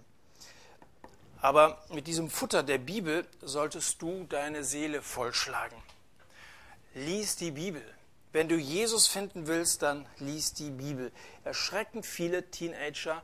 Aber 1.46 1.80
mit 1.90 2.08
diesem 2.08 2.28
Futter 2.28 2.64
der 2.64 2.78
Bibel 2.78 3.24
solltest 3.40 4.02
du 4.02 4.24
deine 4.24 4.64
Seele 4.64 5.00
vollschlagen. 5.00 5.80
Lies 6.92 7.36
die 7.36 7.52
Bibel. 7.52 7.84
Wenn 8.32 8.48
du 8.48 8.56
Jesus 8.56 9.06
finden 9.06 9.46
willst, 9.46 9.80
dann 9.82 10.06
lies 10.18 10.54
die 10.54 10.70
Bibel. 10.70 11.12
Erschreckend 11.44 12.04
viele 12.04 12.50
Teenager 12.50 13.22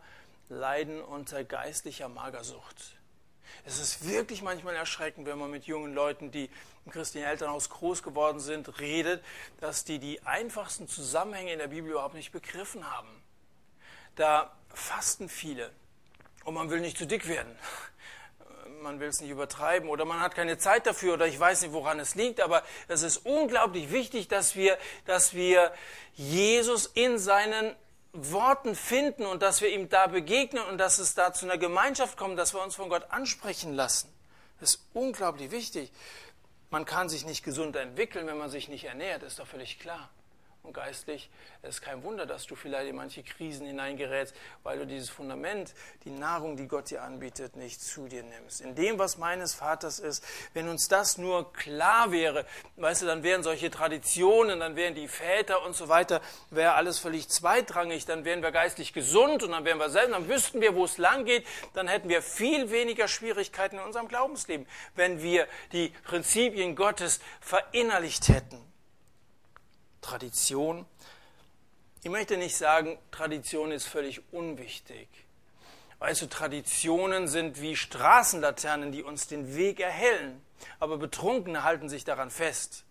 leiden 0.48 1.02
unter 1.02 1.42
geistlicher 1.42 2.08
Magersucht. 2.08 2.96
Es 3.64 3.80
ist 3.80 4.08
wirklich 4.08 4.40
manchmal 4.40 4.76
erschreckend, 4.76 5.26
wenn 5.26 5.38
man 5.38 5.50
mit 5.50 5.64
jungen 5.64 5.92
Leuten, 5.92 6.30
die 6.30 6.48
im 6.86 6.92
christlichen 6.92 7.26
Elternhaus 7.26 7.70
groß 7.70 8.04
geworden 8.04 8.38
sind, 8.38 8.78
redet, 8.78 9.20
dass 9.58 9.82
die 9.82 9.98
die 9.98 10.22
einfachsten 10.22 10.86
Zusammenhänge 10.86 11.54
in 11.54 11.58
der 11.58 11.66
Bibel 11.66 11.90
überhaupt 11.90 12.14
nicht 12.14 12.30
begriffen 12.30 12.88
haben. 12.88 13.10
Da 14.14 14.54
fasten 14.72 15.28
viele 15.28 15.72
und 16.44 16.54
man 16.54 16.70
will 16.70 16.78
nicht 16.78 16.98
zu 16.98 17.06
dick 17.08 17.26
werden 17.26 17.58
man 18.82 19.00
will 19.00 19.08
es 19.08 19.20
nicht 19.20 19.30
übertreiben 19.30 19.88
oder 19.88 20.04
man 20.04 20.20
hat 20.20 20.34
keine 20.34 20.58
Zeit 20.58 20.86
dafür 20.86 21.14
oder 21.14 21.26
ich 21.26 21.38
weiß 21.38 21.62
nicht, 21.62 21.72
woran 21.72 22.00
es 22.00 22.14
liegt, 22.14 22.40
aber 22.40 22.62
es 22.88 23.02
ist 23.02 23.18
unglaublich 23.18 23.90
wichtig, 23.90 24.28
dass 24.28 24.56
wir, 24.56 24.76
dass 25.06 25.34
wir 25.34 25.72
Jesus 26.14 26.86
in 26.86 27.18
seinen 27.18 27.74
Worten 28.12 28.74
finden 28.74 29.24
und 29.24 29.42
dass 29.42 29.62
wir 29.62 29.70
ihm 29.70 29.88
da 29.88 30.06
begegnen 30.06 30.62
und 30.64 30.78
dass 30.78 30.98
es 30.98 31.14
da 31.14 31.32
zu 31.32 31.46
einer 31.46 31.58
Gemeinschaft 31.58 32.18
kommt, 32.18 32.38
dass 32.38 32.52
wir 32.54 32.62
uns 32.62 32.74
von 32.74 32.88
Gott 32.88 33.06
ansprechen 33.10 33.72
lassen. 33.72 34.12
Das 34.60 34.74
ist 34.74 34.86
unglaublich 34.92 35.50
wichtig. 35.50 35.90
Man 36.70 36.84
kann 36.84 37.08
sich 37.08 37.24
nicht 37.24 37.42
gesund 37.42 37.76
entwickeln, 37.76 38.26
wenn 38.26 38.38
man 38.38 38.50
sich 38.50 38.68
nicht 38.68 38.84
ernährt, 38.84 39.22
ist 39.22 39.38
doch 39.38 39.46
völlig 39.46 39.78
klar 39.78 40.10
und 40.62 40.74
geistlich. 40.74 41.28
Es 41.62 41.76
ist 41.76 41.82
kein 41.82 42.02
Wunder, 42.04 42.24
dass 42.24 42.46
du 42.46 42.54
vielleicht 42.54 42.88
in 42.88 42.96
manche 42.96 43.22
Krisen 43.22 43.66
hineingerätst, 43.66 44.34
weil 44.62 44.78
du 44.78 44.86
dieses 44.86 45.10
Fundament, 45.10 45.74
die 46.04 46.10
Nahrung, 46.10 46.56
die 46.56 46.68
Gott 46.68 46.90
dir 46.90 47.02
anbietet, 47.02 47.56
nicht 47.56 47.80
zu 47.80 48.06
dir 48.06 48.22
nimmst. 48.22 48.60
In 48.60 48.74
dem, 48.74 48.98
was 48.98 49.18
meines 49.18 49.54
Vaters 49.54 49.98
ist, 49.98 50.24
wenn 50.54 50.68
uns 50.68 50.86
das 50.88 51.18
nur 51.18 51.52
klar 51.52 52.12
wäre, 52.12 52.46
weißt 52.76 53.02
du, 53.02 53.06
dann 53.06 53.24
wären 53.24 53.42
solche 53.42 53.70
Traditionen, 53.70 54.60
dann 54.60 54.76
wären 54.76 54.94
die 54.94 55.08
Väter 55.08 55.64
und 55.64 55.74
so 55.74 55.88
weiter, 55.88 56.20
wäre 56.50 56.74
alles 56.74 57.00
völlig 57.00 57.28
zweitrangig, 57.28 58.06
dann 58.06 58.24
wären 58.24 58.42
wir 58.42 58.52
geistlich 58.52 58.92
gesund 58.92 59.42
und 59.42 59.50
dann 59.50 59.64
wären 59.64 59.78
wir 59.78 59.90
selbst, 59.90 60.12
dann 60.12 60.28
wüssten 60.28 60.60
wir, 60.60 60.74
wo 60.76 60.84
es 60.84 60.96
lang 60.98 61.24
geht, 61.24 61.44
dann 61.74 61.88
hätten 61.88 62.08
wir 62.08 62.22
viel 62.22 62.70
weniger 62.70 63.08
Schwierigkeiten 63.08 63.78
in 63.78 63.82
unserem 63.82 64.06
Glaubensleben, 64.06 64.66
wenn 64.94 65.22
wir 65.22 65.48
die 65.72 65.88
Prinzipien 66.04 66.76
Gottes 66.76 67.20
verinnerlicht 67.40 68.28
hätten. 68.28 68.71
Tradition. 70.02 70.84
Ich 72.02 72.10
möchte 72.10 72.36
nicht 72.36 72.56
sagen, 72.56 72.98
Tradition 73.10 73.72
ist 73.72 73.86
völlig 73.86 74.20
unwichtig. 74.32 75.08
Weißt 76.00 76.20
du, 76.20 76.26
Traditionen 76.26 77.28
sind 77.28 77.60
wie 77.60 77.76
Straßenlaternen, 77.76 78.90
die 78.90 79.04
uns 79.04 79.28
den 79.28 79.56
Weg 79.56 79.78
erhellen. 79.80 80.44
Aber 80.80 80.98
Betrunkene 80.98 81.62
halten 81.62 81.88
sich 81.88 82.04
daran 82.04 82.30
fest. 82.30 82.84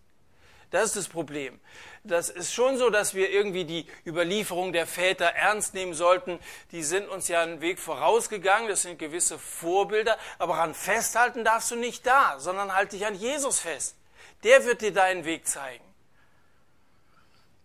Das 0.70 0.84
ist 0.86 0.96
das 0.96 1.08
Problem. 1.08 1.60
Das 2.02 2.30
ist 2.30 2.54
schon 2.54 2.78
so, 2.78 2.88
dass 2.88 3.12
wir 3.12 3.30
irgendwie 3.30 3.66
die 3.66 3.86
Überlieferung 4.06 4.72
der 4.72 4.86
Väter 4.86 5.26
ernst 5.26 5.74
nehmen 5.74 5.92
sollten. 5.92 6.38
Die 6.70 6.82
sind 6.82 7.06
uns 7.10 7.28
ja 7.28 7.42
einen 7.42 7.60
Weg 7.60 7.78
vorausgegangen. 7.78 8.68
Das 8.68 8.80
sind 8.80 8.98
gewisse 8.98 9.38
Vorbilder. 9.38 10.16
Aber 10.38 10.54
daran 10.54 10.74
festhalten 10.74 11.44
darfst 11.44 11.70
du 11.70 11.76
nicht 11.76 12.06
da, 12.06 12.40
sondern 12.40 12.74
halt 12.74 12.92
dich 12.92 13.04
an 13.04 13.14
Jesus 13.14 13.60
fest. 13.60 13.96
Der 14.42 14.64
wird 14.64 14.80
dir 14.80 14.94
deinen 14.94 15.26
Weg 15.26 15.46
zeigen. 15.46 15.84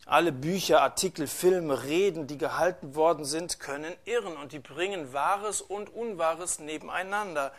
Alle 0.09 0.31
Bücher, 0.31 0.81
Artikel, 0.81 1.27
Filme, 1.27 1.83
Reden, 1.83 2.27
die 2.27 2.37
gehalten 2.37 2.95
worden 2.95 3.25
sind, 3.25 3.59
können 3.59 3.93
irren 4.05 4.37
und 4.37 4.53
die 4.53 4.59
bringen 4.59 5.11
Wahres 5.11 5.59
und 5.59 5.93
Unwahres 5.93 6.59
nebeneinander. 6.59 7.51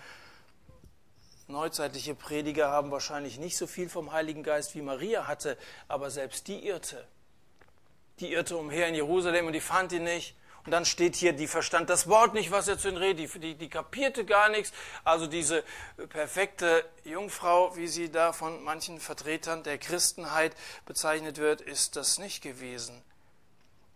Neuzeitliche 1.46 2.14
Prediger 2.14 2.68
haben 2.70 2.90
wahrscheinlich 2.90 3.38
nicht 3.38 3.58
so 3.58 3.66
viel 3.66 3.90
vom 3.90 4.12
Heiligen 4.12 4.42
Geist 4.42 4.74
wie 4.74 4.80
Maria 4.80 5.26
hatte, 5.26 5.58
aber 5.88 6.10
selbst 6.10 6.48
die 6.48 6.66
irrte. 6.66 7.06
Die 8.18 8.32
irrte 8.32 8.56
umher 8.56 8.88
in 8.88 8.94
Jerusalem 8.94 9.46
und 9.46 9.52
die 9.52 9.60
fand 9.60 9.92
ihn 9.92 10.04
nicht. 10.04 10.34
Und 10.64 10.72
dann 10.72 10.84
steht 10.84 11.16
hier, 11.16 11.32
die 11.32 11.46
verstand 11.46 11.88
das 11.88 12.08
Wort 12.08 12.34
nicht, 12.34 12.50
was 12.50 12.68
er 12.68 12.78
zu 12.78 12.88
ihnen 12.88 12.98
redet, 12.98 13.34
die, 13.34 13.38
die, 13.38 13.54
die 13.54 13.68
kapierte 13.68 14.24
gar 14.24 14.48
nichts. 14.48 14.72
Also 15.04 15.26
diese 15.26 15.64
perfekte 16.10 16.84
Jungfrau, 17.04 17.74
wie 17.76 17.88
sie 17.88 18.10
da 18.10 18.32
von 18.32 18.62
manchen 18.64 19.00
Vertretern 19.00 19.62
der 19.62 19.78
Christenheit 19.78 20.54
bezeichnet 20.84 21.38
wird, 21.38 21.60
ist 21.60 21.96
das 21.96 22.18
nicht 22.18 22.42
gewesen. 22.42 23.02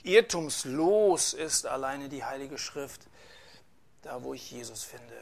Irrtumslos 0.03 1.33
ist 1.33 1.67
alleine 1.67 2.09
die 2.09 2.25
Heilige 2.25 2.59
Schrift, 2.59 3.03
da 4.03 4.23
wo 4.23 4.35
ich 4.35 4.51
Jesus 4.51 4.83
finde. 4.83 5.15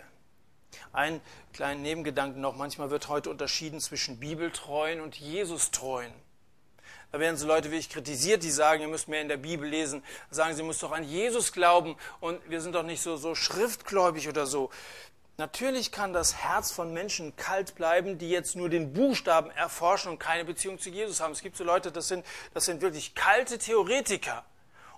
Ein 0.93 1.21
kleinen 1.53 1.83
Nebengedanken 1.83 2.41
noch, 2.41 2.57
manchmal 2.57 2.91
wird 2.91 3.09
heute 3.09 3.31
unterschieden 3.31 3.81
zwischen 3.81 4.21
Bibeltreuen 4.21 5.01
und 5.01 5.17
Jesus-Treuen. 5.17 6.13
Da 7.13 7.19
werden 7.19 7.37
so 7.37 7.47
Leute 7.47 7.71
wie 7.73 7.77
ich 7.77 7.91
kritisiert, 7.91 8.43
die 8.43 8.51
sagen, 8.51 8.83
ihr 8.83 8.89
müsst 8.89 9.09
mehr 9.09 9.21
in 9.21 9.29
der 9.29 9.37
Bibel 9.37 9.69
lesen, 9.69 10.03
sagen, 10.31 10.55
sie 10.55 10.63
müsst 10.63 10.83
doch 10.83 10.93
an 10.93 11.03
Jesus 11.03 11.53
glauben 11.53 11.97
und 12.21 12.41
wir 12.49 12.61
sind 12.61 12.75
doch 12.75 12.85
nicht 12.85 13.03
so, 13.03 13.17
so 13.17 13.35
schriftgläubig 13.35 14.29
oder 14.29 14.47
so. 14.47 14.71
Natürlich 15.37 15.91
kann 15.91 16.13
das 16.13 16.37
Herz 16.37 16.71
von 16.71 16.93
Menschen 16.93 17.35
kalt 17.35 17.75
bleiben, 17.75 18.19
die 18.19 18.29
jetzt 18.29 18.57
nur 18.57 18.69
den 18.69 18.93
Buchstaben 18.93 19.51
erforschen 19.51 20.13
und 20.13 20.19
keine 20.19 20.45
Beziehung 20.45 20.79
zu 20.79 20.91
Jesus 20.91 21.21
haben. 21.21 21.33
Es 21.33 21.41
gibt 21.41 21.57
so 21.57 21.65
Leute, 21.65 21.91
das 21.91 22.09
sind, 22.09 22.27
das 22.53 22.67
sind 22.67 22.83
wirklich 22.83 23.15
kalte 23.15 23.59
Theoretiker. 23.59 24.45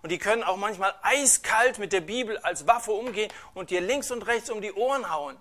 Und 0.02 0.10
die 0.10 0.18
können 0.18 0.42
auch 0.42 0.56
manchmal 0.56 0.92
eiskalt 1.02 1.78
mit 1.78 1.92
der 1.92 2.00
Bibel 2.00 2.36
als 2.38 2.66
Waffe 2.66 2.90
umgehen 2.90 3.32
und 3.54 3.70
dir 3.70 3.80
links 3.80 4.10
und 4.10 4.26
rechts 4.26 4.50
um 4.50 4.60
die 4.60 4.72
Ohren 4.72 5.10
hauen. 5.10 5.36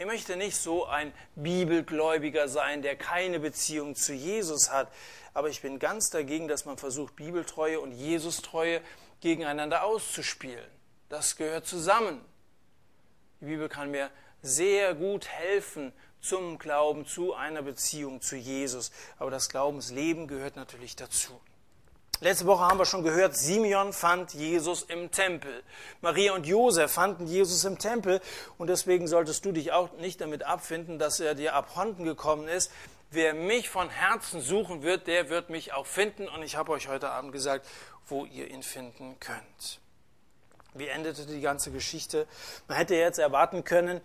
Ich 0.00 0.06
möchte 0.06 0.38
nicht 0.38 0.56
so 0.56 0.86
ein 0.86 1.12
Bibelgläubiger 1.34 2.48
sein, 2.48 2.80
der 2.80 2.96
keine 2.96 3.38
Beziehung 3.38 3.94
zu 3.94 4.14
Jesus 4.14 4.70
hat. 4.70 4.90
Aber 5.34 5.50
ich 5.50 5.60
bin 5.60 5.78
ganz 5.78 6.08
dagegen, 6.08 6.48
dass 6.48 6.64
man 6.64 6.78
versucht, 6.78 7.16
Bibeltreue 7.16 7.78
und 7.80 7.92
Jesustreue 7.92 8.80
gegeneinander 9.20 9.84
auszuspielen. 9.84 10.64
Das 11.10 11.36
gehört 11.36 11.66
zusammen. 11.66 12.24
Die 13.42 13.44
Bibel 13.44 13.68
kann 13.68 13.90
mir 13.90 14.10
sehr 14.40 14.94
gut 14.94 15.28
helfen 15.28 15.92
zum 16.22 16.58
Glauben, 16.58 17.04
zu 17.04 17.34
einer 17.34 17.60
Beziehung 17.60 18.22
zu 18.22 18.36
Jesus. 18.36 18.92
Aber 19.18 19.30
das 19.30 19.50
Glaubensleben 19.50 20.28
gehört 20.28 20.56
natürlich 20.56 20.96
dazu. 20.96 21.38
Letzte 22.22 22.44
Woche 22.44 22.64
haben 22.64 22.78
wir 22.78 22.84
schon 22.84 23.02
gehört, 23.02 23.34
Simeon 23.34 23.94
fand 23.94 24.34
Jesus 24.34 24.82
im 24.82 25.10
Tempel. 25.10 25.62
Maria 26.02 26.34
und 26.34 26.46
Josef 26.46 26.92
fanden 26.92 27.26
Jesus 27.26 27.64
im 27.64 27.78
Tempel. 27.78 28.20
Und 28.58 28.68
deswegen 28.68 29.08
solltest 29.08 29.44
du 29.46 29.52
dich 29.52 29.72
auch 29.72 29.90
nicht 29.98 30.20
damit 30.20 30.42
abfinden, 30.42 30.98
dass 30.98 31.18
er 31.20 31.34
dir 31.34 31.54
abhanden 31.54 32.04
gekommen 32.04 32.46
ist. 32.46 32.70
Wer 33.10 33.32
mich 33.32 33.70
von 33.70 33.88
Herzen 33.88 34.42
suchen 34.42 34.82
wird, 34.82 35.06
der 35.06 35.30
wird 35.30 35.48
mich 35.48 35.72
auch 35.72 35.86
finden. 35.86 36.28
Und 36.28 36.42
ich 36.42 36.56
habe 36.56 36.72
euch 36.72 36.88
heute 36.88 37.08
Abend 37.08 37.32
gesagt, 37.32 37.66
wo 38.06 38.26
ihr 38.26 38.50
ihn 38.50 38.62
finden 38.62 39.16
könnt. 39.18 39.80
Wie 40.74 40.88
endete 40.88 41.24
die 41.24 41.40
ganze 41.40 41.70
Geschichte? 41.70 42.26
Man 42.68 42.76
hätte 42.76 42.94
jetzt 42.96 43.18
erwarten 43.18 43.64
können, 43.64 44.02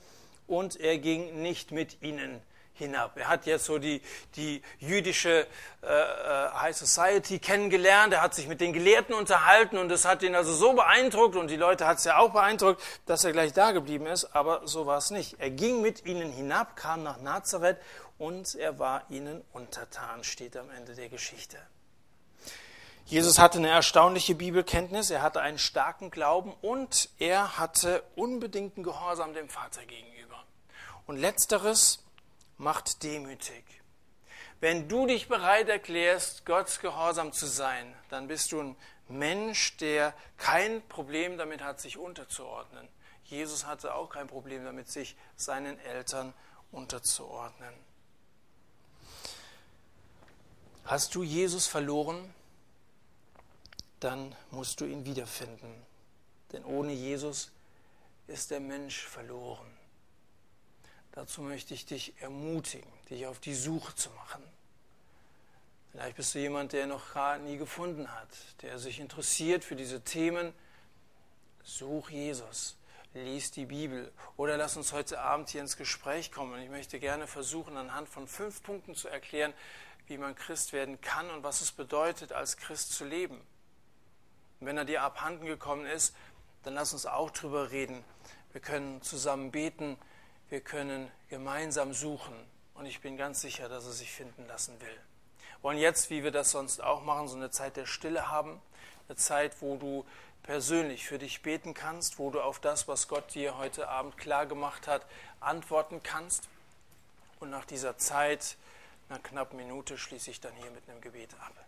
und 0.48 0.80
er 0.80 0.98
ging 0.98 1.42
nicht 1.42 1.72
mit 1.72 2.02
ihnen 2.02 2.42
hinab. 2.78 3.18
Er 3.18 3.28
hat 3.28 3.46
jetzt 3.46 3.66
so 3.66 3.78
die, 3.78 4.02
die 4.36 4.62
jüdische 4.80 5.48
äh, 5.82 5.88
äh, 5.88 6.50
High 6.54 6.76
Society 6.76 7.40
kennengelernt, 7.40 8.14
er 8.14 8.22
hat 8.22 8.34
sich 8.34 8.48
mit 8.48 8.62
den 8.62 8.74
Gelehrten 8.74 9.14
unterhalten 9.14 9.78
und 9.78 9.90
das 9.90 10.06
hat 10.06 10.24
ihn 10.24 10.36
also 10.36 10.54
so 10.54 10.74
beeindruckt 10.74 11.36
und 11.36 11.50
die 11.50 11.56
Leute 11.56 11.88
hat 11.88 11.98
es 11.98 12.04
ja 12.04 12.18
auch 12.18 12.32
beeindruckt, 12.32 12.82
dass 13.06 13.24
er 13.24 13.32
gleich 13.32 13.54
da 13.54 13.72
geblieben 13.72 14.06
ist, 14.06 14.36
aber 14.36 14.68
so 14.68 14.86
war 14.86 14.98
es 14.98 15.12
nicht. 15.12 15.40
Er 15.40 15.50
ging 15.50 15.82
mit 15.82 16.06
ihnen 16.06 16.32
hinab, 16.32 16.76
kam 16.76 17.04
nach 17.04 17.20
Nazareth 17.22 17.78
und 18.18 18.56
er 18.56 18.80
war 18.80 19.04
ihnen 19.10 19.44
untertan, 19.54 20.24
steht 20.24 20.58
am 20.58 20.70
Ende 20.70 20.96
der 20.96 21.10
Geschichte. 21.10 21.58
Jesus 23.06 23.38
hatte 23.38 23.60
eine 23.60 23.70
erstaunliche 23.70 24.34
Bibelkenntnis, 24.34 25.12
er 25.12 25.22
hatte 25.22 25.40
einen 25.40 25.60
starken 25.60 26.10
Glauben 26.10 26.54
und 26.62 27.10
er 27.20 27.60
hatte 27.60 28.04
unbedingten 28.16 28.82
Gehorsam 28.82 29.36
dem 29.36 29.48
Vater 29.48 29.86
gegenüber. 29.86 30.44
Und 31.06 31.18
letzteres 31.18 32.05
macht 32.58 33.04
demütig. 33.04 33.64
Wenn 34.60 34.88
du 34.88 35.06
dich 35.06 35.28
bereit 35.28 35.70
erklärst, 35.70 36.46
Gottes 36.46 36.80
Gehorsam 36.80 37.34
zu 37.34 37.46
sein, 37.46 37.94
dann 38.10 38.28
bist 38.28 38.52
du 38.52 38.62
ein 38.62 38.76
Mensch, 39.08 39.78
der 39.78 40.14
kein 40.38 40.82
Problem 40.88 41.38
damit 41.38 41.62
hat, 41.62 41.80
sich 41.80 41.98
unterzuordnen. 41.98 42.88
Jesus 43.26 43.66
hatte 43.66 43.94
auch 43.94 44.10
kein 44.10 44.28
Problem 44.28 44.64
damit, 44.64 44.90
sich 44.90 45.16
seinen 45.36 45.80
Eltern 45.80 46.34
unterzuordnen. 46.72 47.74
Hast 50.86 51.16
du 51.16 51.24
Jesus 51.24 51.68
verloren? 51.68 52.34
dann 54.06 54.36
musst 54.52 54.82
du 54.82 54.86
ihn 54.86 55.04
wiederfinden. 55.04 55.74
Denn 56.52 56.64
ohne 56.64 56.94
Jesus 56.94 57.52
ist 58.28 58.52
der 58.52 58.60
Mensch 58.60 59.02
verloren. 59.02 59.75
Dazu 61.16 61.42
möchte 61.42 61.74
ich 61.74 61.86
dich 61.86 62.14
ermutigen, 62.22 62.92
dich 63.10 63.26
auf 63.26 63.40
die 63.40 63.56
Suche 63.56 63.96
zu 63.96 64.10
machen. 64.12 64.44
Vielleicht 65.92 66.18
bist 66.18 66.36
du 66.36 66.40
jemand, 66.40 66.74
der 66.74 66.88
noch 66.88 67.14
gar 67.14 67.38
nie 67.38 67.58
gefunden 67.58 68.12
hat, 68.12 68.28
der 68.62 68.80
sich 68.80 69.00
interessiert 69.00 69.64
für 69.64 69.78
diese 69.78 70.02
Themen. 70.02 70.54
Such 71.64 72.10
Jesus, 72.10 72.76
lies 73.14 73.52
die 73.52 73.66
Bibel 73.66 74.12
oder 74.36 74.58
lass 74.58 74.76
uns 74.76 74.92
heute 74.92 75.22
Abend 75.22 75.48
hier 75.50 75.62
ins 75.62 75.78
Gespräch 75.78 76.34
kommen. 76.34 76.62
Ich 76.62 76.70
möchte 76.70 77.00
gerne 77.00 77.28
versuchen, 77.28 77.78
anhand 77.78 78.10
von 78.10 78.28
fünf 78.28 78.62
Punkten 78.62 78.94
zu 78.94 79.08
erklären, 79.08 79.54
wie 80.08 80.18
man 80.18 80.36
Christ 80.36 80.74
werden 80.74 81.00
kann 81.00 81.30
und 81.30 81.44
was 81.44 81.62
es 81.62 81.72
bedeutet, 81.72 82.34
als 82.34 82.58
Christ 82.58 82.92
zu 82.92 83.06
leben. 83.06 83.40
Und 84.60 84.68
wenn 84.68 84.78
er 84.78 84.86
dir 84.86 85.02
abhanden 85.02 85.46
gekommen 85.46 85.86
ist, 85.86 86.14
dann 86.64 86.74
lass 86.74 86.92
uns 86.92 87.06
auch 87.06 87.32
drüber 87.32 87.72
reden. 87.72 88.04
Wir 88.52 88.60
können 88.60 89.02
zusammen 89.02 89.52
beten, 89.52 89.98
wir 90.50 90.62
können 90.62 91.12
gemeinsam 91.30 91.94
suchen 91.94 92.36
und 92.76 92.86
ich 92.86 93.02
bin 93.02 93.18
ganz 93.18 93.42
sicher, 93.42 93.70
dass 93.70 93.86
er 93.86 93.92
sich 93.92 94.12
finden 94.12 94.48
lassen 94.48 94.80
will. 94.82 94.88
Wir 94.88 95.64
wollen 95.64 95.78
jetzt, 95.78 96.10
wie 96.10 96.24
wir 96.24 96.32
das 96.32 96.52
sonst 96.52 96.84
auch 96.84 97.04
machen, 97.04 97.28
so 97.28 97.36
eine 97.36 97.50
Zeit 97.50 97.78
der 97.78 97.86
Stille 97.86 98.30
haben, 98.30 98.62
eine 99.08 99.16
Zeit, 99.16 99.62
wo 99.62 99.78
du 99.78 100.06
persönlich 100.44 101.08
für 101.08 101.18
dich 101.18 101.42
beten 101.42 101.74
kannst, 101.74 102.20
wo 102.20 102.30
du 102.30 102.40
auf 102.40 102.60
das, 102.60 102.88
was 102.88 103.08
Gott 103.08 103.34
dir 103.34 103.58
heute 103.58 103.88
Abend 103.88 104.18
klar 104.18 104.46
gemacht 104.46 104.88
hat, 104.88 105.06
antworten 105.40 106.04
kannst. 106.04 106.48
Und 107.40 107.50
nach 107.50 107.66
dieser 107.66 107.98
Zeit, 107.98 108.56
einer 109.10 109.20
knappen 109.20 109.58
Minute, 109.58 109.98
schließe 109.98 110.30
ich 110.30 110.40
dann 110.42 110.54
hier 110.54 110.70
mit 110.70 110.88
einem 110.88 111.02
Gebet 111.02 111.34
ab. 111.40 111.66